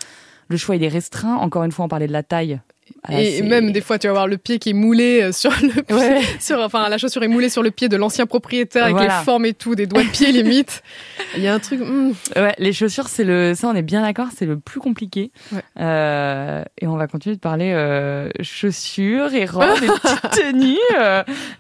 Le 0.49 0.57
choix 0.57 0.77
il 0.77 0.83
est 0.83 0.89
restreint. 0.89 1.37
Encore 1.37 1.63
une 1.65 1.73
fois, 1.73 1.85
on 1.85 1.89
parlait 1.89 2.09
de 2.09 2.13
la 2.13 2.23
taille. 2.23 2.61
Ah, 3.05 3.21
Et 3.23 3.43
même 3.43 3.73
des 3.73 3.81
fois, 3.81 3.99
tu 3.99 4.07
vas 4.07 4.13
voir 4.13 4.27
le 4.27 4.37
pied 4.39 4.59
qui 4.59 4.71
est 4.71 4.75
moulé 4.75 5.23
euh, 5.23 5.33
sur 5.33 5.51
le 5.63 5.83
pied, 5.83 5.95
Ouais. 5.97 6.21
sur, 6.41 6.59
enfin, 6.61 6.89
la 6.89 6.99
chaussure 6.99 7.23
est 7.23 7.29
moulée 7.29 7.49
sur 7.49 7.63
le 7.63 7.71
pied 7.71 7.89
de 7.89 7.97
l'ancien 7.97 8.27
propriétaire 8.27 8.85
avec 8.85 8.97
Voilà. 8.97 9.19
les 9.19 9.25
formes 9.25 9.45
et 9.47 9.55
tout, 9.55 9.75
des 9.75 9.87
doigts 9.87 10.03
de 10.03 10.09
pied 10.09 10.33
limite. 10.33 10.83
Il 11.37 11.43
y 11.43 11.47
a 11.49 11.55
un 11.55 11.59
truc. 11.59 11.81
hmm. 11.81 12.13
Ouais, 12.37 12.55
les 12.59 12.73
chaussures, 12.73 13.09
c'est 13.09 13.25
le, 13.25 13.55
ça, 13.55 13.69
on 13.69 13.75
est 13.75 13.83
bien 13.83 14.03
d'accord, 14.03 14.29
c'est 14.37 14.47
le 14.47 14.59
plus 14.59 14.81
compliqué. 14.81 15.31
Ouais. 15.53 15.63
Euh, 15.81 16.63
et 16.81 16.87
on 16.87 16.97
va 16.97 17.07
continuer 17.07 17.37
de 17.37 17.41
parler 17.41 17.73
euh, 17.75 18.29
chaussures 18.43 19.33
et 19.35 19.47
robes 19.47 19.65
et 19.83 19.87
petites 20.03 20.31
tenues. 20.33 20.77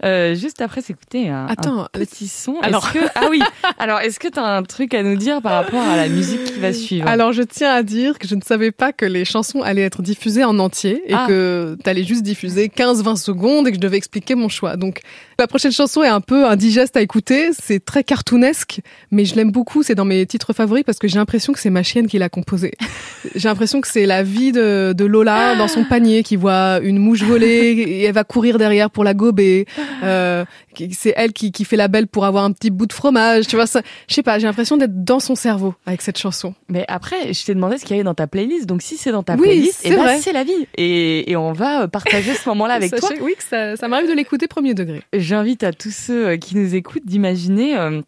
euh, 0.05 0.35
juste 0.35 0.61
après 0.61 0.83
s'écouter 0.83 1.29
un, 1.29 1.47
Attends, 1.47 1.83
un 1.85 1.88
petit 1.93 2.29
son. 2.29 2.57
alors- 2.62 2.93
que, 2.93 2.99
ah 3.14 3.27
oui. 3.31 3.40
Alors, 3.79 4.01
est-ce 4.01 4.19
que 4.19 4.29
tu 4.29 4.38
as 4.38 4.45
un 4.45 4.62
truc 4.62 4.95
à 4.95 5.03
nous 5.03 5.16
dire 5.16 5.40
par 5.43 5.53
rapport 5.53 5.83
à 5.83 5.97
la 5.97 6.09
musique 6.09 6.45
qui 6.45 6.59
va 6.61 6.73
suivre? 6.73 7.09
Alors, 7.09 7.33
je 7.33 7.43
tiens 7.43 7.73
à 7.73 7.83
dire 7.83 8.19
que 8.19 8.27
je 8.29 8.35
ne 8.35 8.40
savais 8.43 8.71
pas 8.73 8.93
que 8.93 9.05
les 9.07 9.25
chansons 9.25 9.62
allaient 9.62 9.83
être 9.83 10.03
diffusées 10.03 10.45
en 10.45 10.59
entier 10.59 11.03
et 11.07 11.14
Ah. 11.14 11.19
Que 11.26 11.76
t'allais 11.83 12.04
juste 12.04 12.22
diffuser 12.22 12.68
15-20 12.68 13.16
secondes 13.16 13.66
et 13.68 13.70
que 13.70 13.76
je 13.76 13.80
devais 13.80 13.96
expliquer 13.96 14.35
mon 14.35 14.48
choix. 14.48 14.76
Donc, 14.76 15.00
la 15.38 15.46
prochaine 15.46 15.72
chanson 15.72 16.02
est 16.02 16.09
un 16.09 16.20
peu 16.20 16.46
indigeste 16.46 16.96
à 16.96 17.00
écouter. 17.00 17.50
C'est 17.52 17.85
très 17.85 18.04
cartoonesque, 18.04 18.80
mais 19.11 19.24
je 19.24 19.35
l'aime 19.35 19.50
beaucoup. 19.50 19.83
C'est 19.83 19.94
dans 19.94 20.04
mes 20.04 20.26
titres 20.26 20.52
favoris 20.52 20.85
parce 20.85 20.98
que 20.98 21.09
j'ai 21.09 21.16
l'impression 21.16 21.52
que 21.52 21.59
c'est 21.59 21.70
ma 21.70 21.83
chienne 21.83 22.06
qui 22.06 22.18
l'a 22.18 22.28
composé. 22.28 22.72
J'ai 23.35 23.48
l'impression 23.48 23.80
que 23.80 23.88
c'est 23.88 24.06
la 24.06 24.22
vie 24.22 24.50
de, 24.50 24.94
de 24.96 25.04
Lola 25.04 25.54
dans 25.56 25.68
son 25.68 25.85
panier 25.85 26.22
qui 26.22 26.37
voit 26.37 26.80
une 26.83 26.98
mouche 26.98 27.22
voler 27.22 27.72
et 27.76 28.04
elle 28.04 28.14
va 28.14 28.24
courir 28.24 28.59
derrière 28.59 28.90
pour 28.90 29.04
la 29.04 29.14
gober. 29.14 29.66
Euh, 30.02 30.44
c'est 30.93 31.14
elle 31.16 31.33
qui, 31.33 31.53
qui 31.53 31.64
fait 31.64 31.77
la 31.77 31.88
belle 31.88 32.07
pour 32.07 32.25
avoir 32.25 32.45
un 32.45 32.53
petit 32.53 32.71
bout 32.71 32.87
de 32.87 32.93
fromage. 32.93 33.47
Tu 33.47 33.57
vois, 33.57 33.66
ça, 33.66 33.83
je 34.09 34.14
sais 34.14 34.23
pas, 34.23 34.38
j'ai 34.38 34.47
l'impression 34.47 34.77
d'être 34.77 35.05
dans 35.05 35.21
son 35.21 35.35
cerveau 35.35 35.75
avec 35.87 36.03
cette 36.03 36.19
chanson. 36.19 36.55
Mais 36.69 36.85
après, 36.88 37.33
je 37.33 37.45
t'ai 37.45 37.55
demandé 37.55 37.79
ce 37.79 37.83
qu'il 37.85 37.97
y 37.97 37.99
avait 37.99 38.05
dans 38.05 38.14
ta 38.14 38.27
playlist. 38.27 38.66
Donc, 38.66 38.83
si 38.83 38.97
c'est 38.97 39.12
dans 39.12 39.23
ta 39.23 39.35
Oui, 39.35 39.43
playlist, 39.43 39.81
c'est 39.83 39.88
eh 39.93 39.97
ben, 39.97 40.19
la 40.33 40.45
vie. 40.45 40.66
Et, 40.77 41.31
et 41.31 41.37
on 41.37 41.53
va 41.53 41.83
euh, 41.83 41.87
partager 41.87 42.35
ce 42.35 42.49
moment-là 42.51 42.75
avec 42.75 42.95
toi. 42.95 43.09
Oui, 43.21 43.35
que 43.37 43.43
ça, 43.43 43.77
ça 43.77 43.88
m'arrive 43.88 44.09
de 44.09 44.14
l'écouter 44.14 44.49
premier 44.49 44.75
degré. 44.75 45.03
J'invite 45.12 45.62
à 45.62 45.73
tous 45.73 45.95
ceux 45.95 46.29
euh, 46.29 46.37
qui 46.37 46.57
nous 46.57 46.75
écoutent 46.75 47.07
d'imaginer 47.07 47.77
euh, 47.77 48.01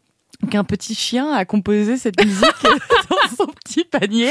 qu'un 0.50 0.64
petit 0.64 0.94
chien 0.94 1.32
a 1.32 1.44
composé 1.44 1.96
cette 1.96 2.22
musique 2.24 2.62
dans 3.10 3.36
son 3.36 3.46
petit 3.64 3.84
panier, 3.84 4.30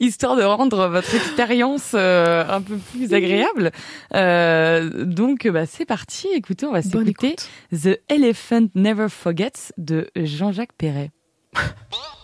histoire 0.00 0.36
de 0.36 0.42
rendre 0.42 0.88
votre 0.88 1.14
expérience 1.14 1.92
euh, 1.94 2.44
un 2.48 2.60
peu 2.60 2.76
plus 2.76 3.12
agréable. 3.12 3.72
Euh, 4.14 5.04
donc, 5.04 5.46
bah, 5.48 5.66
c'est 5.66 5.86
parti. 5.86 6.28
Écoutez, 6.34 6.66
on 6.66 6.72
va 6.72 6.82
s'écouter 6.82 7.34
écoute. 7.34 7.48
The 7.72 8.00
Elephant 8.08 8.68
Never 8.74 9.08
Forgets 9.08 9.72
de 9.76 10.10
Jean-Jacques 10.16 10.74
Perret. 10.76 11.10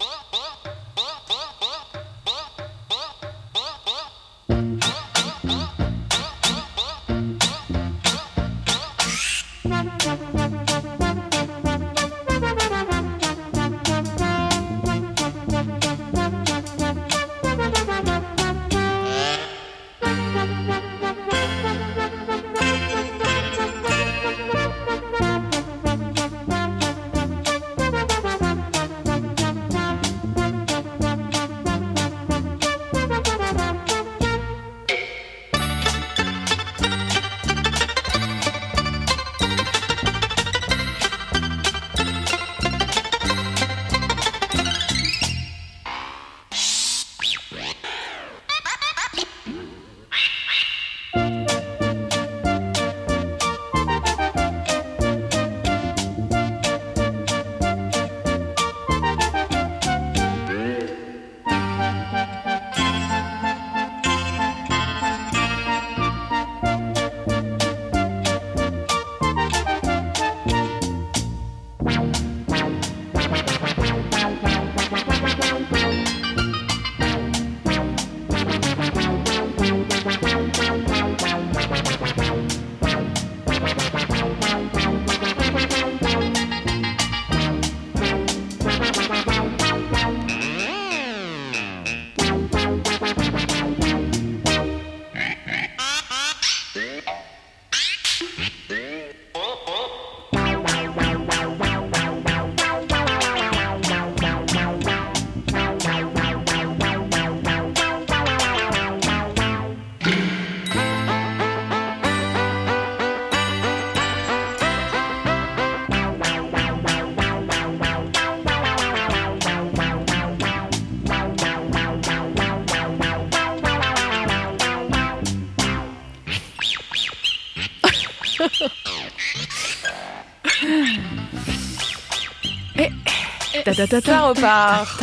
Ça 133.72 133.86
ta. 134.00 134.28
repart. 134.28 135.02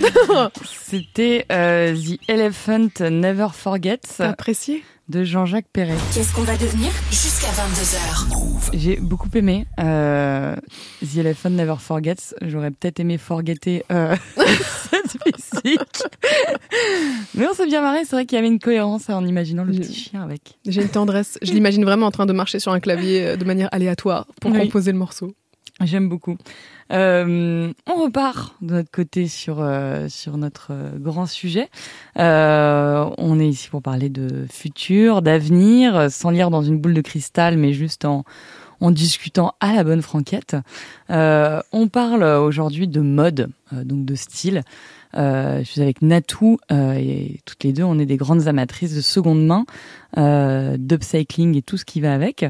C'était 0.64 1.44
euh, 1.50 1.94
The 1.94 2.18
Elephant 2.28 2.88
Never 3.10 3.48
Forgets 3.52 3.98
T'as 4.18 4.30
apprécié? 4.30 4.84
De 5.08 5.22
Jean-Jacques 5.22 5.66
Perret. 5.72 5.96
Qu'est-ce 6.14 6.32
qu'on 6.34 6.42
va 6.42 6.56
devenir 6.56 6.90
Jusqu'à 7.10 7.48
22h. 7.48 8.70
J'ai 8.72 8.96
beaucoup 8.96 9.28
aimé 9.34 9.66
euh, 9.80 10.56
The 11.02 11.18
Elephant 11.18 11.50
Never 11.50 11.74
Forgets. 11.78 12.34
J'aurais 12.42 12.70
peut-être 12.70 13.00
aimé 13.00 13.18
forgetter 13.18 13.84
euh, 13.92 14.16
cette 14.36 15.16
musique. 15.26 16.02
Mais 17.34 17.46
on 17.46 17.54
s'est 17.54 17.66
bien 17.66 17.82
marré. 17.82 18.04
C'est 18.04 18.16
vrai 18.16 18.24
qu'il 18.24 18.36
y 18.36 18.38
avait 18.38 18.48
une 18.48 18.58
cohérence 18.60 19.10
en 19.10 19.26
imaginant 19.26 19.64
le 19.64 19.72
petit 19.74 19.94
chien 19.94 20.22
avec. 20.22 20.58
J'ai 20.66 20.80
une 20.82 20.88
tendresse. 20.88 21.38
Je 21.42 21.52
l'imagine 21.52 21.84
vraiment 21.84 22.06
en 22.06 22.10
train 22.10 22.26
de 22.26 22.32
marcher 22.32 22.58
sur 22.58 22.72
un 22.72 22.80
clavier 22.80 23.36
de 23.36 23.44
manière 23.44 23.68
aléatoire 23.72 24.26
pour 24.40 24.52
Oui. 24.52 24.58
composer 24.60 24.92
le 24.92 24.98
morceau. 24.98 25.34
J'aime 25.80 26.08
beaucoup. 26.08 26.36
Euh, 26.92 27.72
on 27.86 28.02
repart 28.04 28.54
de 28.62 28.74
notre 28.74 28.90
côté 28.92 29.26
sur 29.26 29.56
euh, 29.60 30.08
sur 30.08 30.36
notre 30.36 30.68
euh, 30.70 30.90
grand 30.98 31.26
sujet. 31.26 31.68
Euh, 32.16 33.10
on 33.18 33.40
est 33.40 33.48
ici 33.48 33.70
pour 33.70 33.82
parler 33.82 34.08
de 34.08 34.46
futur, 34.48 35.20
d'avenir, 35.20 36.12
sans 36.12 36.30
lire 36.30 36.50
dans 36.50 36.62
une 36.62 36.78
boule 36.78 36.94
de 36.94 37.00
cristal, 37.00 37.56
mais 37.56 37.72
juste 37.72 38.04
en 38.04 38.24
en 38.80 38.90
discutant 38.92 39.54
à 39.60 39.72
la 39.72 39.82
bonne 39.82 40.02
franquette. 40.02 40.56
Euh, 41.10 41.60
on 41.72 41.88
parle 41.88 42.22
aujourd'hui 42.22 42.86
de 42.86 43.00
mode, 43.00 43.48
donc 43.72 44.04
de 44.04 44.14
style. 44.14 44.62
Je 45.14 45.62
suis 45.64 45.80
avec 45.80 46.02
Natou 46.02 46.58
et 46.70 47.40
toutes 47.46 47.62
les 47.64 47.72
deux, 47.72 47.84
on 47.84 47.98
est 47.98 48.04
des 48.04 48.16
grandes 48.16 48.46
amatrices 48.48 48.94
de 48.94 49.00
seconde 49.00 49.46
main, 49.46 49.64
d'upcycling 50.76 51.56
et 51.56 51.62
tout 51.62 51.76
ce 51.76 51.84
qui 51.84 52.00
va 52.00 52.12
avec. 52.12 52.44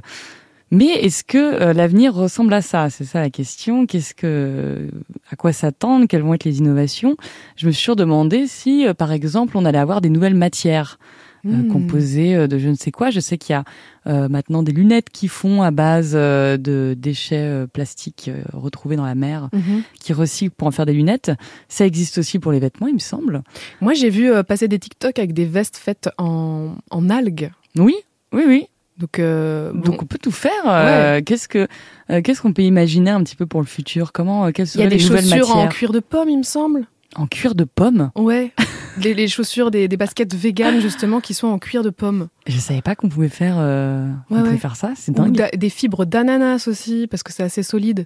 Mais 0.70 0.86
est-ce 0.86 1.22
que 1.24 1.38
euh, 1.38 1.72
l'avenir 1.72 2.14
ressemble 2.14 2.52
à 2.54 2.62
ça? 2.62 2.90
C'est 2.90 3.04
ça 3.04 3.20
la 3.20 3.30
question. 3.30 3.86
Qu'est-ce 3.86 4.14
que, 4.14 4.88
à 5.30 5.36
quoi 5.36 5.52
s'attendre? 5.52 6.06
Quelles 6.06 6.22
vont 6.22 6.34
être 6.34 6.44
les 6.44 6.58
innovations? 6.58 7.16
Je 7.56 7.66
me 7.66 7.72
suis 7.72 7.94
demandé 7.94 8.46
si, 8.46 8.86
euh, 8.86 8.94
par 8.94 9.12
exemple, 9.12 9.56
on 9.56 9.64
allait 9.64 9.78
avoir 9.78 10.00
des 10.00 10.10
nouvelles 10.10 10.34
matières. 10.34 10.98
euh, 10.98 11.04
Hmm. 11.46 11.68
composés 11.68 12.34
euh, 12.34 12.46
de 12.46 12.58
je 12.58 12.70
ne 12.70 12.74
sais 12.74 12.90
quoi. 12.90 13.10
Je 13.10 13.20
sais 13.20 13.36
qu'il 13.36 13.52
y 13.52 13.56
a 13.56 13.64
euh, 14.06 14.30
maintenant 14.30 14.62
des 14.62 14.72
lunettes 14.72 15.10
qui 15.10 15.28
font 15.28 15.60
à 15.60 15.70
base 15.70 16.12
euh, 16.14 16.56
de 16.56 16.94
déchets 16.98 17.36
euh, 17.36 17.66
plastiques 17.66 18.30
euh, 18.32 18.42
retrouvés 18.54 18.96
dans 18.96 19.04
la 19.04 19.14
mer, 19.14 19.50
Mhm. 19.52 19.82
qui 20.00 20.14
recyclent 20.14 20.54
pour 20.56 20.68
en 20.68 20.70
faire 20.70 20.86
des 20.86 20.94
lunettes. 20.94 21.32
Ça 21.68 21.84
existe 21.84 22.16
aussi 22.16 22.38
pour 22.38 22.50
les 22.50 22.60
vêtements, 22.60 22.86
il 22.86 22.94
me 22.94 22.98
semble. 22.98 23.42
Moi, 23.82 23.92
j'ai 23.92 24.08
vu 24.08 24.32
euh, 24.32 24.42
passer 24.42 24.68
des 24.68 24.78
TikTok 24.78 25.18
avec 25.18 25.34
des 25.34 25.44
vestes 25.44 25.76
faites 25.76 26.08
en, 26.16 26.76
en 26.90 27.10
algues. 27.10 27.50
Oui, 27.76 27.94
oui, 28.32 28.44
oui. 28.48 28.66
Donc, 28.98 29.18
euh, 29.18 29.72
bon. 29.72 29.80
Donc 29.80 30.02
on 30.02 30.06
peut 30.06 30.18
tout 30.18 30.30
faire. 30.30 30.52
euh, 30.66 31.20
Qu'est-ce 31.24 31.48
que 31.48 31.66
euh, 32.10 32.22
qu'est-ce 32.22 32.40
qu'on 32.42 32.52
peut 32.52 32.62
imaginer 32.62 33.10
un 33.10 33.22
petit 33.22 33.36
peu 33.36 33.46
pour 33.46 33.60
le 33.60 33.66
futur? 33.66 34.12
Comment 34.12 34.52
quelles 34.52 34.66
il 34.74 34.80
y 34.80 34.82
a 34.82 34.86
seraient 34.86 34.88
des 34.88 34.98
les 34.98 35.04
nouvelles 35.04 35.24
chaussures 35.24 35.50
en 35.50 35.56
matières? 35.56 35.68
cuir 35.72 35.92
de 35.92 36.00
pomme, 36.00 36.28
il 36.28 36.38
me 36.38 36.42
semble. 36.44 36.86
en 37.16 37.26
cuir 37.26 37.54
de 37.56 37.64
pomme? 37.64 38.10
Ouais. 38.14 38.52
les, 39.02 39.14
les 39.14 39.26
chaussures 39.26 39.70
des, 39.72 39.88
des 39.88 39.96
baskets 39.96 40.32
véganes, 40.34 40.80
justement, 40.80 41.20
qui 41.20 41.34
sont 41.34 41.48
en 41.48 41.58
cuir 41.58 41.82
de 41.82 41.90
pomme. 41.90 42.28
Je 42.46 42.56
savais 42.58 42.82
pas 42.82 42.94
qu'on 42.94 43.08
pouvait 43.08 43.28
faire 43.28 43.56
euh, 43.58 44.08
on 44.30 44.34
Ouais, 44.34 44.40
pouvait 44.42 44.52
ouais. 44.52 44.58
faire 44.58 44.76
ça. 44.76 44.92
C'est 44.96 45.12
dingue. 45.12 45.48
des 45.56 45.70
fibres 45.70 46.04
d'ananas 46.04 46.68
aussi, 46.68 47.08
parce 47.10 47.22
que 47.24 47.32
c'est 47.32 47.42
assez 47.42 47.62
solide. 47.64 48.04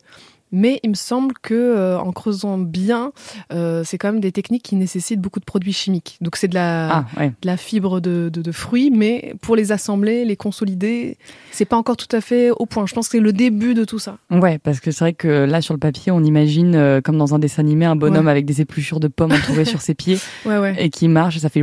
Mais 0.52 0.80
il 0.82 0.90
me 0.90 0.94
semble 0.94 1.34
que 1.42 1.54
euh, 1.54 1.98
en 1.98 2.12
creusant 2.12 2.58
bien, 2.58 3.12
euh, 3.52 3.82
c'est 3.84 3.98
quand 3.98 4.12
même 4.12 4.20
des 4.20 4.32
techniques 4.32 4.62
qui 4.62 4.76
nécessitent 4.76 5.20
beaucoup 5.20 5.40
de 5.40 5.44
produits 5.44 5.72
chimiques. 5.72 6.16
Donc 6.20 6.36
c'est 6.36 6.48
de 6.48 6.54
la, 6.54 6.88
Ah 6.90 7.04
ouais. 7.18 7.28
de 7.28 7.46
la 7.46 7.56
fibre 7.56 8.00
de, 8.00 8.30
de, 8.32 8.42
de 8.42 8.52
fruits, 8.52 8.90
mais 8.90 9.34
pour 9.40 9.56
les 9.56 9.72
assembler, 9.72 10.24
les 10.24 10.36
consolider, 10.36 11.16
c'est 11.52 11.64
pas 11.64 11.76
encore 11.76 11.96
tout 11.96 12.14
à 12.16 12.20
fait 12.20 12.50
au 12.50 12.66
point. 12.66 12.86
Je 12.86 12.94
pense 12.94 13.08
que 13.08 13.12
c'est 13.12 13.20
le 13.20 13.32
début 13.32 13.74
de 13.74 13.84
tout 13.84 13.98
ça. 13.98 14.18
Ouais, 14.30 14.58
parce 14.58 14.80
que 14.80 14.90
c'est 14.90 15.04
vrai 15.04 15.12
que 15.12 15.28
là 15.44 15.60
sur 15.60 15.74
le 15.74 15.80
papier, 15.80 16.12
on 16.12 16.22
imagine 16.22 16.74
euh, 16.74 17.00
comme 17.00 17.18
dans 17.18 17.34
un 17.34 17.38
dessin 17.38 17.60
animé 17.62 17.84
un 17.84 17.96
bonhomme 17.96 18.28
avec 18.28 18.44
des 18.44 18.60
épluchures 18.60 19.00
de 19.00 19.08
pommes 19.08 19.32
entourées 19.32 19.64
sur 19.66 19.80
ses 19.80 19.94
pieds 19.94 20.18
ouais. 20.46 20.76
et 20.78 20.90
qui 20.90 21.08
marche 21.08 21.36
et 21.36 21.40
ça 21.40 21.48
fait 21.48 21.62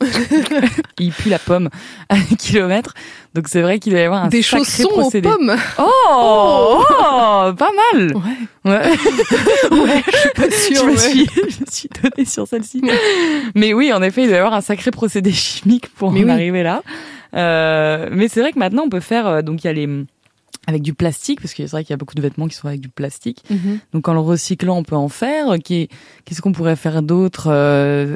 il 0.98 1.12
pue 1.12 1.28
la 1.30 1.38
pomme 1.38 1.68
à 2.08 2.16
des 2.16 2.36
kilomètres. 2.36 2.94
Donc 3.34 3.48
c'est 3.48 3.62
vrai 3.62 3.78
qu'il 3.78 3.92
doit 3.92 4.02
y 4.02 4.04
avoir 4.04 4.24
un 4.24 4.28
Des 4.28 4.42
sacré 4.42 4.64
chaussons 4.64 4.88
aux 4.88 5.00
procédé. 5.00 5.28
pommes. 5.28 5.56
Oh, 5.78 6.84
oh, 6.88 7.52
pas 7.56 7.70
mal. 7.92 8.14
Ouais. 8.14 8.70
Ouais. 8.70 8.90
ouais, 9.70 10.02
je 10.06 10.16
suis 10.16 10.30
pas 10.34 10.50
sûre, 10.50 10.76
Je 10.82 10.84
me 10.86 10.90
ouais. 10.92 10.96
suis, 10.98 11.26
je 11.34 11.60
me 11.60 11.66
suis 11.70 11.88
donnée 12.02 12.24
sur 12.26 12.46
celle-ci. 12.46 12.82
Mais 13.54 13.72
oui, 13.74 13.92
en 13.92 14.02
effet, 14.02 14.22
il 14.22 14.28
doit 14.28 14.36
y 14.36 14.38
avoir 14.40 14.54
un 14.54 14.60
sacré 14.60 14.90
procédé 14.90 15.32
chimique 15.32 15.88
pour 15.94 16.12
Mais 16.12 16.20
en 16.20 16.24
oui. 16.26 16.30
arriver 16.30 16.62
là. 16.62 16.82
Euh, 17.34 18.08
mais 18.12 18.28
c'est 18.28 18.40
vrai 18.40 18.52
que 18.52 18.58
maintenant, 18.58 18.84
on 18.84 18.90
peut 18.90 19.00
faire, 19.00 19.26
euh, 19.26 19.42
donc 19.42 19.64
il 19.64 19.66
y 19.66 19.70
a 19.70 19.72
les, 19.72 19.88
avec 20.68 20.82
du 20.82 20.94
plastique, 20.94 21.40
parce 21.40 21.52
que 21.52 21.64
c'est 21.64 21.70
vrai 21.72 21.82
qu'il 21.82 21.90
y 21.90 21.94
a 21.94 21.96
beaucoup 21.96 22.14
de 22.14 22.22
vêtements 22.22 22.46
qui 22.46 22.54
sont 22.54 22.68
avec 22.68 22.80
du 22.80 22.88
plastique. 22.88 23.42
Mhm. 23.50 23.80
Donc 23.92 24.06
en 24.08 24.14
le 24.14 24.20
recyclant, 24.20 24.76
on 24.78 24.82
peut 24.84 24.94
en 24.96 25.08
faire. 25.08 25.48
Qu'est-ce 25.64 26.40
qu'on 26.40 26.52
pourrait 26.52 26.76
faire 26.76 27.02
d'autre 27.02 27.48
euh, 27.50 28.14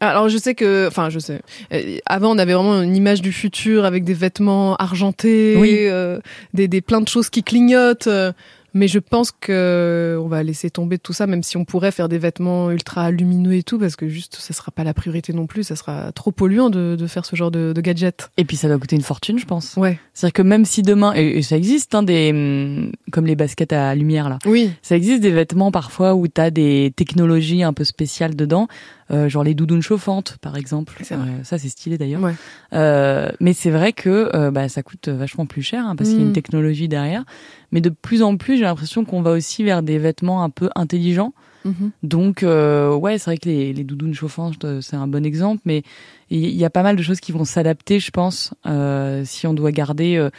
Alors 0.00 0.28
je 0.28 0.38
sais 0.38 0.54
que, 0.54 0.86
enfin 0.88 1.10
je 1.10 1.18
sais. 1.18 1.40
Euh, 1.72 1.98
Avant 2.06 2.34
on 2.34 2.38
avait 2.38 2.54
vraiment 2.54 2.82
une 2.82 2.96
image 2.96 3.20
du 3.22 3.32
futur 3.32 3.84
avec 3.84 4.04
des 4.04 4.14
vêtements 4.14 4.74
argentés, 4.76 5.56
Oui. 5.58 5.76
euh, 5.80 6.18
des, 6.54 6.68
des 6.68 6.80
plein 6.80 7.00
de 7.00 7.08
choses 7.08 7.28
qui 7.30 7.42
clignotent. 7.42 8.06
euh, 8.06 8.32
mais 8.72 8.86
je 8.86 9.00
pense 9.00 9.32
que 9.32 10.16
on 10.22 10.28
va 10.28 10.44
laisser 10.44 10.70
tomber 10.70 10.96
tout 10.96 11.12
ça, 11.12 11.26
même 11.26 11.42
si 11.42 11.56
on 11.56 11.64
pourrait 11.64 11.90
faire 11.90 12.08
des 12.08 12.18
vêtements 12.18 12.70
ultra 12.70 13.10
lumineux 13.10 13.54
et 13.54 13.64
tout, 13.64 13.80
parce 13.80 13.96
que 13.96 14.08
juste 14.08 14.36
ça 14.38 14.54
sera 14.54 14.70
pas 14.70 14.84
la 14.84 14.94
priorité 14.94 15.32
non 15.32 15.48
plus. 15.48 15.64
Ça 15.64 15.74
sera 15.74 16.12
trop 16.12 16.30
polluant 16.30 16.70
de, 16.70 16.94
de 16.96 17.06
faire 17.08 17.24
ce 17.26 17.34
genre 17.34 17.50
de, 17.50 17.72
de 17.72 17.80
gadget. 17.80 18.30
Et 18.36 18.44
puis 18.44 18.56
ça 18.56 18.68
doit 18.68 18.78
coûter 18.78 18.94
une 18.94 19.02
fortune, 19.02 19.40
je 19.40 19.44
pense. 19.44 19.74
Ouais. 19.76 19.98
C'est-à-dire 20.14 20.34
que 20.34 20.42
même 20.42 20.64
si 20.64 20.82
demain, 20.82 21.12
et, 21.14 21.42
ça 21.42 21.56
existe, 21.56 21.96
hein, 21.96 22.04
des 22.04 22.30
hum, 22.32 22.92
comme 23.10 23.26
les 23.26 23.34
baskets 23.34 23.72
à 23.72 23.92
lumière 23.96 24.28
là, 24.28 24.38
Oui. 24.46 24.70
ça 24.82 24.94
existe 24.94 25.20
des 25.20 25.32
vêtements 25.32 25.72
parfois 25.72 26.14
où 26.14 26.28
tu 26.28 26.40
as 26.40 26.52
des 26.52 26.92
technologies 26.94 27.64
un 27.64 27.72
peu 27.72 27.82
spéciales 27.82 28.36
dedans, 28.36 28.68
euh, 28.70 28.99
genre 29.28 29.44
les 29.44 29.54
doudounes 29.54 29.82
chauffantes 29.82 30.38
par 30.40 30.56
exemple. 30.56 30.94
Euh, 31.10 31.16
ça 31.42 31.58
c'est 31.58 31.68
stylé 31.68 31.98
d'ailleurs. 31.98 32.22
Ouais. 32.22 32.34
Euh, 32.72 33.30
mais 33.40 33.52
c'est 33.52 33.70
vrai 33.70 33.92
que 33.92 34.30
euh, 34.34 34.50
bah, 34.50 34.68
ça 34.68 34.82
coûte 34.82 35.08
vachement 35.08 35.46
plus 35.46 35.62
cher 35.62 35.84
hein, 35.86 35.96
parce 35.96 36.10
qu'il 36.10 36.18
y 36.18 36.22
a 36.22 36.24
une 36.24 36.30
Mm. 36.30 36.34
technologie 36.34 36.88
derrière. 36.88 37.24
Mais 37.72 37.80
de 37.80 37.88
plus 37.90 38.22
en 38.22 38.36
plus, 38.36 38.56
j'ai 38.56 38.64
l'impression 38.64 39.04
qu'on 39.04 39.22
va 39.22 39.32
aussi 39.32 39.64
vers 39.64 39.82
des 39.82 39.98
vêtements 39.98 40.42
un 40.42 40.50
peu 40.50 40.70
intelligents. 40.74 41.32
Mhm. 41.64 41.90
Donc, 42.02 42.42
euh, 42.42 42.94
ouais, 42.94 43.18
c'est 43.18 43.26
vrai 43.26 43.36
que 43.38 43.48
les, 43.48 43.72
les 43.72 43.84
doudounes 43.84 44.14
chauffantes, 44.14 44.64
euh, 44.64 44.80
c'est 44.80 44.96
un 44.96 45.06
bon 45.06 45.24
exemple, 45.26 45.60
mais 45.66 45.82
il 46.30 46.38
y, 46.46 46.56
y 46.56 46.64
a 46.64 46.70
pas 46.70 46.82
mal 46.82 46.96
de 46.96 47.02
choses 47.02 47.20
qui 47.20 47.32
vont 47.32 47.44
s'adapter, 47.44 48.00
je 48.00 48.10
pense, 48.10 48.54
euh, 48.66 49.22
si 49.26 49.46
on 49.46 49.52
doit 49.54 49.70
garder 49.70 50.16
euh, 50.16 50.30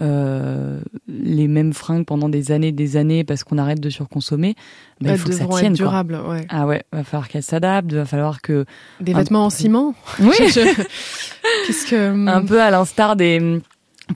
euh, 0.00 0.80
les 1.08 1.48
mêmes 1.48 1.72
fringues 1.72 2.04
pendant 2.04 2.28
des 2.28 2.52
années, 2.52 2.72
des 2.72 2.96
années, 2.96 3.24
parce 3.24 3.44
qu'on 3.44 3.58
arrête 3.58 3.80
de 3.80 3.90
surconsommer. 3.90 4.54
Bah, 5.00 5.10
il 5.12 5.18
faut 5.18 5.28
que 5.28 5.34
ça 5.34 5.46
tienne. 5.46 5.72
être 5.72 5.78
quoi. 5.78 5.86
durables. 5.88 6.20
Ouais. 6.28 6.46
Ah 6.48 6.66
ouais, 6.66 6.84
va 6.92 7.04
falloir 7.04 7.28
qu'elles 7.28 7.42
s'adaptent, 7.42 7.92
va 7.92 8.04
falloir 8.04 8.40
que 8.40 8.64
Des 9.00 9.12
Un 9.14 9.18
vêtements 9.18 9.44
en 9.46 9.50
ciment. 9.50 9.94
oui, 10.20 10.32
Je- 10.38 10.44
je- 10.48 10.82
Qu'est-ce 11.66 11.86
que 11.86 12.28
un 12.28 12.44
peu 12.44 12.60
à 12.60 12.70
l'instar 12.70 13.16
des 13.16 13.38
hum, 13.40 13.60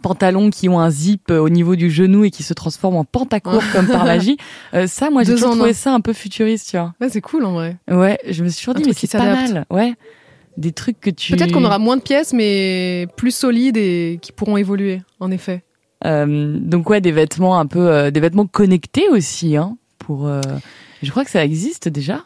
pantalons 0.00 0.50
qui 0.50 0.68
ont 0.68 0.78
un 0.80 0.90
zip 0.90 1.30
euh, 1.30 1.38
au 1.38 1.48
niveau 1.48 1.76
du 1.76 1.90
genou 1.90 2.24
et 2.24 2.30
qui 2.30 2.42
se 2.42 2.54
transforment 2.54 2.96
en 2.96 3.04
pantacourt 3.04 3.62
comme 3.72 3.86
par 3.88 4.04
magie. 4.06 4.36
Euh, 4.74 4.86
ça, 4.86 5.10
moi, 5.10 5.22
j'ai 5.24 5.32
toujours 5.34 5.50
trouvé 5.56 5.72
ça 5.72 5.92
un 5.92 6.00
peu 6.00 6.12
futuriste, 6.12 6.70
tu 6.70 6.76
vois. 6.76 6.94
Ouais, 7.00 7.08
c'est 7.10 7.20
cool 7.20 7.44
en 7.44 7.52
vrai. 7.52 7.76
Ouais, 7.90 8.18
je 8.28 8.42
me 8.44 8.48
suis 8.48 8.60
toujours 8.60 8.74
dit, 8.74 8.84
mais 8.86 8.94
c'est 8.94 9.10
pas 9.10 9.24
mal. 9.24 9.66
Ouais, 9.70 9.94
des 10.56 10.72
trucs 10.72 11.00
que 11.00 11.10
tu. 11.10 11.32
Peut-être 11.34 11.52
qu'on 11.52 11.64
aura 11.64 11.78
moins 11.78 11.96
de 11.96 12.02
pièces, 12.02 12.32
mais 12.32 13.06
plus 13.16 13.34
solides 13.34 13.76
et 13.76 14.18
qui 14.22 14.32
pourront 14.32 14.56
évoluer. 14.56 15.00
En 15.20 15.30
effet. 15.30 15.62
Euh, 16.04 16.58
donc 16.60 16.90
ouais, 16.90 17.00
des 17.00 17.12
vêtements 17.12 17.58
un 17.58 17.66
peu, 17.66 17.88
euh, 17.88 18.10
des 18.10 18.20
vêtements 18.20 18.46
connectés 18.46 19.08
aussi, 19.08 19.56
hein. 19.56 19.76
Pour, 19.98 20.26
euh, 20.26 20.40
je 21.02 21.10
crois 21.10 21.24
que 21.24 21.30
ça 21.30 21.44
existe 21.44 21.88
déjà. 21.88 22.24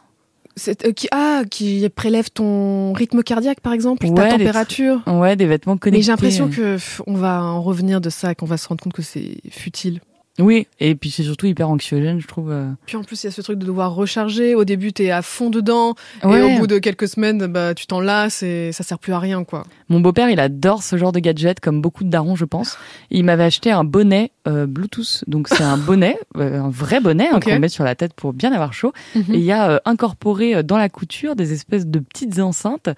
Euh, 0.69 0.93
qui, 0.93 1.09
ah, 1.13 1.43
qui 1.51 1.87
prélève 1.91 2.31
ton 2.31 2.95
rythme 2.95 3.23
cardiaque, 3.23 3.61
par 3.61 3.75
exemple, 3.75 4.07
Ouais, 4.07 4.15
ta 4.15 4.31
température. 4.31 5.03
Ouais, 5.07 5.37
des 5.37 5.47
vêtements 5.47 5.77
connectés. 5.77 5.99
Mais 5.99 6.03
j'ai 6.03 6.13
l'impression 6.13 6.49
que 6.49 6.75
pff, 6.77 7.03
on 7.07 7.15
va 7.15 7.43
en 7.43 7.61
revenir 7.63 8.01
de 8.01 8.09
ça 8.09 8.33
et 8.33 8.35
qu'on 8.35 8.47
va 8.47 8.57
se 8.57 8.67
rendre 8.67 8.83
compte 8.83 8.95
que 8.95 9.03
c'est 9.03 9.37
futile. 9.51 10.01
Oui, 10.39 10.67
et 10.81 10.95
puis 10.95 11.11
c'est 11.11 11.23
surtout 11.23 11.47
hyper 11.47 11.71
anxiogène, 11.71 12.21
je 12.21 12.27
trouve. 12.27 12.51
euh. 12.51 12.69
Puis 12.85 12.97
en 12.97 13.03
plus, 13.03 13.23
il 13.23 13.27
y 13.27 13.29
a 13.29 13.33
ce 13.33 13.41
truc 13.41 13.59
de 13.59 13.65
devoir 13.67 13.95
recharger. 13.95 14.55
Au 14.55 14.65
début, 14.65 14.93
t'es 14.93 15.11
à 15.11 15.23
fond 15.23 15.49
dedans. 15.51 15.95
Et 16.23 16.27
au 16.27 16.59
bout 16.59 16.67
de 16.67 16.79
quelques 16.79 17.09
semaines, 17.09 17.47
bah, 17.47 17.75
tu 17.75 17.87
t'en 17.87 18.01
lasses 18.01 18.43
et 18.43 18.71
ça 18.73 18.85
sert 18.85 18.99
plus 18.99 19.13
à 19.13 19.19
rien, 19.19 19.45
quoi. 19.45 19.65
Mon 19.89 20.01
beau-père, 20.01 20.29
il 20.29 20.39
adore 20.41 20.83
ce 20.83 20.97
genre 20.97 21.13
de 21.13 21.21
gadget, 21.21 21.61
comme 21.61 21.81
beaucoup 21.81 22.05
de 22.05 22.11
darons, 22.11 22.37
je 22.37 22.45
pense. 22.45 22.77
Il 23.11 23.25
m'avait 23.25 23.45
acheté 23.45 23.71
un 23.71 23.85
bonnet 23.85 24.31
euh, 24.47 24.67
Bluetooth. 24.67 25.25
Donc 25.27 25.49
c'est 25.49 25.63
un 25.63 25.77
bonnet, 25.79 26.19
euh, 26.37 26.61
un 26.61 26.69
vrai 26.71 27.01
bonnet 27.01 27.29
hein, 27.33 27.41
qu'on 27.41 27.59
met 27.59 27.69
sur 27.69 27.85
la 27.85 27.95
tête 27.95 28.13
pour 28.13 28.33
bien 28.35 28.53
avoir 28.53 28.73
chaud. 28.75 28.93
Mhm. 29.15 29.25
Et 29.31 29.39
il 29.39 29.45
y 29.45 29.53
a 29.53 29.71
euh, 29.71 29.79
incorporé 29.85 30.63
dans 30.63 30.77
la 30.77 30.89
couture 30.89 31.35
des 31.37 31.53
espèces 31.53 31.87
de 31.87 31.99
petites 31.99 32.39
enceintes. 32.41 32.91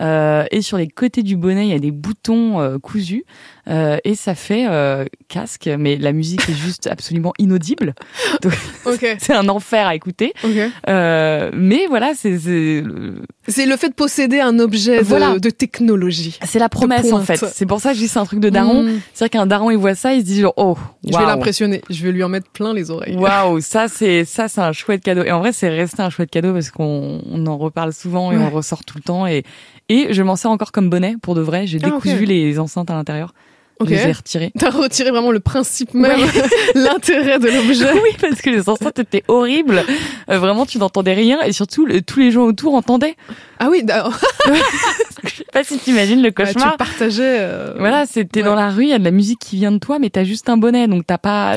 Euh, 0.00 0.44
et 0.50 0.62
sur 0.62 0.78
les 0.78 0.88
côtés 0.88 1.22
du 1.22 1.36
bonnet, 1.36 1.66
il 1.66 1.70
y 1.70 1.74
a 1.74 1.78
des 1.78 1.90
boutons 1.90 2.60
euh, 2.60 2.78
cousus. 2.78 3.24
Euh, 3.68 3.96
et 4.04 4.14
ça 4.14 4.34
fait 4.34 4.66
euh, 4.68 5.04
casque, 5.28 5.68
mais 5.78 5.96
la 5.96 6.12
musique 6.12 6.48
est 6.48 6.54
juste 6.54 6.86
absolument 6.86 7.32
inaudible. 7.38 7.94
C'est 9.18 9.32
un 9.34 9.48
enfer 9.48 9.86
à 9.86 9.94
écouter. 9.94 10.32
ok. 10.44 10.50
Euh, 10.88 11.50
mais 11.52 11.86
voilà, 11.88 12.12
c'est 12.14 12.38
c'est 13.48 13.66
le 13.66 13.76
fait 13.76 13.88
de 13.88 13.94
posséder 13.94 14.40
un 14.40 14.58
objet 14.58 14.98
de, 14.98 15.04
Voilà. 15.04 15.38
de 15.38 15.50
technologie. 15.50 16.38
c'est 16.44 16.58
la 16.58 16.68
promesse 16.68 17.12
en 17.12 17.20
fait. 17.22 17.44
C'est 17.52 17.66
pour 17.66 17.80
ça 17.80 17.90
que 17.90 17.96
je 17.96 18.00
dis 18.02 18.08
c'est 18.08 18.18
un 18.18 18.24
truc 18.24 18.40
de 18.40 18.48
daron. 18.50 18.82
Mm. 18.84 19.00
C'est-à-dire 19.14 19.40
qu'un 19.40 19.46
daron 19.46 19.70
il 19.70 19.78
voit 19.78 19.94
ça, 19.94 20.14
il 20.14 20.20
se 20.20 20.26
dit 20.26 20.40
genre 20.40 20.54
oh 20.56 20.76
Je 21.04 21.16
vais 21.16 21.24
l'impressionner. 21.24 21.82
Je 21.90 22.02
vais 22.04 22.12
lui 22.12 22.22
en 22.22 22.28
mettre 22.28 22.50
plein 22.50 22.72
les 22.74 22.90
oreilles. 22.90 23.16
Waouh, 23.16 23.60
ça 23.60 23.88
c'est 23.88 24.24
ça 24.24 24.48
c'est 24.48 24.60
un 24.60 24.72
chouette 24.72 25.02
cadeau. 25.02 25.22
Et 25.24 25.32
en 25.32 25.38
vrai, 25.40 25.52
c'est 25.52 25.68
resté 25.68 26.02
un 26.02 26.10
chouette 26.10 26.30
cadeau 26.30 26.52
parce 26.52 26.70
qu'on 26.70 27.20
on 27.30 27.46
en 27.46 27.56
reparle 27.58 27.92
souvent 27.92 28.32
et 28.32 28.36
Ouais. 28.36 28.42
on 28.44 28.50
ressort 28.50 28.84
tout 28.84 28.96
le 28.98 29.02
temps 29.02 29.26
et 29.26 29.44
et 29.88 30.12
je 30.12 30.22
m'en 30.22 30.36
sers 30.36 30.50
encore 30.50 30.72
comme 30.72 30.90
bonnet 30.90 31.16
pour 31.22 31.34
de 31.34 31.40
vrai. 31.40 31.66
J'ai 31.66 31.78
Ah, 31.82 31.90
les 32.04 32.58
enceintes 32.58 32.90
à 32.90 32.94
l'intérieur. 32.94 33.32
Ok. 33.78 33.88
Je 33.90 33.94
les 33.94 34.08
ai 34.08 34.12
retirées. 34.12 34.52
T'as 34.58 34.70
retiré 34.70 35.10
vraiment 35.10 35.30
le 35.32 35.40
principe 35.40 35.92
même, 35.92 36.18
l'intérêt 36.74 37.38
de 37.38 37.48
l'objet. 37.48 37.92
Oui, 38.02 38.16
parce 38.20 38.40
que 38.40 38.50
les 38.50 38.68
enceintes 38.68 38.98
étaient 38.98 39.22
horribles. 39.28 39.82
Euh, 40.30 40.38
vraiment, 40.38 40.64
tu 40.66 40.78
n'entendais 40.78 41.12
rien 41.14 41.40
et 41.42 41.52
surtout 41.52 41.84
le- 41.86 42.00
tous 42.00 42.18
les 42.20 42.30
gens 42.30 42.42
autour 42.44 42.74
entendaient. 42.74 43.16
Ah 43.58 43.68
oui, 43.70 43.82
d'accord. 43.84 44.18
Je 45.24 45.28
sais 45.30 45.44
pas 45.52 45.64
si 45.64 45.78
t'imagines 45.78 46.22
le 46.22 46.28
Ah, 46.28 46.32
cauchemar. 46.32 46.72
tu 46.72 46.76
partageais. 46.78 47.38
euh, 47.40 47.74
Voilà, 47.78 48.06
c'était 48.06 48.40
Ouais. 48.40 48.46
dans 48.46 48.54
la 48.54 48.70
rue, 48.70 48.84
il 48.84 48.88
y 48.90 48.92
a 48.92 48.98
de 48.98 49.04
la 49.04 49.10
musique 49.10 49.38
qui 49.40 49.56
vient 49.56 49.72
de 49.72 49.78
toi, 49.78 49.98
mais 49.98 50.08
t'as 50.10 50.24
juste 50.24 50.48
un 50.48 50.56
bonnet, 50.56 50.86
donc 50.88 51.06
t'as 51.06 51.18
pas. 51.18 51.56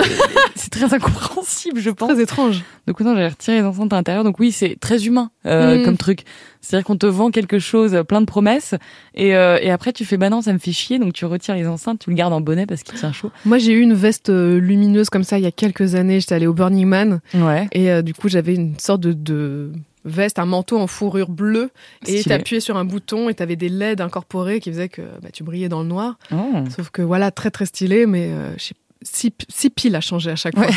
c'est 0.55 0.71
très 0.71 0.93
incompréhensible, 0.93 1.79
je 1.79 1.89
pense. 1.89 2.09
Très 2.11 2.21
étrange. 2.21 2.63
Donc 2.87 2.99
non, 3.01 3.13
j'avais 3.15 3.27
retiré 3.29 3.57
les 3.61 3.63
enceintes 3.65 3.93
à 3.93 3.97
l'intérieur. 3.97 4.23
Donc 4.23 4.39
oui, 4.39 4.51
c'est 4.51 4.77
très 4.79 5.05
humain 5.05 5.29
euh, 5.45 5.77
Mm. 5.81 5.85
comme 5.85 5.97
truc. 5.97 6.21
C'est-à-dire 6.61 6.85
qu'on 6.85 6.97
te 6.97 7.05
vend 7.05 7.31
quelque 7.31 7.57
chose, 7.59 7.95
euh, 7.95 8.03
plein 8.03 8.19
de 8.21 8.25
promesses, 8.25 8.75
et, 9.15 9.35
euh, 9.35 9.57
et 9.61 9.71
après 9.71 9.93
tu 9.93 10.03
fais 10.05 10.17
bah 10.17 10.29
non, 10.29 10.41
ça 10.41 10.51
me 10.53 10.57
fait 10.59 10.71
chier, 10.73 10.99
donc 10.99 11.13
tu 11.13 11.25
retires 11.25 11.55
les 11.55 11.67
enceintes, 11.67 11.99
tu 11.99 12.09
le 12.09 12.15
gardes 12.15 12.33
en 12.33 12.41
bonnet 12.41 12.65
parce 12.65 12.83
qu'il 12.83 12.95
tient 12.99 13.11
chaud. 13.13 13.31
Moi, 13.45 13.57
j'ai 13.59 13.71
eu 13.73 13.79
une 13.81 13.93
veste 13.93 14.29
euh, 14.29 14.59
lumineuse 14.59 15.09
comme 15.09 15.23
ça 15.23 15.37
il 15.37 15.43
y 15.43 15.47
a 15.47 15.51
quelques 15.51 15.95
années. 15.95 16.19
J'étais 16.19 16.35
allée 16.35 16.47
au 16.47 16.53
Burning 16.53 16.85
Man 16.87 17.21
Ouais. 17.33 17.67
et 17.71 17.89
euh, 17.91 18.01
du 18.01 18.13
coup, 18.13 18.27
j'avais 18.29 18.55
une 18.55 18.77
sorte 18.77 18.99
de, 19.01 19.13
de 19.13 19.71
veste, 20.05 20.37
un 20.39 20.45
manteau 20.45 20.77
en 20.79 20.87
fourrure 20.87 21.29
bleue 21.29 21.69
et 22.07 22.23
t'appuyais 22.23 22.59
sur 22.61 22.77
un 22.77 22.85
bouton 22.85 23.29
et 23.29 23.33
t'avais 23.33 23.55
des 23.55 23.69
LED 23.69 24.01
incorporés 24.01 24.59
qui 24.59 24.69
faisaient 24.71 24.89
que 24.89 25.01
bah, 25.21 25.29
tu 25.31 25.43
brillais 25.43 25.69
dans 25.69 25.81
le 25.81 25.87
noir. 25.87 26.17
Oh. 26.33 26.63
Sauf 26.75 26.89
que 26.89 27.01
voilà, 27.01 27.31
très 27.31 27.51
très 27.51 27.65
stylé, 27.65 28.05
mais 28.05 28.27
euh, 28.31 28.53
je 28.57 28.63
sais- 28.65 28.73
six, 29.01 29.31
six 29.47 29.69
piles 29.69 29.95
à 29.95 30.01
changer 30.01 30.31
à 30.31 30.35
chaque 30.35 30.55
fois. 30.57 30.67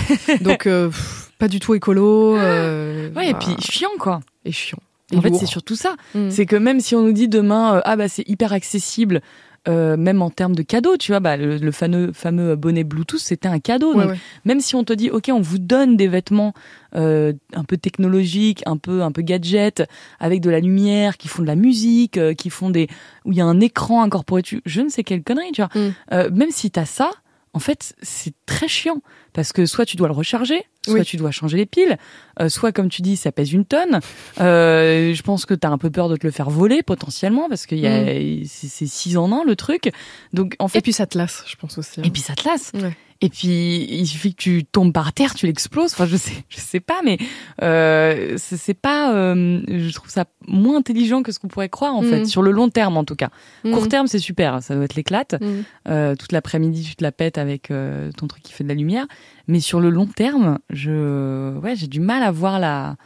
Donc, 0.42 0.66
euh, 0.68 0.88
pff, 0.88 1.32
pas 1.38 1.48
du 1.48 1.58
tout 1.58 1.74
écolo. 1.74 2.36
euh, 2.36 3.10
Ouais, 3.16 3.30
et 3.30 3.34
puis 3.34 3.56
chiant 3.60 3.88
quoi. 3.98 4.20
Et 4.44 4.52
chiant. 4.52 4.78
En 5.14 5.20
fait, 5.20 5.34
c'est 5.34 5.46
surtout 5.46 5.76
ça. 5.76 5.96
Mm. 6.14 6.30
C'est 6.30 6.46
que 6.46 6.56
même 6.56 6.80
si 6.80 6.94
on 6.94 7.02
nous 7.02 7.12
dit 7.12 7.28
demain, 7.28 7.76
euh, 7.76 7.80
ah 7.84 7.96
bah 7.96 8.08
c'est 8.08 8.28
hyper 8.28 8.52
accessible, 8.52 9.20
euh, 9.68 9.96
même 9.96 10.22
en 10.22 10.30
termes 10.30 10.56
de 10.56 10.62
cadeaux, 10.62 10.96
tu 10.96 11.12
vois, 11.12 11.20
bah, 11.20 11.36
le, 11.36 11.56
le 11.56 11.70
fameux, 11.70 12.12
fameux 12.12 12.56
bonnet 12.56 12.82
Bluetooth, 12.82 13.20
c'était 13.20 13.46
un 13.46 13.60
cadeau. 13.60 13.94
Ouais, 13.94 14.02
Donc, 14.02 14.12
ouais. 14.12 14.18
même 14.44 14.60
si 14.60 14.74
on 14.74 14.82
te 14.82 14.92
dit, 14.92 15.08
ok, 15.10 15.30
on 15.32 15.40
vous 15.40 15.58
donne 15.58 15.96
des 15.96 16.08
vêtements 16.08 16.52
euh, 16.96 17.32
un 17.54 17.62
peu 17.62 17.76
technologiques, 17.76 18.62
un 18.66 18.76
peu, 18.76 19.02
un 19.02 19.12
peu 19.12 19.22
gadget, 19.22 19.84
avec 20.18 20.40
de 20.40 20.50
la 20.50 20.58
lumière, 20.58 21.16
qui 21.16 21.28
font 21.28 21.42
de 21.42 21.46
la 21.46 21.54
musique, 21.54 22.18
euh, 22.18 22.34
qui 22.34 22.50
font 22.50 22.70
des, 22.70 22.88
où 23.24 23.30
il 23.30 23.38
y 23.38 23.40
a 23.40 23.44
un 23.44 23.60
écran 23.60 24.02
incorporé 24.02 24.42
dessus, 24.42 24.62
je 24.66 24.80
ne 24.80 24.88
sais 24.88 25.04
quelle 25.04 25.22
connerie, 25.22 25.52
tu 25.52 25.62
vois. 25.62 25.70
Mm. 25.80 25.94
Euh, 26.12 26.30
même 26.32 26.50
si 26.50 26.72
t'as 26.72 26.84
ça, 26.84 27.10
en 27.54 27.60
fait, 27.60 27.94
c'est 28.02 28.34
très 28.46 28.66
chiant 28.66 29.00
parce 29.32 29.52
que 29.52 29.64
soit 29.66 29.84
tu 29.84 29.96
dois 29.96 30.08
le 30.08 30.14
recharger, 30.14 30.64
soit 30.84 30.94
Oui. 31.00 31.04
tu 31.04 31.16
dois 31.16 31.30
changer 31.30 31.56
les 31.56 31.66
piles, 31.66 31.96
euh, 32.40 32.48
soit 32.48 32.72
comme 32.72 32.88
tu 32.88 33.02
dis, 33.02 33.16
ça 33.16 33.30
pèse 33.32 33.52
une 33.52 33.64
tonne. 33.64 34.00
Euh, 34.40 35.14
je 35.14 35.22
pense 35.22 35.46
que 35.46 35.54
t'as 35.54 35.68
un 35.70 35.78
peu 35.78 35.90
peur 35.90 36.08
de 36.08 36.16
te 36.16 36.26
le 36.26 36.32
faire 36.32 36.50
voler 36.50 36.82
potentiellement 36.82 37.48
parce 37.48 37.66
que 37.66 37.74
y 37.74 37.86
a, 37.86 38.04
c'est 38.48 38.68
c'est 38.68 38.86
six 38.86 39.16
en 39.16 39.30
un 39.32 39.44
le 39.44 39.56
truc. 39.56 39.92
Donc 40.32 40.56
en 40.58 40.68
fait, 40.68 40.78
Et 40.78 40.82
puis 40.82 40.92
ça 40.92 41.06
te 41.06 41.16
lasse, 41.18 41.44
je 41.46 41.56
pense 41.56 41.78
aussi. 41.78 42.00
hein. 42.00 42.04
et 42.04 42.10
puis 42.10 42.22
ça 42.22 42.34
te 42.34 42.48
lasse. 42.48 42.72
Ouais. 42.74 42.96
Et 43.22 43.28
puis 43.28 43.86
il 43.88 44.06
suffit 44.06 44.34
que 44.34 44.42
tu 44.42 44.64
tombes 44.64 44.92
par 44.92 45.12
terre, 45.12 45.34
tu 45.34 45.46
l'exploses. 45.46 45.92
Enfin, 45.92 46.06
je 46.06 46.16
sais, 46.16 46.44
je 46.48 46.58
sais 46.58 46.80
pas, 46.80 47.00
mais 47.04 47.18
euh, 47.62 48.34
c'est 48.36 48.74
pas. 48.74 49.14
euh, 49.14 49.60
je 49.68 49.92
trouve 49.92 50.10
ça 50.10 50.24
moins 50.48 50.76
intelligent 50.78 51.22
que 51.22 51.30
ce 51.32 51.38
qu'on 51.38 51.48
pourrait 51.48 51.68
croire 51.68 51.94
en 51.94 52.02
Mm. 52.02 52.10
fait, 52.10 52.24
sur 52.26 52.42
le 52.42 52.50
long 52.50 52.68
terme 52.68 52.96
en 52.96 53.04
tout 53.04 53.14
cas. 53.14 53.30
Mm. 53.64 53.70
Court 53.72 53.88
terme, 53.88 54.06
c'est 54.08 54.18
super, 54.18 54.62
ça 54.62 54.74
doit 54.74 54.84
être 54.84 54.96
l'éclate. 54.96 55.40
Mm. 55.40 55.46
Euh, 55.88 56.14
toute 56.16 56.32
l'après-midi, 56.32 56.82
tu 56.82 56.96
te 56.96 57.04
la 57.04 57.12
pètes 57.12 57.38
avec 57.38 57.70
euh, 57.70 58.10
ton 58.16 58.26
truc 58.26 58.42
qui 58.42 58.52
fait 58.52 58.64
de 58.64 58.68
la 58.68 58.74
lumière. 58.74 59.06
Mais 59.48 59.60
sur 59.60 59.80
le 59.80 59.88
long 59.90 60.06
terme, 60.06 60.58
je, 60.70 61.56
ouais, 61.58 61.76
j'ai 61.76 61.86
du 61.86 62.00
mal 62.00 62.22
à 62.22 62.30
voir 62.32 62.58
la, 62.58 62.96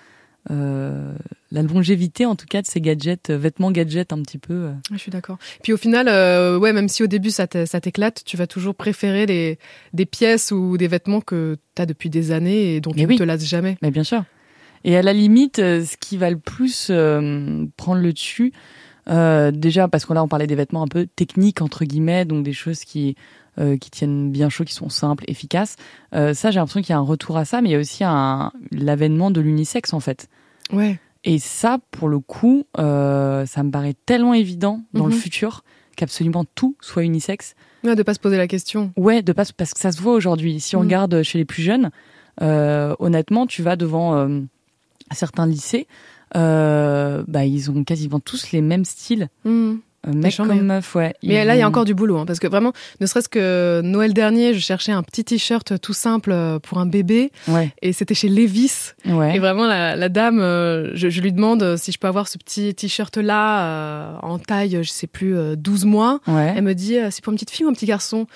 euh, 0.50 1.12
la 1.50 1.62
longévité 1.62 2.24
en 2.26 2.36
tout 2.36 2.46
cas 2.46 2.62
de 2.62 2.66
ces 2.66 2.80
gadgets, 2.80 3.30
euh, 3.30 3.38
vêtements 3.38 3.70
gadgets 3.72 4.12
un 4.12 4.22
petit 4.22 4.38
peu. 4.38 4.54
euh. 4.54 4.72
Je 4.92 4.96
suis 4.98 5.10
d'accord. 5.10 5.38
Puis 5.62 5.72
au 5.72 5.76
final, 5.76 6.06
euh, 6.08 6.58
ouais, 6.58 6.72
même 6.72 6.88
si 6.88 7.02
au 7.02 7.06
début 7.06 7.30
ça 7.30 7.46
te- 7.46 7.66
ça 7.66 7.80
t'éclate, 7.80 8.22
tu 8.24 8.36
vas 8.36 8.46
toujours 8.46 8.74
préférer 8.74 9.26
des, 9.26 9.58
des 9.92 10.06
pièces 10.06 10.52
ou 10.52 10.76
des 10.76 10.88
vêtements 10.88 11.20
que 11.20 11.56
tu 11.74 11.82
as 11.82 11.86
depuis 11.86 12.10
des 12.10 12.30
années 12.32 12.76
et 12.76 12.80
dont 12.80 12.92
Mais 12.94 13.02
tu 13.02 13.08
oui. 13.08 13.14
ne 13.14 13.18
te 13.18 13.24
lasses 13.24 13.44
jamais. 13.44 13.76
Mais 13.82 13.90
bien 13.90 14.04
sûr. 14.04 14.24
Et 14.84 14.96
à 14.96 15.02
la 15.02 15.12
limite, 15.12 15.56
ce 15.56 15.96
qui 15.96 16.16
va 16.16 16.30
le 16.30 16.38
plus 16.38 16.88
euh, 16.90 17.64
prendre 17.76 18.00
le 18.02 18.12
dessus, 18.12 18.52
déjà 19.08 19.88
parce 19.88 20.04
qu'on 20.04 20.14
là 20.14 20.22
on 20.22 20.28
parlait 20.28 20.46
des 20.46 20.54
vêtements 20.54 20.82
un 20.82 20.88
peu 20.88 21.06
techniques 21.06 21.60
entre 21.62 21.84
guillemets, 21.84 22.24
donc 22.24 22.44
des 22.44 22.52
choses 22.52 22.80
qui 22.84 23.16
euh, 23.58 23.76
qui 23.76 23.90
tiennent 23.90 24.30
bien 24.30 24.48
chaud, 24.48 24.64
qui 24.64 24.74
sont 24.74 24.88
simples, 24.88 25.24
efficaces. 25.28 25.76
Euh, 26.14 26.34
ça, 26.34 26.50
j'ai 26.50 26.58
l'impression 26.58 26.80
qu'il 26.82 26.90
y 26.90 26.92
a 26.92 26.98
un 26.98 27.02
retour 27.02 27.36
à 27.36 27.44
ça, 27.44 27.60
mais 27.60 27.68
il 27.70 27.72
y 27.72 27.76
a 27.76 27.78
aussi 27.78 28.04
un 28.04 28.52
l'avènement 28.70 29.30
de 29.30 29.40
l'unisexe 29.40 29.92
en 29.92 30.00
fait. 30.00 30.28
Ouais. 30.72 30.98
Et 31.24 31.38
ça, 31.38 31.78
pour 31.90 32.08
le 32.08 32.18
coup, 32.20 32.64
euh, 32.78 33.46
ça 33.46 33.62
me 33.62 33.70
paraît 33.70 33.94
tellement 34.06 34.34
évident 34.34 34.82
dans 34.92 35.06
le 35.06 35.14
Mhm. 35.14 35.18
futur 35.20 35.64
qu'absolument 35.96 36.44
tout 36.54 36.76
soit 36.80 37.02
unisexe. 37.04 37.54
Ouais, 37.84 37.96
de 37.96 38.02
pas 38.02 38.14
se 38.14 38.20
poser 38.20 38.36
la 38.36 38.46
question. 38.46 38.92
Ouais, 38.96 39.22
de 39.22 39.32
pas, 39.32 39.44
parce 39.56 39.72
que 39.74 39.80
ça 39.80 39.90
se 39.92 40.00
voit 40.00 40.12
aujourd'hui. 40.12 40.60
Si 40.60 40.76
on 40.76 40.80
Mm. 40.80 40.84
regarde 40.84 41.22
chez 41.22 41.38
les 41.38 41.44
plus 41.44 41.62
jeunes, 41.62 41.90
honnêtement, 42.40 43.46
tu 43.46 43.62
vas 43.62 43.76
devant 43.76 44.28
certains 45.12 45.46
lycées, 45.46 45.86
euh, 46.36 47.22
bah, 47.28 47.44
ils 47.44 47.70
ont 47.70 47.84
quasiment 47.84 48.20
tous 48.20 48.50
les 48.52 48.60
mêmes 48.60 48.84
styles, 48.84 49.28
Hmm. 49.44 49.76
Euh, 50.06 50.12
mec 50.12 50.36
comme 50.36 50.60
meuf, 50.62 50.94
ouais. 50.94 51.14
Mais 51.22 51.44
là, 51.44 51.56
il 51.56 51.58
y 51.58 51.62
a 51.62 51.68
encore 51.68 51.84
du 51.84 51.94
boulot, 51.94 52.18
hein, 52.18 52.26
parce 52.26 52.38
que 52.38 52.46
vraiment, 52.46 52.72
ne 53.00 53.06
serait-ce 53.06 53.28
que 53.28 53.80
Noël 53.82 54.14
dernier, 54.14 54.54
je 54.54 54.60
cherchais 54.60 54.92
un 54.92 55.02
petit 55.02 55.24
t-shirt 55.24 55.80
tout 55.80 55.92
simple 55.92 56.30
euh, 56.32 56.58
pour 56.58 56.78
un 56.78 56.86
bébé, 56.86 57.32
Ouais, 57.48 57.70
et 57.82 57.92
c'était 57.92 58.14
chez 58.14 58.28
Levis. 58.28 58.92
ouais. 59.06 59.36
Et 59.36 59.38
vraiment, 59.38 59.66
la, 59.66 59.96
la 59.96 60.08
dame, 60.08 60.40
euh, 60.40 60.90
je, 60.94 61.08
je 61.10 61.20
lui 61.20 61.32
demande 61.32 61.76
si 61.76 61.92
je 61.92 61.98
peux 61.98 62.08
avoir 62.08 62.28
ce 62.28 62.38
petit 62.38 62.74
t-shirt-là 62.74 63.64
euh, 63.66 64.16
en 64.22 64.38
taille, 64.38 64.78
je 64.82 64.88
sais 64.90 65.06
plus, 65.06 65.36
euh, 65.36 65.56
12 65.56 65.84
mois. 65.84 66.20
ouais. 66.26 66.54
Elle 66.56 66.64
me 66.64 66.74
dit, 66.74 66.96
c'est 67.10 67.22
pour 67.22 67.32
une 67.32 67.36
petite 67.36 67.50
fille 67.50 67.66
ou 67.66 67.68
un 67.68 67.72
petit 67.72 67.86
garçon? 67.86 68.26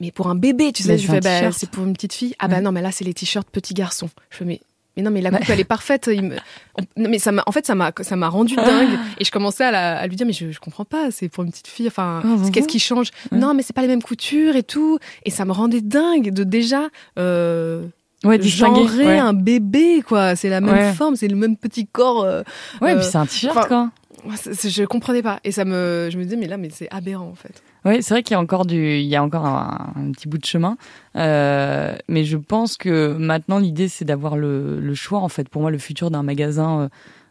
Mais 0.00 0.12
pour 0.12 0.28
un 0.28 0.36
bébé, 0.36 0.70
tu 0.72 0.84
sais, 0.84 0.90
Mais 0.92 0.98
je 0.98 1.06
fais, 1.08 1.20
bah, 1.20 1.38
t-shirt. 1.40 1.54
c'est 1.58 1.68
pour 1.70 1.84
une 1.84 1.92
petite 1.92 2.12
fille. 2.12 2.32
Ah 2.38 2.46
bah 2.46 2.56
Ouais. 2.56 2.60
non, 2.62 2.70
mais 2.70 2.82
là, 2.82 2.92
c'est 2.92 3.04
les 3.04 3.14
t-shirts 3.14 3.48
petit 3.50 3.74
garçon. 3.74 4.08
Je 4.30 4.36
fais, 4.36 4.44
mais, 4.44 4.60
mais 4.98 5.02
non, 5.04 5.10
mais 5.12 5.20
la 5.20 5.30
coupe, 5.30 5.48
elle 5.48 5.60
est 5.60 5.64
parfaite. 5.64 6.10
Il 6.12 6.22
me- 6.24 6.36
on- 6.78 6.82
non, 7.00 7.08
mais 7.08 7.18
ça 7.20 7.30
m'a, 7.32 7.42
en 7.46 7.52
fait, 7.52 7.64
ça 7.64 7.74
m'a, 7.74 7.92
ça 8.00 8.16
m'a 8.16 8.28
rendu 8.28 8.56
dingue. 8.56 8.98
Et 9.20 9.24
je 9.24 9.30
commençais 9.30 9.64
à, 9.64 9.70
la- 9.70 9.98
à 9.98 10.06
lui 10.08 10.16
dire, 10.16 10.26
mais 10.26 10.32
je, 10.32 10.50
je 10.50 10.58
comprends 10.60 10.84
pas, 10.84 11.10
c'est 11.10 11.28
pour 11.28 11.44
une 11.44 11.50
petite 11.50 11.68
fille. 11.68 11.86
Enfin, 11.86 12.20
Ah, 12.24 12.50
qu'est-ce 12.52 12.68
qui 12.68 12.78
change? 12.80 13.10
Ouais. 13.32 13.38
Non, 13.38 13.54
mais 13.54 13.62
c'est 13.62 13.72
pas 13.72 13.82
les 13.82 13.88
mêmes 13.88 14.02
coutures 14.02 14.56
et 14.56 14.62
tout. 14.64 14.98
Et 15.24 15.30
ça 15.30 15.44
me 15.44 15.52
rendait 15.52 15.80
dingue 15.80 16.30
de 16.32 16.42
déjà, 16.44 16.88
euh, 17.18 17.86
Ouais, 18.24 18.38
distinguer. 18.38 18.80
genrer 18.88 19.06
Ouais, 19.06 19.18
un 19.18 19.32
bébé, 19.32 20.02
quoi. 20.06 20.34
C'est 20.34 20.48
la 20.48 20.60
même 20.60 20.74
Ouais. 20.74 20.92
forme, 20.92 21.14
c'est 21.16 21.28
le 21.28 21.36
même 21.36 21.56
petit 21.56 21.86
corps. 21.86 22.24
euh, 22.24 22.42
ouais, 22.82 22.92
euh, 22.92 22.96
puis 22.96 23.06
c'est 23.10 23.16
un 23.18 23.26
t-shirt, 23.26 23.68
quoi. 23.68 23.90
je 24.26 24.84
comprenais 24.84 25.22
pas. 25.22 25.38
Et 25.44 25.52
ça 25.52 25.64
me, 25.64 26.08
je 26.10 26.18
me 26.18 26.24
disais, 26.24 26.36
mais 26.36 26.48
là, 26.48 26.56
mais 26.56 26.70
c'est 26.72 26.88
aberrant, 26.90 27.28
en 27.28 27.34
fait. 27.36 27.62
Oui, 27.88 28.02
c'est 28.02 28.14
vrai 28.14 28.22
qu'il 28.22 28.34
y 28.34 28.36
a 28.36 28.40
encore 28.40 28.66
du, 28.66 28.98
il 28.98 29.06
y 29.06 29.16
a 29.16 29.22
encore 29.22 29.46
un, 29.46 29.92
un 29.96 30.12
petit 30.12 30.28
bout 30.28 30.38
de 30.38 30.44
chemin, 30.44 30.76
Euh, 31.16 31.96
mais 32.08 32.24
je 32.24 32.36
pense 32.36 32.76
que 32.76 33.16
maintenant 33.16 33.58
l'idée 33.58 33.88
c'est 33.88 34.04
d'avoir 34.04 34.36
le, 34.36 34.78
le 34.80 34.94
choix. 34.94 35.18
En 35.20 35.28
fait, 35.28 35.48
pour 35.48 35.62
moi, 35.62 35.70
le 35.70 35.78
futur 35.78 36.10
d'un 36.10 36.22
magasin 36.22 36.80
euh, 36.82 36.88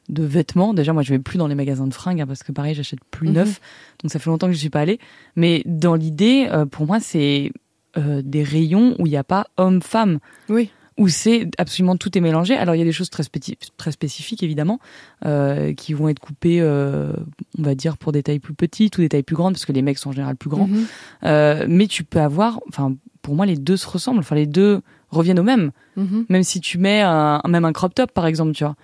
de 0.10 0.24
vêtements. 0.24 0.74
Déjà, 0.74 0.94
moi, 0.94 1.04
je 1.04 1.14
vais 1.14 1.20
plus 1.20 1.38
dans 1.38 1.48
les 1.48 1.56
magasins 1.56 1.88
de 1.88 1.94
fringues 1.94 2.22
hein, 2.22 2.28
parce 2.28 2.44
que 2.44 2.52
pareil, 2.52 2.74
j'achète 2.74 3.00
plus 3.12 3.28
Mhm. 3.30 3.34
neuf, 3.36 3.60
donc 4.02 4.12
ça 4.12 4.20
fait 4.20 4.30
longtemps 4.30 4.48
que 4.48 4.54
je 4.54 4.58
suis 4.60 4.70
pas 4.70 4.82
allée. 4.82 5.00
Mais 5.36 5.64
dans 5.66 5.96
l'idée, 5.96 6.48
euh, 6.52 6.66
pour 6.66 6.86
moi, 6.88 7.00
c'est 7.00 7.52
euh, 7.98 8.22
des 8.24 8.44
rayons 8.44 8.96
où 9.00 9.06
il 9.08 9.10
n'y 9.10 9.18
a 9.18 9.24
pas 9.24 9.48
homme-femme 9.58 10.20
Oui. 10.50 10.70
Où 10.98 11.10
c'est 11.10 11.50
absolument 11.58 11.96
tout 11.96 12.18
est 12.18 12.22
mélangé. 12.22 12.56
Alors 12.58 12.76
il 12.76 12.80
y 12.80 12.82
a 12.82 12.86
des 12.86 12.92
choses 12.92 13.10
très, 13.10 13.24
spéci- 13.24 13.56
très 13.78 13.92
spécifiques 13.92 14.42
évidemment 14.44 14.80
euh, 15.26 15.74
qui 15.74 15.94
vont 15.94 16.10
être 16.10 16.20
coupées, 16.20 16.60
euh, 16.60 17.12
on 17.58 17.62
va 17.62 17.76
dire 17.76 17.98
pour 17.98 18.12
des 18.12 18.24
tailles 18.24 18.40
plus 18.40 18.54
petites 18.56 18.98
ou 18.98 19.02
des 19.02 19.10
tailles 19.10 19.24
plus 19.24 19.36
grandes 19.36 19.54
parce 19.54 19.66
que 19.66 19.74
les 19.74 19.82
mecs 19.84 19.98
sont 20.00 20.10
en 20.10 20.14
général 20.14 20.36
plus 20.36 20.50
grands. 20.50 20.68
Mhm. 20.68 20.86
Euh, 21.24 21.66
mais 21.70 21.88
tu 21.88 22.04
peux 22.04 22.20
avoir, 22.20 22.60
enfin 22.70 22.96
pour 23.22 23.36
moi 23.36 23.46
les 23.46 23.58
deux 23.58 23.78
se 23.78 23.88
ressemblent, 23.88 24.20
enfin 24.20 24.36
les 24.36 24.48
deux 24.48 24.82
reviennent 25.10 25.40
au 25.40 25.44
même. 25.44 25.72
Mhm. 25.98 26.26
Même 26.30 26.44
si 26.44 26.62
tu 26.62 26.78
mets 26.78 27.02
un, 27.02 27.42
même 27.48 27.66
un 27.66 27.74
crop 27.74 27.94
top 27.94 28.12
par 28.12 28.26
exemple, 28.26 28.54
tu 28.54 28.64
vois. 28.64 28.76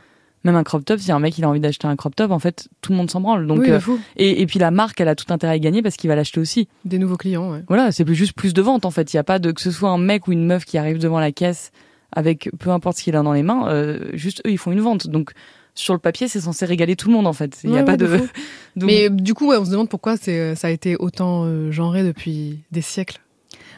Même 0.45 0.57
un 0.57 0.64
crop 0.64 0.84
top, 0.84 0.99
si 0.99 1.09
un 1.09 1.20
mec 1.20 1.38
il 1.38 1.45
a 1.45 1.49
envie 1.49 1.61
d'acheter 1.61 1.88
un 1.88 1.95
crop 1.95 2.16
top, 2.18 2.30
en 2.32 2.39
fait 2.39 2.68
tout 2.82 2.91
le 2.91 2.97
monde 2.97 3.09
s'en 3.09 3.22
branle. 3.22 3.47
Donc 3.47 3.59
oui, 3.61 3.72
euh, 3.72 3.80
et, 4.18 4.41
et 4.41 4.45
puis 4.45 4.59
la 4.59 4.72
marque 4.72 4.99
elle 4.99 5.07
a 5.07 5.16
tout 5.16 5.34
intérêt 5.34 5.53
à 5.53 5.59
gagner 5.59 5.82
parce 5.82 5.95
qu'il 5.95 6.09
va 6.09 6.18
l'acheter 6.18 6.41
aussi. 6.41 6.68
Des 6.84 6.99
nouveaux 6.99 7.16
clients, 7.16 7.49
ouais. 7.51 7.64
Voilà, 7.70 7.93
c'est 7.93 8.03
plus 8.03 8.14
juste 8.14 8.34
plus 8.34 8.53
de 8.53 8.61
ventes 8.61 8.86
en 8.86 8.91
fait. 8.91 9.14
Il 9.14 9.16
y 9.16 9.20
a 9.20 9.24
pas 9.24 9.39
de 9.39 9.51
que 9.51 9.61
ce 9.61 9.72
soit 9.72 9.89
un 9.89 9.97
mec 9.97 10.28
ou 10.28 10.34
une 10.34 10.45
meuf 10.45 10.66
qui 10.66 10.78
arrive 10.78 10.99
devant 10.99 11.20
la 11.20 11.32
caisse 11.32 11.72
avec 12.16 12.49
peu 12.59 12.70
importe 12.70 12.97
ce 12.97 13.03
qu'il 13.03 13.16
a 13.16 13.22
dans 13.22 13.34
les 13.34 13.43
mains, 13.43 13.68
euh, 13.70 13.99
juste 14.14 14.41
eux 14.45 14.51
ils 14.51 14.57
font 14.57 14.72
une 14.72 14.82
vente. 14.82 15.07
Donc 15.07 15.32
sur 15.76 15.93
le 15.93 15.99
papier 15.99 16.28
c'est 16.28 16.41
censé 16.41 16.66
régaler 16.66 16.95
tout 16.95 17.07
le 17.09 17.14
monde 17.16 17.28
en 17.28 17.34
fait. 17.34 17.57
Il 17.64 17.72
y 17.72 17.74
a 17.74 17.78
Ouais, 17.78 17.84
pas 17.86 17.91
ouais, 17.93 17.97
de. 17.97 18.05
de. 18.07 18.18
Donc- 18.76 18.88
Mais 18.89 19.09
du 19.09 19.34
coup, 19.34 19.47
ouais, 19.49 19.57
on 19.57 19.66
se 19.66 19.72
demande 19.72 19.89
pourquoi 19.89 20.18
c'est, 20.18 20.55
ça 20.55 20.68
a 20.68 20.72
été 20.72 20.95
autant 20.97 21.43
euh, 21.45 21.72
genré 21.72 22.03
depuis 22.03 22.59
des 22.72 22.82
siècles. 22.82 23.20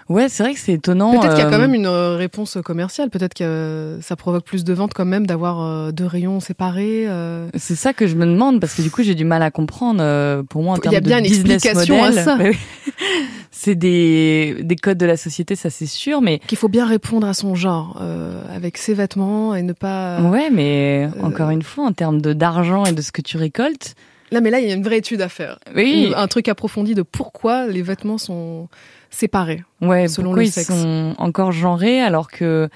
Ouais, 0.07 0.29
c'est 0.29 0.43
vrai 0.43 0.53
que 0.53 0.59
c'est 0.59 0.73
étonnant. 0.73 1.11
Peut-être 1.19 1.33
qu'il 1.33 1.43
y 1.43 1.47
a 1.47 1.49
quand 1.49 1.55
euh, 1.55 1.59
même 1.61 1.73
une 1.73 1.87
euh, 1.87 2.15
réponse 2.15 2.59
commerciale. 2.63 3.09
Peut-être 3.09 3.33
que 3.33 3.43
euh, 3.43 4.01
ça 4.01 4.15
provoque 4.15 4.45
plus 4.45 4.63
de 4.63 4.71
ventes 4.71 4.93
quand 4.93 5.03
même 5.05 5.25
d'avoir 5.25 5.61
euh, 5.63 5.91
deux 5.91 6.05
rayons 6.05 6.39
séparés. 6.39 7.05
euh. 7.07 7.49
C'est 7.55 7.73
ça 7.73 7.91
que 7.91 8.05
je 8.05 8.15
me 8.15 8.25
demande 8.27 8.59
parce 8.61 8.75
que 8.75 8.83
du 8.83 8.91
coup 8.91 9.01
j'ai 9.01 9.15
du 9.15 9.25
mal 9.25 9.41
à 9.41 9.49
comprendre. 9.49 10.01
euh, 10.03 10.43
pour 10.43 10.61
moi 10.61 10.73
en 10.73 10.75
Il 10.75 10.81
termes 10.81 10.93
y 10.93 10.97
a 10.97 11.01
bien 11.01 11.21
de 11.21 11.25
une 11.25 11.31
business 11.31 11.65
explication 11.65 12.03
à 12.03 12.11
ça. 12.11 12.37
c'est 13.57 13.75
des 13.75 14.57
des 14.63 14.75
codes 14.75 14.97
de 14.97 15.05
la 15.05 15.15
société, 15.17 15.55
ça 15.55 15.69
c'est 15.69 15.85
sûr, 15.85 16.21
mais 16.21 16.39
Qu'il 16.39 16.57
faut 16.57 16.67
bien 16.67 16.85
répondre 16.85 17.25
à 17.25 17.33
son 17.33 17.55
genre 17.55 17.97
euh, 18.01 18.41
avec 18.53 18.77
ses 18.77 18.93
vêtements 18.93 19.55
et 19.55 19.61
ne 19.61 19.71
pas. 19.73 20.21
ouais, 20.21 20.49
mais 20.49 21.09
euh, 21.17 21.23
encore 21.23 21.49
une 21.51 21.61
fois 21.61 21.85
en 21.85 21.93
termes 21.93 22.21
de 22.21 22.33
d'argent 22.33 22.83
et 22.85 22.91
de 22.91 23.01
ce 23.01 23.11
que 23.11 23.21
tu 23.21 23.37
récoltes, 23.37 23.95
Là, 24.31 24.41
mais 24.41 24.49
là, 24.49 24.59
il 24.59 24.67
y 24.67 24.71
a 24.71 24.75
une 24.75 24.83
vraie 24.83 24.97
étude 24.97 25.21
à 25.21 25.29
faire. 25.29 25.59
oui, 25.75 26.11
Un 26.17 26.27
truc 26.27 26.47
approfondi 26.49 26.95
de 26.95 27.03
pourquoi 27.03 27.67
les 27.67 27.83
vêtements 27.83 28.17
sont 28.17 28.67
séparés. 29.11 29.63
ouais, 29.81 30.07
selon 30.07 30.29
pourquoi 30.29 30.41
le 30.43 30.47
ils 30.49 30.51
sexe. 30.51 30.67
sont 30.67 31.13
encore 31.19 31.51
genrés 31.51 32.01
alors 32.01 32.29
que 32.29 32.67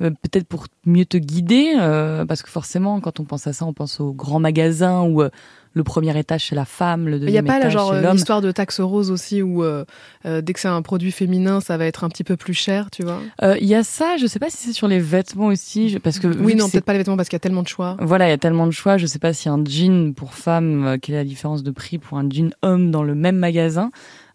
euh, 0.00 0.10
peut-être 0.10 0.46
pour 0.48 0.66
mieux 0.86 1.04
te 1.04 1.18
guider, 1.18 1.74
euh, 1.78 2.24
parce 2.24 2.42
que 2.42 2.50
forcément 2.50 3.00
quand 3.00 3.20
on 3.20 3.24
pense 3.24 3.46
à 3.46 3.52
ça, 3.52 3.66
on 3.66 3.74
pense 3.74 4.00
aux 4.00 4.12
grands 4.14 4.40
magasins 4.40 5.02
où 5.02 5.22
euh, 5.22 5.28
le 5.74 5.82
premier 5.84 6.16
étage 6.18 6.46
c'est 6.48 6.54
la 6.54 6.64
femme, 6.64 7.08
le 7.08 7.16
Il 7.16 7.20
n'y 7.20 7.24
a 7.24 7.26
deuxième 7.26 7.44
pas 7.46 7.52
là, 7.54 7.58
étage 7.58 7.72
genre 7.72 7.90
c'est 7.90 7.96
euh, 7.98 8.02
l'homme. 8.02 8.12
l'histoire 8.16 8.40
de 8.40 8.52
taxe 8.52 8.80
rose 8.80 9.10
aussi 9.10 9.42
où 9.42 9.62
euh, 9.64 9.84
euh, 10.24 10.40
dès 10.40 10.52
que 10.52 10.60
c'est 10.60 10.68
un 10.68 10.82
produit 10.82 11.10
féminin, 11.12 11.60
ça 11.60 11.76
va 11.76 11.84
être 11.86 12.04
un 12.04 12.08
petit 12.08 12.24
peu 12.24 12.36
plus 12.36 12.54
cher, 12.54 12.90
tu 12.90 13.02
vois? 13.02 13.20
Euh, 13.42 13.56
Il 13.60 13.66
y 13.66 13.74
a 13.74 13.82
ça, 13.84 14.16
je 14.16 14.26
sais 14.26 14.38
pas 14.38 14.50
si 14.50 14.56
c'est 14.58 14.72
sur 14.72 14.88
les 14.88 15.00
vêtements 15.00 15.46
aussi, 15.46 15.88
je- 15.90 15.98
parce 15.98 16.18
que 16.18 16.28
Oui, 16.28 16.54
non, 16.54 16.68
peut-être 16.68 16.84
pas 16.84 16.92
les 16.92 16.98
vêtements 16.98 17.16
parce 17.16 17.28
qu'il 17.28 17.34
y 17.36 17.38
a 17.38 17.40
tellement 17.40 17.62
de 17.62 17.68
choix. 17.68 17.96
Voilà, 18.00 18.26
il 18.28 18.30
y 18.30 18.32
a 18.34 18.38
tellement 18.38 18.66
de 18.66 18.72
choix. 18.72 18.96
Je 18.96 19.06
sais 19.06 19.18
pas 19.18 19.32
si 19.32 19.48
un 19.48 19.62
jean 19.64 20.14
pour 20.14 20.34
femme, 20.34 20.86
euh, 20.86 20.96
quelle 21.00 21.16
est 21.16 21.18
la 21.18 21.24
différence 21.24 21.62
de 21.62 21.70
prix 21.70 21.98
pour 21.98 22.18
un 22.18 22.28
jean 22.30 22.52
homme 22.62 22.90
dans 22.90 23.02
le 23.02 23.14
même 23.14 23.36
magasin. 23.36 23.90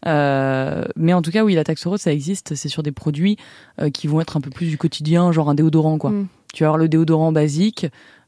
Euh, 0.06 0.86
mais 0.96 1.14
en 1.14 1.22
tout 1.22 1.32
cas, 1.32 1.44
oui, 1.44 1.54
la 1.56 1.64
taxe 1.64 1.86
rose, 1.86 2.02
ça 2.02 2.12
existe. 2.12 2.56
C'est 2.56 2.70
sur 2.70 2.84
des 2.84 2.92
produits 2.92 3.38
euh, 3.82 3.90
qui 3.90 4.08
vont 4.08 4.22
être 4.22 4.38
un 4.38 4.42
peu 4.42 4.50
plus 4.50 4.68
du 4.68 4.78
quotidien, 4.78 5.32
genre 5.32 5.50
un 5.50 5.56
déodorant, 5.56 5.98
quoi. 5.98 6.12
Mm. 6.12 6.28
Tu 6.54 6.64
vas 6.64 6.70
avoir 6.70 6.78
le 6.78 6.88
déodorant 6.90 7.32
basique, 7.32 7.86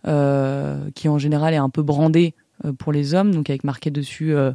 euh, 0.07 0.79
qui 0.95 1.07
en 1.09 1.17
général 1.17 1.53
est 1.53 1.57
un 1.57 1.69
peu 1.69 1.81
brandé 1.81 2.33
euh, 2.35 2.50
pour 2.77 2.91
les 2.91 3.13
hommes, 3.13 3.33
donc 3.33 3.49
avec 3.49 3.63
marqué 3.63 3.89
dessus 3.91 4.33
euh, 4.35 4.51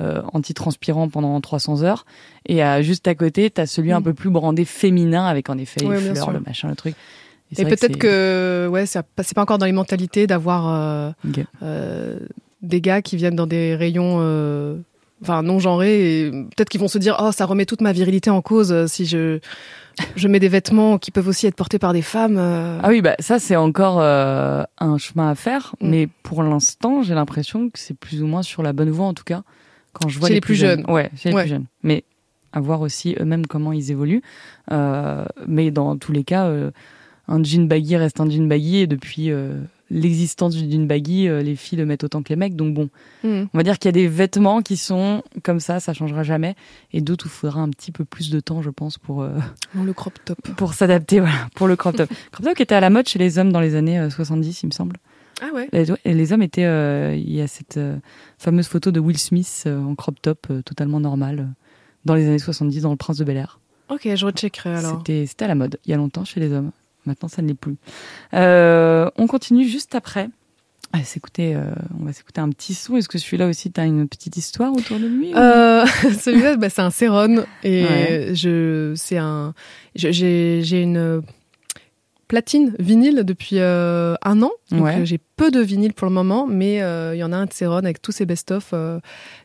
euh, 0.00 0.20
anti-transpirant 0.32 1.08
pendant 1.08 1.40
300 1.40 1.82
heures. 1.82 2.04
Et 2.46 2.62
euh, 2.64 2.82
juste 2.82 3.08
à 3.08 3.14
côté, 3.14 3.50
tu 3.50 3.60
as 3.60 3.66
celui 3.66 3.92
un 3.92 4.00
Mm. 4.00 4.04
peu 4.04 4.14
plus 4.14 4.30
brandé 4.30 4.64
féminin, 4.64 5.24
avec 5.26 5.48
en 5.50 5.58
effet 5.58 5.84
Ouais, 5.84 5.96
les 5.96 6.02
bien 6.02 6.14
fleurs, 6.14 6.30
le 6.32 6.40
machin, 6.40 6.68
le 6.68 6.76
truc. 6.76 6.94
Et 7.56 7.64
peut-être 7.64 7.80
c'est- 7.80 7.98
que, 7.98 8.68
ouais, 8.70 8.84
c'est 8.84 9.02
pas 9.34 9.42
encore 9.42 9.56
dans 9.58 9.64
les 9.66 9.72
mentalités 9.72 10.26
d'avoir 10.26 10.68
euh, 10.68 11.10
euh, 11.62 12.18
des 12.60 12.80
gars 12.82 13.00
qui 13.00 13.16
viennent 13.16 13.36
dans 13.36 13.46
des 13.46 13.74
rayons 13.74 14.18
euh, 14.20 14.76
enfin 15.22 15.42
non 15.42 15.58
genrés 15.58 16.26
et 16.26 16.30
peut-être 16.30 16.68
qu'ils 16.68 16.80
vont 16.80 16.88
se 16.88 16.98
dire 16.98 17.16
oh 17.20 17.32
ça 17.32 17.44
remet 17.46 17.66
toute 17.66 17.80
ma 17.80 17.92
virilité 17.92 18.30
en 18.30 18.40
cause 18.42 18.72
euh, 18.72 18.86
si 18.86 19.06
je 19.06 19.38
je 20.14 20.28
mets 20.28 20.38
des 20.38 20.48
vêtements 20.48 20.96
qui 20.98 21.10
peuvent 21.10 21.26
aussi 21.26 21.46
être 21.48 21.56
portés 21.56 21.80
par 21.80 21.92
des 21.92 22.02
femmes 22.02 22.36
euh. 22.38 22.78
Ah 22.82 22.88
oui, 22.88 23.00
bah 23.02 23.16
ça 23.18 23.40
c'est 23.40 23.56
encore 23.56 23.98
euh, 24.00 24.62
un 24.78 24.96
chemin 24.98 25.28
à 25.30 25.34
faire, 25.34 25.74
Mm. 25.80 25.88
mais 25.88 26.08
pour 26.22 26.42
l'instant 26.44 27.02
j'ai 27.02 27.14
l'impression 27.14 27.68
que 27.68 27.78
c'est 27.78 27.94
plus 27.98 28.22
ou 28.22 28.26
moins 28.26 28.42
sur 28.42 28.62
la 28.62 28.72
bonne 28.72 28.90
voie 28.90 29.06
en 29.06 29.14
tout 29.14 29.24
cas. 29.24 29.42
Quand 29.92 30.08
je 30.08 30.18
vois 30.20 30.28
les, 30.28 30.36
les 30.36 30.40
plus 30.40 30.54
jeunes. 30.54 30.84
Ouais, 30.88 31.10
chez 31.16 31.30
les 31.30 31.34
plus 31.34 31.48
jeunes. 31.48 31.64
Mais 31.82 32.04
à 32.52 32.60
voir 32.60 32.80
aussi 32.80 33.16
eux-mêmes 33.18 33.46
comment 33.46 33.72
ils 33.72 33.90
évoluent. 33.90 34.22
Euh, 34.70 35.24
mais 35.48 35.70
dans 35.72 35.96
tous 35.96 36.12
les 36.12 36.22
cas, 36.24 36.48
un 37.26 37.42
jean 37.42 37.66
baggy 37.66 37.96
reste 37.96 38.20
un 38.20 38.30
jean 38.30 38.46
baggy 38.46 38.78
et 38.78 38.86
depuis 38.86 39.30
euh, 39.32 39.54
l'existence 39.90 40.54
du 40.54 40.70
jean 40.70 40.86
baggy, 40.86 41.28
euh, 41.28 41.42
les 41.42 41.56
filles 41.56 41.78
le 41.78 41.86
mettent 41.86 42.04
autant 42.04 42.22
que 42.22 42.28
les 42.28 42.36
mecs. 42.36 42.56
Donc 42.56 42.74
bon, 42.74 42.88
Hmm. 43.24 43.44
on 43.52 43.56
va 43.58 43.62
dire 43.62 43.78
qu'il 43.78 43.88
y 43.88 43.90
a 43.90 43.92
des 43.92 44.06
vêtements 44.08 44.60
qui 44.62 44.76
sont 44.76 45.22
comme 45.42 45.60
ça, 45.60 45.80
ça 45.80 45.92
changera 45.94 46.22
jamais, 46.22 46.54
et 46.92 47.00
d'autres 47.00 47.26
où 47.26 47.28
il 47.28 47.32
faudra 47.32 47.60
un 47.60 47.68
petit 47.70 47.90
peu 47.92 48.04
plus 48.04 48.30
de 48.30 48.38
temps, 48.40 48.62
je 48.62 48.70
pense, 48.70 48.98
pour 48.98 49.22
euh, 49.22 49.30
le 49.74 49.92
crop 49.92 50.12
top 50.24 50.38
pour 50.56 50.74
s'adapter, 50.74 51.20
voilà, 51.20 51.48
pour 51.54 51.66
le 51.68 51.76
crop 51.76 51.96
top. 51.96 52.08
crop 52.30 52.44
top 52.44 52.54
qui 52.54 52.62
était 52.62 52.74
à 52.74 52.80
la 52.80 52.90
mode 52.90 53.08
chez 53.08 53.18
les 53.18 53.38
hommes 53.38 53.50
dans 53.52 53.60
les 53.60 53.74
années 53.74 53.98
euh, 53.98 54.10
70, 54.10 54.62
il 54.62 54.66
me 54.66 54.72
semble. 54.72 54.96
ah 55.42 55.46
ouais 55.54 55.68
Les, 55.72 55.86
et 56.04 56.14
les 56.14 56.32
hommes 56.32 56.42
étaient, 56.42 56.64
euh, 56.66 57.14
il 57.16 57.32
y 57.32 57.40
a 57.40 57.46
cette 57.48 57.76
euh, 57.78 57.96
fameuse 58.38 58.68
photo 58.68 58.90
de 58.90 59.00
Will 59.00 59.18
Smith 59.18 59.64
euh, 59.66 59.82
en 59.82 59.94
crop 59.94 60.20
top 60.22 60.46
euh, 60.50 60.62
totalement 60.62 61.00
normal 61.00 61.38
euh, 61.40 61.44
dans 62.04 62.14
les 62.14 62.26
années 62.26 62.38
70 62.38 62.82
dans 62.82 62.90
Le 62.90 62.96
Prince 62.96 63.16
de 63.18 63.24
Bel 63.24 63.36
Air. 63.36 63.58
ok 63.90 64.08
je 64.14 64.24
recheckerai 64.26 64.74
alors 64.76 65.02
c'était 65.06 65.44
à 65.44 65.48
la 65.48 65.54
mode 65.54 65.78
il 65.86 65.90
y 65.90 65.94
a 65.94 65.96
longtemps 65.96 66.24
chez 66.24 66.38
les 66.40 66.52
hommes. 66.52 66.70
Maintenant, 67.08 67.28
ça 67.28 67.42
ne 67.42 67.48
l'est 67.48 67.54
plus. 67.54 67.76
Euh, 68.34 69.10
on 69.16 69.26
continue 69.26 69.66
juste 69.66 69.94
après. 69.96 70.28
Ah, 70.92 71.02
s'écouter, 71.04 71.54
euh, 71.54 71.64
on 72.00 72.04
va 72.04 72.12
s'écouter 72.14 72.40
un 72.40 72.48
petit 72.48 72.72
son. 72.72 72.96
Est-ce 72.96 73.08
que 73.10 73.18
celui-là 73.18 73.46
aussi, 73.48 73.70
tu 73.70 73.78
as 73.80 73.84
une 73.84 74.08
petite 74.08 74.36
histoire 74.38 74.72
autour 74.72 74.98
de 74.98 75.06
lui 75.06 75.34
Euh, 75.34 75.84
celui-là, 76.20 76.56
bah, 76.56 76.70
c'est 76.70 76.80
un 76.80 76.90
Céron 76.90 77.44
et 77.62 77.84
Ouais. 77.84 78.30
je, 78.34 78.94
c'est 78.96 79.18
un, 79.18 79.52
j'ai, 79.94 80.62
une 80.82 81.22
platine 82.26 82.74
vinyle 82.78 83.22
depuis 83.24 83.58
euh, 83.58 84.14
un 84.22 84.40
an. 84.42 84.50
Donc 84.70 84.84
Ouais. 84.84 85.04
j'ai 85.04 85.18
peu 85.36 85.50
de 85.50 85.60
vinyle 85.60 85.92
pour 85.92 86.06
le 86.08 86.12
moment, 86.14 86.46
mais 86.46 86.76
il 86.76 87.18
y 87.18 87.24
en 87.24 87.32
a 87.32 87.36
un 87.36 87.44
de 87.46 87.52
Céron 87.52 87.76
avec 87.76 88.00
tous 88.00 88.12
ses 88.12 88.24
best-of 88.24 88.72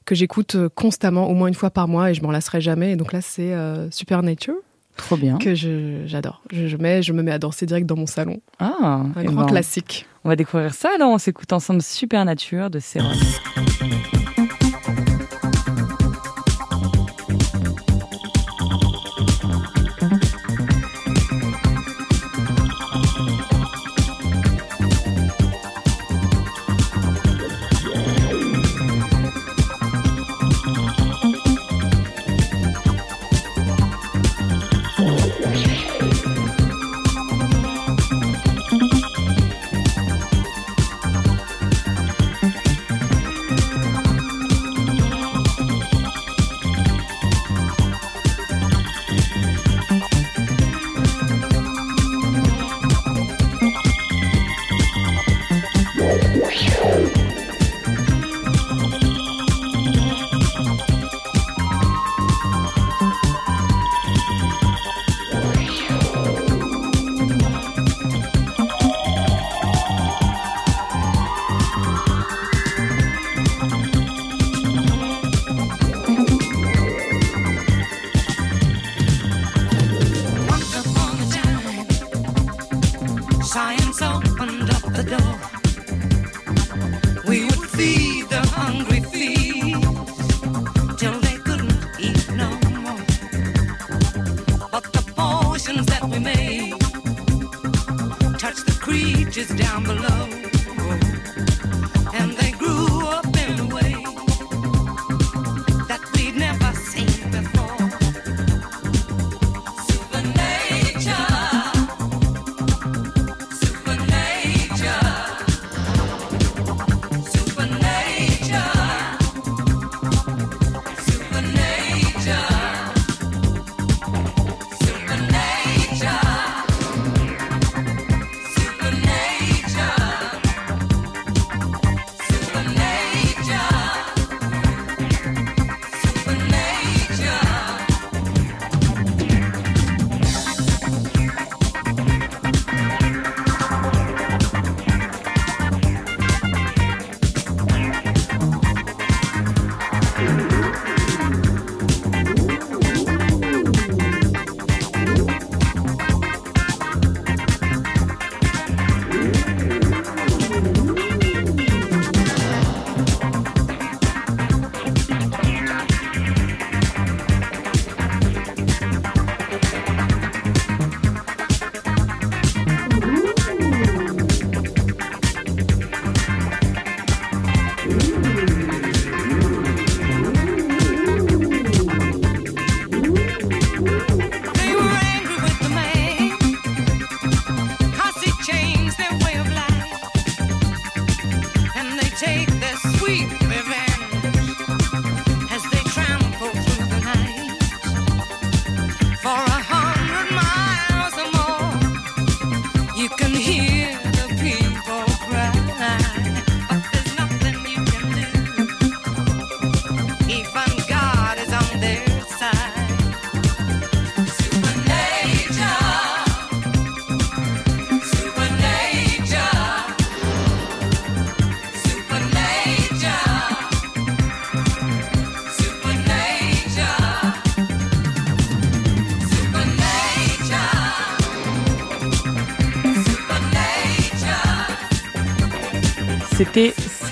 que 0.06 0.16
j'écoute 0.16 0.56
constamment, 0.76 1.30
au 1.30 1.34
moins 1.34 1.48
une 1.50 1.54
fois 1.56 1.72
par 1.72 1.88
mois, 1.90 2.12
et 2.12 2.14
je 2.14 2.22
m'en 2.24 2.32
lasserai 2.32 2.62
jamais. 2.62 2.94
Et 2.94 2.96
donc 2.96 3.12
là, 3.12 3.20
c'est 3.22 3.54
euh, 3.54 3.90
Supernature 3.92 4.56
Trop 4.98 5.18
bien. 5.18 5.38
que 5.38 5.56
je, 5.56 6.04
j'adore. 6.06 6.42
Je, 6.52 6.68
je 6.68 6.78
mets, 6.78 7.02
je 7.02 7.14
me 7.14 7.24
mets 7.24 7.32
à 7.32 7.40
danser 7.40 7.66
direct 7.66 7.86
dans 7.88 7.96
mon 7.96 8.06
salon. 8.06 8.40
Ah, 8.60 8.74
Un 8.82 9.12
eh 9.22 9.26
grand 9.26 9.42
ben, 9.42 9.46
classique. 9.48 10.06
On 10.24 10.30
va 10.30 10.36
découvrir 10.36 10.74
ça 10.74 10.90
alors 10.96 11.10
on 11.10 11.18
s'écoute 11.18 11.52
ensemble 11.52 11.82
Super 11.82 12.24
Nature 12.26 12.70
de 12.70 12.80
Céron. 12.80 13.10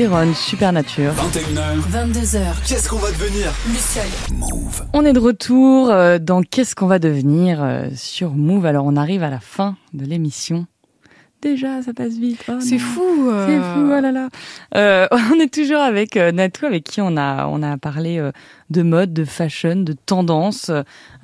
Céron, 0.02 0.34
Super 0.34 0.74
Nature. 0.74 1.14
21h. 1.14 1.80
22h. 1.91 2.39
Qu'est-ce 2.68 2.89
qu'on 2.89 2.97
va 2.97 3.12
devenir 3.12 3.54
Luciole. 3.68 4.08
Move. 4.36 4.82
On 4.93 5.06
est 5.06 5.14
de 5.14 5.20
retour 5.20 5.91
euh, 5.91 6.18
dans 6.18 6.41
Qu'est-ce 6.41 6.74
qu'on 6.74 6.88
va 6.88 6.97
devenir 6.97 7.62
euh, 7.62 7.86
sur 7.93 8.32
Move. 8.32 8.66
Alors 8.66 8.88
on 8.88 8.95
arrive 8.95 9.22
à 9.22 9.30
la 9.30 9.39
fin 9.39 9.78
de 9.93 10.04
l'émission. 10.04 10.66
Déjà, 11.43 11.84
ça 11.84 11.93
passe 11.93 12.14
vite. 12.14 12.43
Oh 12.47 12.54
C'est 12.60 12.80
fou. 12.80 13.30
euh. 13.30 13.45
C'est 13.47 13.58
fou, 13.74 13.91
oh 13.95 14.02
là 14.02 14.12
là. 14.12 14.30
Euh, 14.76 15.08
on 15.36 15.39
est 15.39 15.54
toujours 15.54 15.82
avec 15.82 16.18
euh, 16.18 16.32
Natou, 16.32 16.66
avec 16.66 16.84
qui 16.84 16.99
on 16.99 17.16
a 17.16 17.45
on 17.45 17.62
a 17.62 17.78
parlé 17.78 18.18
euh, 18.18 18.32
de 18.72 18.82
mode, 18.82 19.14
de 19.14 19.24
fashion, 19.26 19.76
de 19.76 19.93
tendance, 19.93 20.72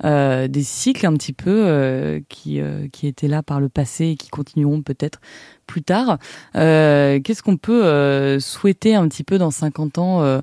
euh, 0.04 0.46
des 0.46 0.62
cycles 0.62 1.04
un 1.06 1.14
petit 1.14 1.32
peu 1.32 1.50
euh, 1.66 2.20
qui 2.28 2.60
euh, 2.60 2.86
qui 2.92 3.08
étaient 3.08 3.28
là 3.28 3.42
par 3.42 3.58
le 3.58 3.68
passé 3.68 4.06
et 4.10 4.16
qui 4.16 4.28
continueront 4.28 4.82
peut-être 4.82 5.20
plus 5.68 5.82
tard. 5.82 6.18
Euh, 6.56 7.20
Qu'est-ce 7.22 7.44
qu'on 7.44 7.56
peut 7.56 7.84
euh, 7.84 8.40
souhaiter 8.40 8.96
un 8.96 9.06
petit 9.06 9.22
peu 9.22 9.38
dans 9.38 9.52
50 9.52 9.98
ans 9.98 10.22
euh, 10.22 10.40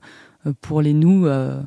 pour 0.61 0.81
les 0.81 0.93
nous 0.93 1.25
euh, 1.25 1.59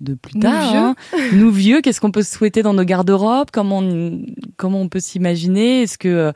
de 0.00 0.14
plus 0.14 0.34
Nous 0.34 0.40
tard 0.40 0.70
vieux 0.70 0.80
hein? 0.80 0.94
Nous 1.34 1.50
vieux, 1.50 1.80
qu'est-ce 1.80 2.00
qu'on 2.00 2.10
peut 2.10 2.22
souhaiter 2.22 2.62
dans 2.62 2.74
nos 2.74 2.84
garde-robes? 2.84 3.48
Comment 3.52 3.78
on, 3.78 4.22
comment 4.56 4.80
on 4.80 4.88
peut 4.88 5.00
s'imaginer? 5.00 5.82
Est-ce 5.82 5.98
que 5.98 6.08
euh, 6.08 6.32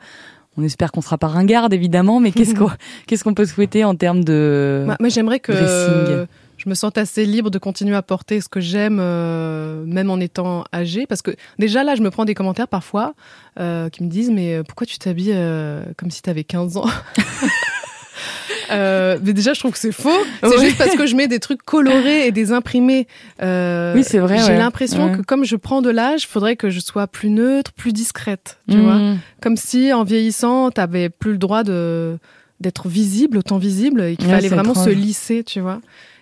on 0.57 0.63
espère 0.63 0.91
qu'on 0.91 1.01
sera 1.01 1.17
pas 1.17 1.27
ringarde 1.27 1.73
évidemment, 1.73 2.19
mais 2.19 2.31
qu'est-ce 2.31 2.55
qu'on 2.57 2.69
qu'est-ce 3.07 3.23
qu'on 3.23 3.33
peut 3.33 3.45
souhaiter 3.45 3.83
en 3.83 3.95
termes 3.95 4.23
de 4.23 4.83
Moi, 4.85 4.95
moi, 4.99 5.09
j'aimerais 5.09 5.39
que 5.39 5.51
dressing? 5.51 6.27
Je 6.63 6.69
me 6.69 6.75
sente 6.75 6.97
assez 6.97 7.25
libre 7.25 7.49
de 7.49 7.57
continuer 7.57 7.95
à 7.95 8.01
porter 8.03 8.39
ce 8.39 8.47
que 8.49 8.59
j'aime, 8.59 8.99
euh, 9.01 9.83
même 9.85 10.09
en 10.11 10.19
étant 10.19 10.63
âgée. 10.73 11.07
Parce 11.07 11.21
que 11.23 11.31
déjà 11.57 11.83
là, 11.83 11.95
je 11.95 12.01
me 12.01 12.11
prends 12.11 12.25
des 12.25 12.35
commentaires 12.35 12.67
parfois 12.67 13.13
euh, 13.59 13.89
qui 13.89 14.03
me 14.03 14.09
disent 14.09 14.29
Mais 14.29 14.55
euh, 14.55 14.63
pourquoi 14.63 14.85
tu 14.85 14.99
t'habilles 14.99 15.31
euh, 15.33 15.83
comme 15.97 16.11
si 16.11 16.21
tu 16.21 16.29
avais 16.29 16.43
15 16.43 16.77
ans 16.77 16.85
mais 18.69 19.33
déjà, 19.33 19.53
je 19.53 19.59
trouve 19.59 19.71
que 19.73 19.77
c'est 19.79 19.91
faux. 19.91 20.09
C'est 20.41 20.47
Ouais. 20.47 20.65
juste 20.65 20.77
parce 20.77 20.95
que 20.95 21.05
je 21.05 21.15
mets 21.15 21.27
des 21.27 21.39
trucs 21.39 21.61
colorés 21.63 22.27
et 22.27 22.31
des 22.31 22.51
imprimés. 22.51 23.07
Oui, 23.41 24.03
c'est 24.03 24.19
vrai, 24.19 24.37
J'ai 24.37 24.53
ouais. 24.53 24.57
l'impression 24.57 25.05
Ouais. 25.11 25.17
que 25.17 25.21
comme 25.23 25.43
je 25.45 25.55
prends 25.55 25.81
de 25.81 25.89
l'âge, 25.89 26.27
faudrait 26.27 26.55
que 26.55 26.69
je 26.69 26.79
sois 26.79 27.07
plus 27.07 27.29
neutre, 27.29 27.71
plus 27.73 27.91
discrète. 27.93 28.59
Tu 28.69 28.77
Mmh. 28.77 28.81
vois 28.81 28.99
Comme 29.41 29.57
si 29.57 29.91
en 29.93 30.03
vieillissant, 30.03 30.71
t'avais 30.71 31.09
plus 31.09 31.31
le 31.33 31.37
droit 31.37 31.63
de 31.63 32.17
d'être 32.61 32.87
visible, 32.89 33.39
autant 33.39 33.57
visible, 33.57 34.03
et 34.03 34.15
qu'il 34.15 34.29
fallait 34.29 34.47
vraiment 34.47 34.75
se 34.75 34.91
lisser, 34.91 35.43
tu 35.43 35.59
vois. 35.61 35.81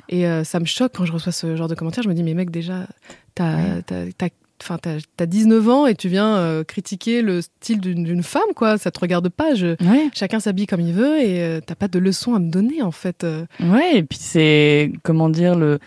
Et 0.10 0.28
euh, 0.28 0.44
ça 0.44 0.60
me 0.60 0.66
choque 0.66 0.94
quand 0.96 1.06
je 1.06 1.14
reçois 1.14 1.32
ce 1.32 1.56
genre 1.56 1.68
de 1.68 1.76
commentaires. 1.76 2.04
Je 2.04 2.10
me 2.10 2.14
dis, 2.14 2.24
mais 2.24 2.34
mec, 2.34 2.50
déjà, 2.52 2.88
t'as 3.36 3.82
t'as 5.16 5.26
19 5.26 5.70
ans 5.70 5.86
et 5.88 5.96
tu 5.96 6.10
viens 6.10 6.36
euh, 6.38 6.64
critiquer 6.64 7.22
le 7.22 7.42
style 7.42 7.80
d'une 7.80 8.24
femme, 8.24 8.42
quoi. 8.56 8.78
Ça 8.78 8.92
te 8.92 9.00
regarde 9.00 9.30
pas. 9.30 9.56
Je... 9.56 9.68
Ouais, 9.84 10.10
Chacun 10.14 10.40
s'habille 10.40 10.66
comme 10.68 10.82
il 10.82 10.94
veut 10.94 11.18
et 11.20 11.42
euh, 11.44 11.62
t'as 11.66 11.76
pas 11.76 11.88
de 11.88 12.00
leçons 12.00 12.34
à 12.36 12.40
me 12.40 12.50
donner, 12.50 12.82
en 12.82 12.92
fait. 12.92 13.26
ouais, 13.62 13.98
et 13.98 14.04
puis 14.04 14.18
c'est 14.20 14.92
comment 15.04 15.30
dire 15.30 15.56
le 15.56 15.80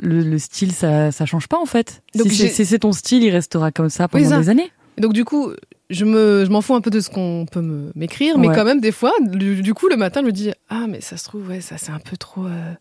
le, 0.00 0.20
le 0.22 0.38
style 0.38 0.70
ça 0.72 1.10
ça 1.10 1.26
change 1.26 1.48
pas 1.48 1.58
en 1.58 1.66
fait. 1.66 2.02
Donc 2.14 2.28
si 2.30 2.48
c'est- 2.48 2.78
ton 2.78 2.92
style, 2.92 3.22
il 3.24 3.30
restera 3.30 3.72
comme 3.72 3.90
ça 3.90 4.04
Oui, 4.14 4.22
pendant 4.22 4.36
ça. 4.36 4.38
des 4.40 4.48
années. 4.48 4.70
Donc, 4.98 5.12
du 5.14 5.24
coup, 5.24 5.50
je 5.88 6.04
me, 6.04 6.44
je 6.44 6.50
m'en 6.50 6.60
fous 6.60 6.74
un 6.74 6.80
peu 6.80 6.90
de 6.90 7.00
ce 7.00 7.08
qu'on 7.10 7.46
peut 7.50 7.60
me, 7.62 7.90
m'écrire, 7.94 8.38
mais 8.38 8.48
Ouais. 8.48 8.54
quand 8.54 8.64
même, 8.64 8.80
des 8.80 8.92
fois, 8.92 9.12
du, 9.20 9.62
du 9.62 9.72
coup, 9.74 9.88
le 9.88 9.96
matin, 9.96 10.20
je 10.20 10.26
me 10.26 10.32
dis, 10.32 10.52
ah, 10.68 10.84
mais 10.88 11.00
ça 11.00 11.16
se 11.16 11.24
trouve, 11.24 11.48
ouais, 11.48 11.60
ça, 11.62 11.78
c'est 11.78 11.90
un 11.90 11.98
peu 12.00 12.16
trop, 12.18 12.44
euh, 12.46 12.72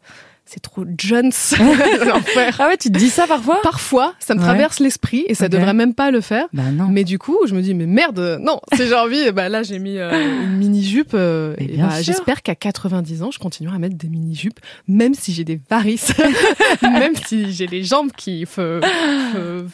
c'est 0.52 0.60
trop 0.62 0.84
Jones. 0.98 1.32
L'enfer. 2.08 2.56
Ah 2.60 2.68
ouais, 2.70 2.78
tu 2.78 2.90
te 2.92 2.98
dis 2.98 3.10
ça 3.10 3.28
parfois? 3.28 3.60
Parfois, 3.62 4.14
ça 4.20 4.34
me 4.34 4.40
Ouais. 4.40 4.46
traverse 4.46 4.80
l'esprit 4.80 5.24
et 5.28 5.36
ça 5.36 5.46
Ok. 5.46 5.52
devrait 5.52 5.74
même 5.76 5.94
pas 5.94 6.10
le 6.10 6.22
faire. 6.22 6.46
Bah 6.54 6.64
non. 6.74 6.88
Mais 6.90 7.04
du 7.04 7.20
coup, 7.20 7.38
je 7.46 7.54
me 7.54 7.62
dis, 7.62 7.76
mais 7.76 7.86
merde, 7.86 8.40
non, 8.42 8.60
si 8.74 8.88
j'ai 8.88 8.96
envie, 8.96 9.32
bah 9.32 9.48
là, 9.50 9.62
j'ai 9.62 9.78
mis 9.78 9.98
euh, 10.00 10.12
une 10.44 10.58
mini-jupe. 10.58 11.12
euh, 11.14 11.54
Mais 11.60 11.66
et 11.66 11.78
bah. 11.78 12.02
J'espère 12.02 12.42
qu'à 12.42 12.56
90 12.56 13.22
ans, 13.24 13.30
je 13.32 13.38
continuerai 13.40 13.76
à 13.76 13.80
mettre 13.80 13.96
des 13.96 14.10
mini-jupes, 14.10 14.60
même 14.88 15.14
si 15.14 15.34
j'ai 15.34 15.44
des 15.44 15.60
varices, 15.70 16.14
même 16.82 17.14
si 17.28 17.52
j'ai 17.54 17.68
les 17.68 17.84
jambes 17.84 18.12
qui 18.18 18.46
fe- 18.46 18.82
fe- 18.82 19.66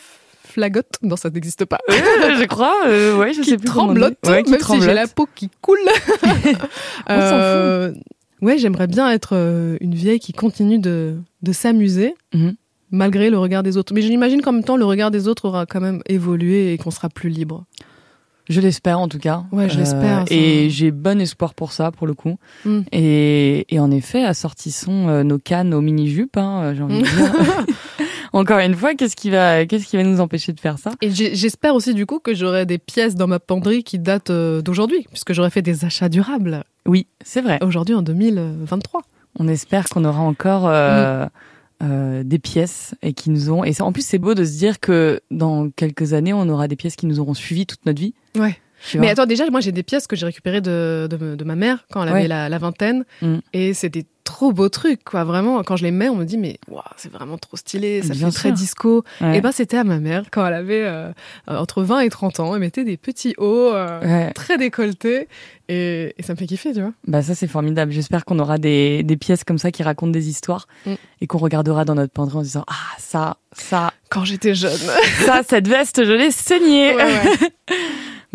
flagotent. 0.43 0.97
Non, 1.01 1.15
ça 1.15 1.29
n'existe 1.29 1.63
pas. 1.65 1.77
je 1.89 2.45
crois, 2.45 2.75
euh, 2.87 3.15
ouais, 3.17 3.33
je 3.33 3.41
qui 3.41 3.51
sais 3.51 3.57
plus 3.57 3.67
tremblote, 3.67 4.17
Ouais, 4.25 4.43
qui 4.43 4.51
même 4.51 4.59
si 4.61 4.81
j'ai 4.81 4.93
la 4.93 5.07
peau 5.07 5.27
qui 5.33 5.49
coule. 5.61 5.77
On 6.23 6.49
s'en 6.49 6.59
Euh, 7.09 7.91
Ouais, 8.41 8.57
j'aimerais 8.57 8.87
bien 8.87 9.09
être 9.11 9.29
euh, 9.33 9.77
une 9.81 9.95
vieille 9.95 10.19
qui 10.19 10.33
continue 10.33 10.79
de, 10.79 11.15
de 11.41 11.51
s'amuser. 11.51 12.13
Mhm. 12.33 12.55
Malgré 12.91 13.29
le 13.29 13.37
regard 13.39 13.63
des 13.63 13.77
autres. 13.77 13.93
Mais 13.93 14.01
j'imagine 14.01 14.41
qu'en 14.41 14.51
même 14.51 14.63
temps, 14.63 14.77
le 14.77 14.85
regard 14.85 15.09
des 15.11 15.27
autres 15.27 15.45
aura 15.47 15.65
quand 15.65 15.81
même 15.81 16.01
évolué 16.07 16.71
et 16.71 16.77
qu'on 16.77 16.91
sera 16.91 17.09
plus 17.09 17.29
libre. 17.29 17.65
Je 18.47 18.61
l'espère 18.61 18.99
en 18.99 19.07
tout 19.07 19.17
cas. 19.17 19.43
Euh, 19.51 19.57
Ouais, 19.57 19.69
je 19.69 19.79
l'espère, 19.79 20.19
ça. 20.27 20.33
et 20.33 20.69
j'ai 20.69 20.91
bon 20.91 21.19
espoir 21.19 21.55
pour 21.55 21.71
ça, 21.71 21.91
pour 21.91 22.05
le 22.05 22.13
coup. 22.13 22.37
Mm. 22.63 22.79
Et, 22.91 23.65
et 23.73 23.79
en 23.79 23.89
effet, 23.89 24.23
assortissons 24.23 25.09
euh, 25.09 25.23
nos 25.23 25.39
cannes 25.39 25.73
aux 25.73 25.81
mini-jupes, 25.81 26.37
hein, 26.37 26.61
euh, 26.63 26.75
j'ai 26.75 26.83
envie 26.83 26.99
de 27.01 27.05
dire. 27.05 27.65
Encore 28.35 28.59
une 28.59 28.75
fois, 28.75 28.95
qu'est-ce 28.95 29.15
qui 29.15 29.29
va, 29.29 29.65
qu'est-ce 29.65 29.85
qui 29.87 29.95
va 29.97 30.03
nous 30.03 30.19
empêcher 30.19 30.51
de 30.53 30.59
faire 30.59 30.77
ça? 30.77 30.91
Et 31.01 31.09
j'espère 31.11 31.73
aussi 31.73 31.93
du 31.93 32.05
coup 32.05 32.19
que 32.19 32.35
j'aurai 32.35 32.65
des 32.65 32.77
pièces 32.77 33.15
dans 33.15 33.27
ma 33.27 33.39
penderie 33.39 33.83
qui 33.83 33.97
datent 33.97 34.29
euh, 34.29 34.61
d'aujourd'hui, 34.61 35.05
puisque 35.09 35.31
j'aurais 35.33 35.49
fait 35.49 35.61
des 35.61 35.85
achats 35.85 36.09
durables 36.09 36.63
Oui, 36.85 37.07
c'est 37.23 37.41
vrai. 37.41 37.59
aujourd'hui 37.63 37.95
en 37.95 38.01
2023. 38.01 39.01
On 39.39 39.47
espère 39.47 39.85
qu'on 39.89 40.03
aura 40.05 40.19
encore 40.21 40.67
euh, 40.67 41.25
Mm. 41.25 41.29
euh, 41.83 42.23
des 42.23 42.39
pièces 42.39 42.95
et 43.01 43.13
qui 43.13 43.29
nous 43.29 43.51
ont. 43.51 43.63
Et 43.65 43.73
en 43.81 43.91
plus, 43.91 44.05
c'est 44.05 44.17
beau 44.17 44.33
de 44.33 44.45
se 44.45 44.57
dire 44.57 44.79
que 44.79 45.19
dans 45.31 45.69
quelques 45.69 46.13
années, 46.13 46.33
on 46.33 46.47
aura 46.47 46.67
des 46.69 46.75
pièces 46.77 46.95
qui 46.95 47.05
nous 47.05 47.19
auront 47.19 47.33
suivis 47.33 47.65
toute 47.65 47.85
notre 47.85 47.99
vie. 48.01 48.13
Ouais. 48.37 48.57
Mais 48.95 49.09
attends, 49.09 49.25
déjà, 49.25 49.49
moi 49.49 49.59
j'ai 49.61 49.71
des 49.71 49.83
pièces 49.83 50.07
que 50.07 50.15
j'ai 50.15 50.25
récupérées 50.25 50.61
de, 50.61 51.07
de, 51.09 51.35
de 51.35 51.43
ma 51.43 51.55
mère 51.55 51.85
quand 51.91 52.03
elle 52.03 52.09
Ouais. 52.11 52.19
avait 52.19 52.27
la, 52.27 52.49
la 52.49 52.57
vingtaine. 52.57 53.05
Mm. 53.21 53.37
Et 53.53 53.73
c'est 53.73 53.89
des 53.89 54.05
trop 54.23 54.51
beaux 54.51 54.69
trucs, 54.69 55.03
quoi. 55.03 55.23
Vraiment, 55.23 55.61
quand 55.63 55.75
je 55.75 55.83
les 55.83 55.91
mets, 55.91 56.09
on 56.09 56.15
me 56.15 56.25
dit, 56.25 56.37
mais 56.39 56.57
waouh, 56.67 56.81
c'est 56.97 57.11
vraiment 57.11 57.37
trop 57.37 57.57
stylé, 57.57 58.01
ça 58.01 58.13
Bien 58.13 58.31
fait 58.31 58.35
très 58.35 58.49
sûr. 58.49 58.53
disco. 58.57 59.03
Ouais. 59.21 59.37
Et 59.37 59.41
ben, 59.41 59.51
c'était 59.51 59.77
à 59.77 59.83
ma 59.83 59.99
mère 59.99 60.23
quand 60.31 60.45
elle 60.47 60.53
avait 60.55 60.83
euh, 60.83 61.11
entre 61.47 61.83
20 61.83 61.99
et 61.99 62.09
30 62.09 62.39
ans. 62.39 62.53
Elle 62.55 62.59
mettait 62.61 62.83
des 62.83 62.97
petits 62.97 63.35
hauts 63.37 63.71
euh, 63.73 63.99
Ouais. 64.01 64.31
très 64.33 64.57
décolletés. 64.57 65.27
Et, 65.69 66.13
et 66.17 66.23
ça 66.23 66.33
me 66.33 66.37
fait 66.37 66.45
kiffer, 66.47 66.73
tu 66.73 66.81
vois. 66.81 66.91
Bah 67.07 67.21
ça 67.23 67.33
c'est 67.35 67.47
formidable. 67.47 67.91
J'espère 67.91 68.23
qu'on 68.25 68.37
aura 68.39 68.57
des, 68.59 69.01
des 69.03 69.17
pièces 69.17 69.43
comme 69.43 69.57
ça 69.57 69.71
qui 69.71 69.81
racontent 69.83 70.11
des 70.11 70.27
histoires 70.29 70.67
Mm. 70.85 70.93
et 71.21 71.27
qu'on 71.27 71.37
regardera 71.39 71.85
dans 71.85 71.95
notre 71.95 72.11
penderie 72.13 72.37
en 72.37 72.41
disant 72.43 72.63
ah 72.67 72.95
ça 72.99 73.37
ça 73.51 73.91
Quand 74.09 74.25
j'étais 74.25 74.53
jeune. 74.55 74.77
ça 75.25 75.41
cette 75.47 75.67
veste 75.67 76.03
je 76.05 76.11
l'ai 76.11 76.29
saignée. 76.31 76.93
Ouais, 76.95 77.03
ouais. 77.03 77.49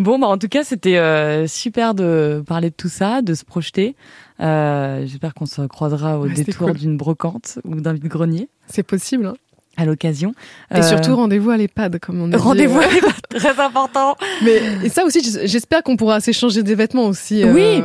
Bon 0.00 0.18
bah 0.18 0.26
en 0.28 0.38
tout 0.38 0.48
cas 0.48 0.64
c'était 0.64 0.96
euh, 0.96 1.46
super 1.46 1.94
de 1.94 2.42
parler 2.46 2.70
de 2.70 2.74
tout 2.74 2.88
ça, 2.88 3.22
de 3.22 3.34
se 3.34 3.44
projeter. 3.44 3.96
Euh, 4.40 5.04
J'espère 5.06 5.34
qu'on 5.34 5.46
se 5.46 5.62
croisera 5.62 6.18
au 6.18 6.26
Ouais, 6.26 6.32
détour 6.32 6.68
cool. 6.68 6.76
d'une 6.78 6.96
brocante 6.96 7.58
ou 7.64 7.80
d'un 7.80 7.92
vide-grenier 7.92 8.48
C'est 8.66 8.82
possible. 8.82 9.26
hein. 9.26 9.34
à 9.76 9.84
l'occasion. 9.84 10.32
Et 10.74 10.78
Euh, 10.78 10.82
surtout, 10.82 11.14
rendez-vous 11.16 11.50
à 11.50 11.56
l'EHPAD, 11.56 11.98
comme 12.00 12.20
on 12.22 12.28
dit. 12.28 12.36
rendez-vous 12.36 12.78
Ouais. 12.78 12.86
très 13.30 13.60
important. 13.60 14.16
Mais 14.42 14.60
et 14.84 14.88
ça 14.88 15.04
aussi, 15.04 15.20
j'espère 15.44 15.82
qu'on 15.82 15.96
pourra 15.96 16.20
s'échanger 16.20 16.62
des 16.62 16.74
vêtements 16.74 17.06
aussi. 17.06 17.44
euh, 17.44 17.52
Oui, 17.52 17.82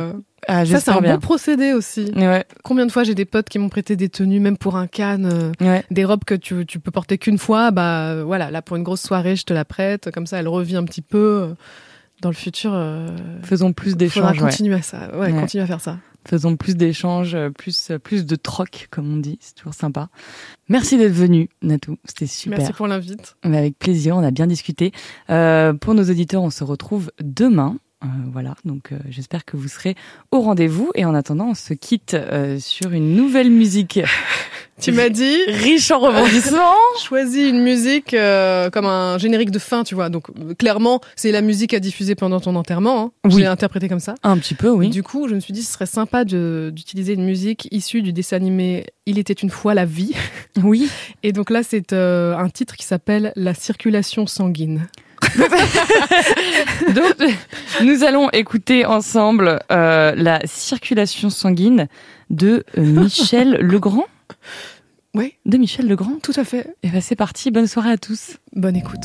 Ah, 0.48 0.64
Ça, 0.64 0.80
c'est 0.80 0.90
un 0.92 1.00
bien. 1.00 1.14
bon 1.14 1.20
procédé 1.20 1.72
aussi. 1.72 2.12
Ouais, 2.16 2.44
Combien 2.62 2.86
de 2.86 2.92
fois 2.92 3.02
j'ai 3.04 3.14
des 3.14 3.24
potes 3.24 3.48
qui 3.48 3.58
m'ont 3.58 3.68
prêté 3.68 3.96
des 3.96 4.08
tenues, 4.08 4.40
même 4.40 4.56
pour 4.56 4.76
un 4.76 4.86
canne, 4.86 5.28
euh, 5.32 5.52
ouais. 5.64 5.84
des 5.90 6.04
robes 6.04 6.24
que 6.24 6.34
tu, 6.36 6.64
tu 6.66 6.78
peux 6.80 6.90
porter 6.92 7.18
qu'une 7.18 7.38
fois. 7.38 7.70
Bah 7.72 8.22
voilà, 8.24 8.50
là 8.50 8.62
pour 8.62 8.76
une 8.76 8.82
grosse 8.84 9.02
soirée, 9.02 9.34
je 9.36 9.44
te 9.44 9.52
la 9.52 9.64
prête. 9.64 10.10
Comme 10.12 10.26
ça, 10.26 10.38
elle 10.38 10.48
revient 10.48 10.76
un 10.76 10.84
petit 10.84 11.02
peu. 11.02 11.54
Euh, 12.16 12.22
Dans 12.22 12.30
le 12.30 12.34
futur, 12.34 12.72
euh, 12.74 13.08
Faisons 13.42 13.72
plus 13.72 13.90
faudra 13.90 13.98
d'échanges. 13.98 14.32
ouais. 14.42 14.48
continuer 14.50 14.74
à 14.74 14.82
ça. 14.82 15.10
Ouais, 15.16 15.32
Ouais. 15.32 15.40
continuer 15.40 15.64
à 15.64 15.66
faire 15.66 15.80
ça. 15.80 15.98
Faisons 16.28 16.56
plus 16.56 16.74
d'échanges, 16.74 17.36
euh, 17.36 17.50
plus 17.50 17.92
plus 18.02 18.26
de 18.26 18.34
troc, 18.34 18.88
comme 18.90 19.12
on 19.12 19.16
dit. 19.18 19.38
C'est 19.40 19.54
toujours 19.54 19.74
sympa. 19.74 20.08
Merci 20.68 20.98
d'être 20.98 21.12
venu, 21.12 21.48
Natou. 21.62 21.98
C'était 22.04 22.26
super. 22.26 22.58
Merci 22.58 22.72
pour 22.72 22.88
l'invite. 22.88 23.36
Mais 23.44 23.58
avec 23.58 23.78
plaisir, 23.78 24.16
on 24.16 24.24
a 24.24 24.32
bien 24.32 24.48
discuté. 24.48 24.90
Euh, 25.30 25.72
pour 25.72 25.94
nos 25.94 26.02
auditeurs, 26.02 26.42
on 26.42 26.50
se 26.50 26.64
retrouve 26.64 27.12
demain. 27.22 27.76
Euh, 28.04 28.08
voilà, 28.30 28.54
donc 28.66 28.92
euh, 28.92 28.98
j'espère 29.08 29.44
que 29.46 29.56
vous 29.56 29.68
serez 29.68 29.94
au 30.30 30.40
rendez-vous. 30.40 30.90
Et 30.94 31.04
en 31.06 31.14
attendant, 31.14 31.48
on 31.50 31.54
se 31.54 31.72
quitte 31.72 32.12
euh, 32.14 32.58
sur 32.58 32.92
une 32.92 33.14
nouvelle 33.14 33.50
musique 33.50 34.00
Tu 34.78 34.92
m'as 34.92 35.08
dit, 35.08 35.34
riche 35.48 35.90
en 35.90 35.98
rebondissements. 36.00 36.74
choisis 37.02 37.48
une 37.48 37.62
musique 37.62 38.10
comme 38.10 38.84
un 38.84 39.16
générique 39.16 39.50
de 39.50 39.58
fin, 39.58 39.84
tu 39.84 39.94
vois. 39.94 40.10
Donc 40.10 40.26
clairement, 40.58 41.00
c'est 41.16 41.32
la 41.32 41.40
musique 41.40 41.72
à 41.72 41.80
diffuser 41.80 42.14
pendant 42.14 42.40
ton 42.40 42.54
enterrement. 42.56 43.00
Hein. 43.24 43.30
Je 43.30 43.36
Oui. 43.36 43.40
l'ai 43.40 43.46
interprété 43.48 43.88
comme 43.88 44.00
ça. 44.00 44.14
Un 44.22 44.36
petit 44.36 44.54
peu, 44.54 44.68
oui. 44.68 44.90
Du 44.90 45.02
coup, 45.02 45.28
je 45.28 45.34
me 45.34 45.40
suis 45.40 45.54
dit, 45.54 45.62
ce 45.62 45.72
serait 45.72 45.86
sympa 45.86 46.26
d'utiliser 46.26 47.14
une 47.14 47.24
musique 47.24 47.68
issue 47.70 48.02
du 48.02 48.12
dessin 48.12 48.36
animé 48.36 48.84
Il 49.06 49.18
était 49.18 49.32
une 49.32 49.48
fois 49.48 49.72
la 49.72 49.86
vie. 49.86 50.12
Oui. 50.62 50.90
Et 51.22 51.32
donc 51.32 51.48
là, 51.48 51.62
c'est 51.62 51.94
un 51.94 52.48
titre 52.50 52.76
qui 52.76 52.84
s'appelle 52.84 53.32
La 53.34 53.54
circulation 53.54 54.26
sanguine. 54.26 54.88
Donc, 56.94 57.14
nous 57.82 58.04
allons 58.04 58.30
écouter 58.30 58.84
ensemble 58.84 59.60
euh, 59.70 60.12
la 60.16 60.40
circulation 60.46 61.30
sanguine 61.30 61.88
de 62.30 62.64
euh, 62.78 62.82
Michel 62.82 63.52
Legrand. 63.60 64.06
Oui, 65.14 65.34
De 65.46 65.56
Michel 65.56 65.88
Legrand. 65.88 66.18
tout 66.22 66.32
à 66.36 66.44
fait. 66.44 66.74
Et 66.82 66.88
ben 66.88 67.00
c'est 67.00 67.16
parti. 67.16 67.50
Bonne 67.50 67.66
soirée 67.66 67.92
à 67.92 67.96
tous. 67.98 68.36
Bonne 68.54 68.76
écoute. 68.76 69.04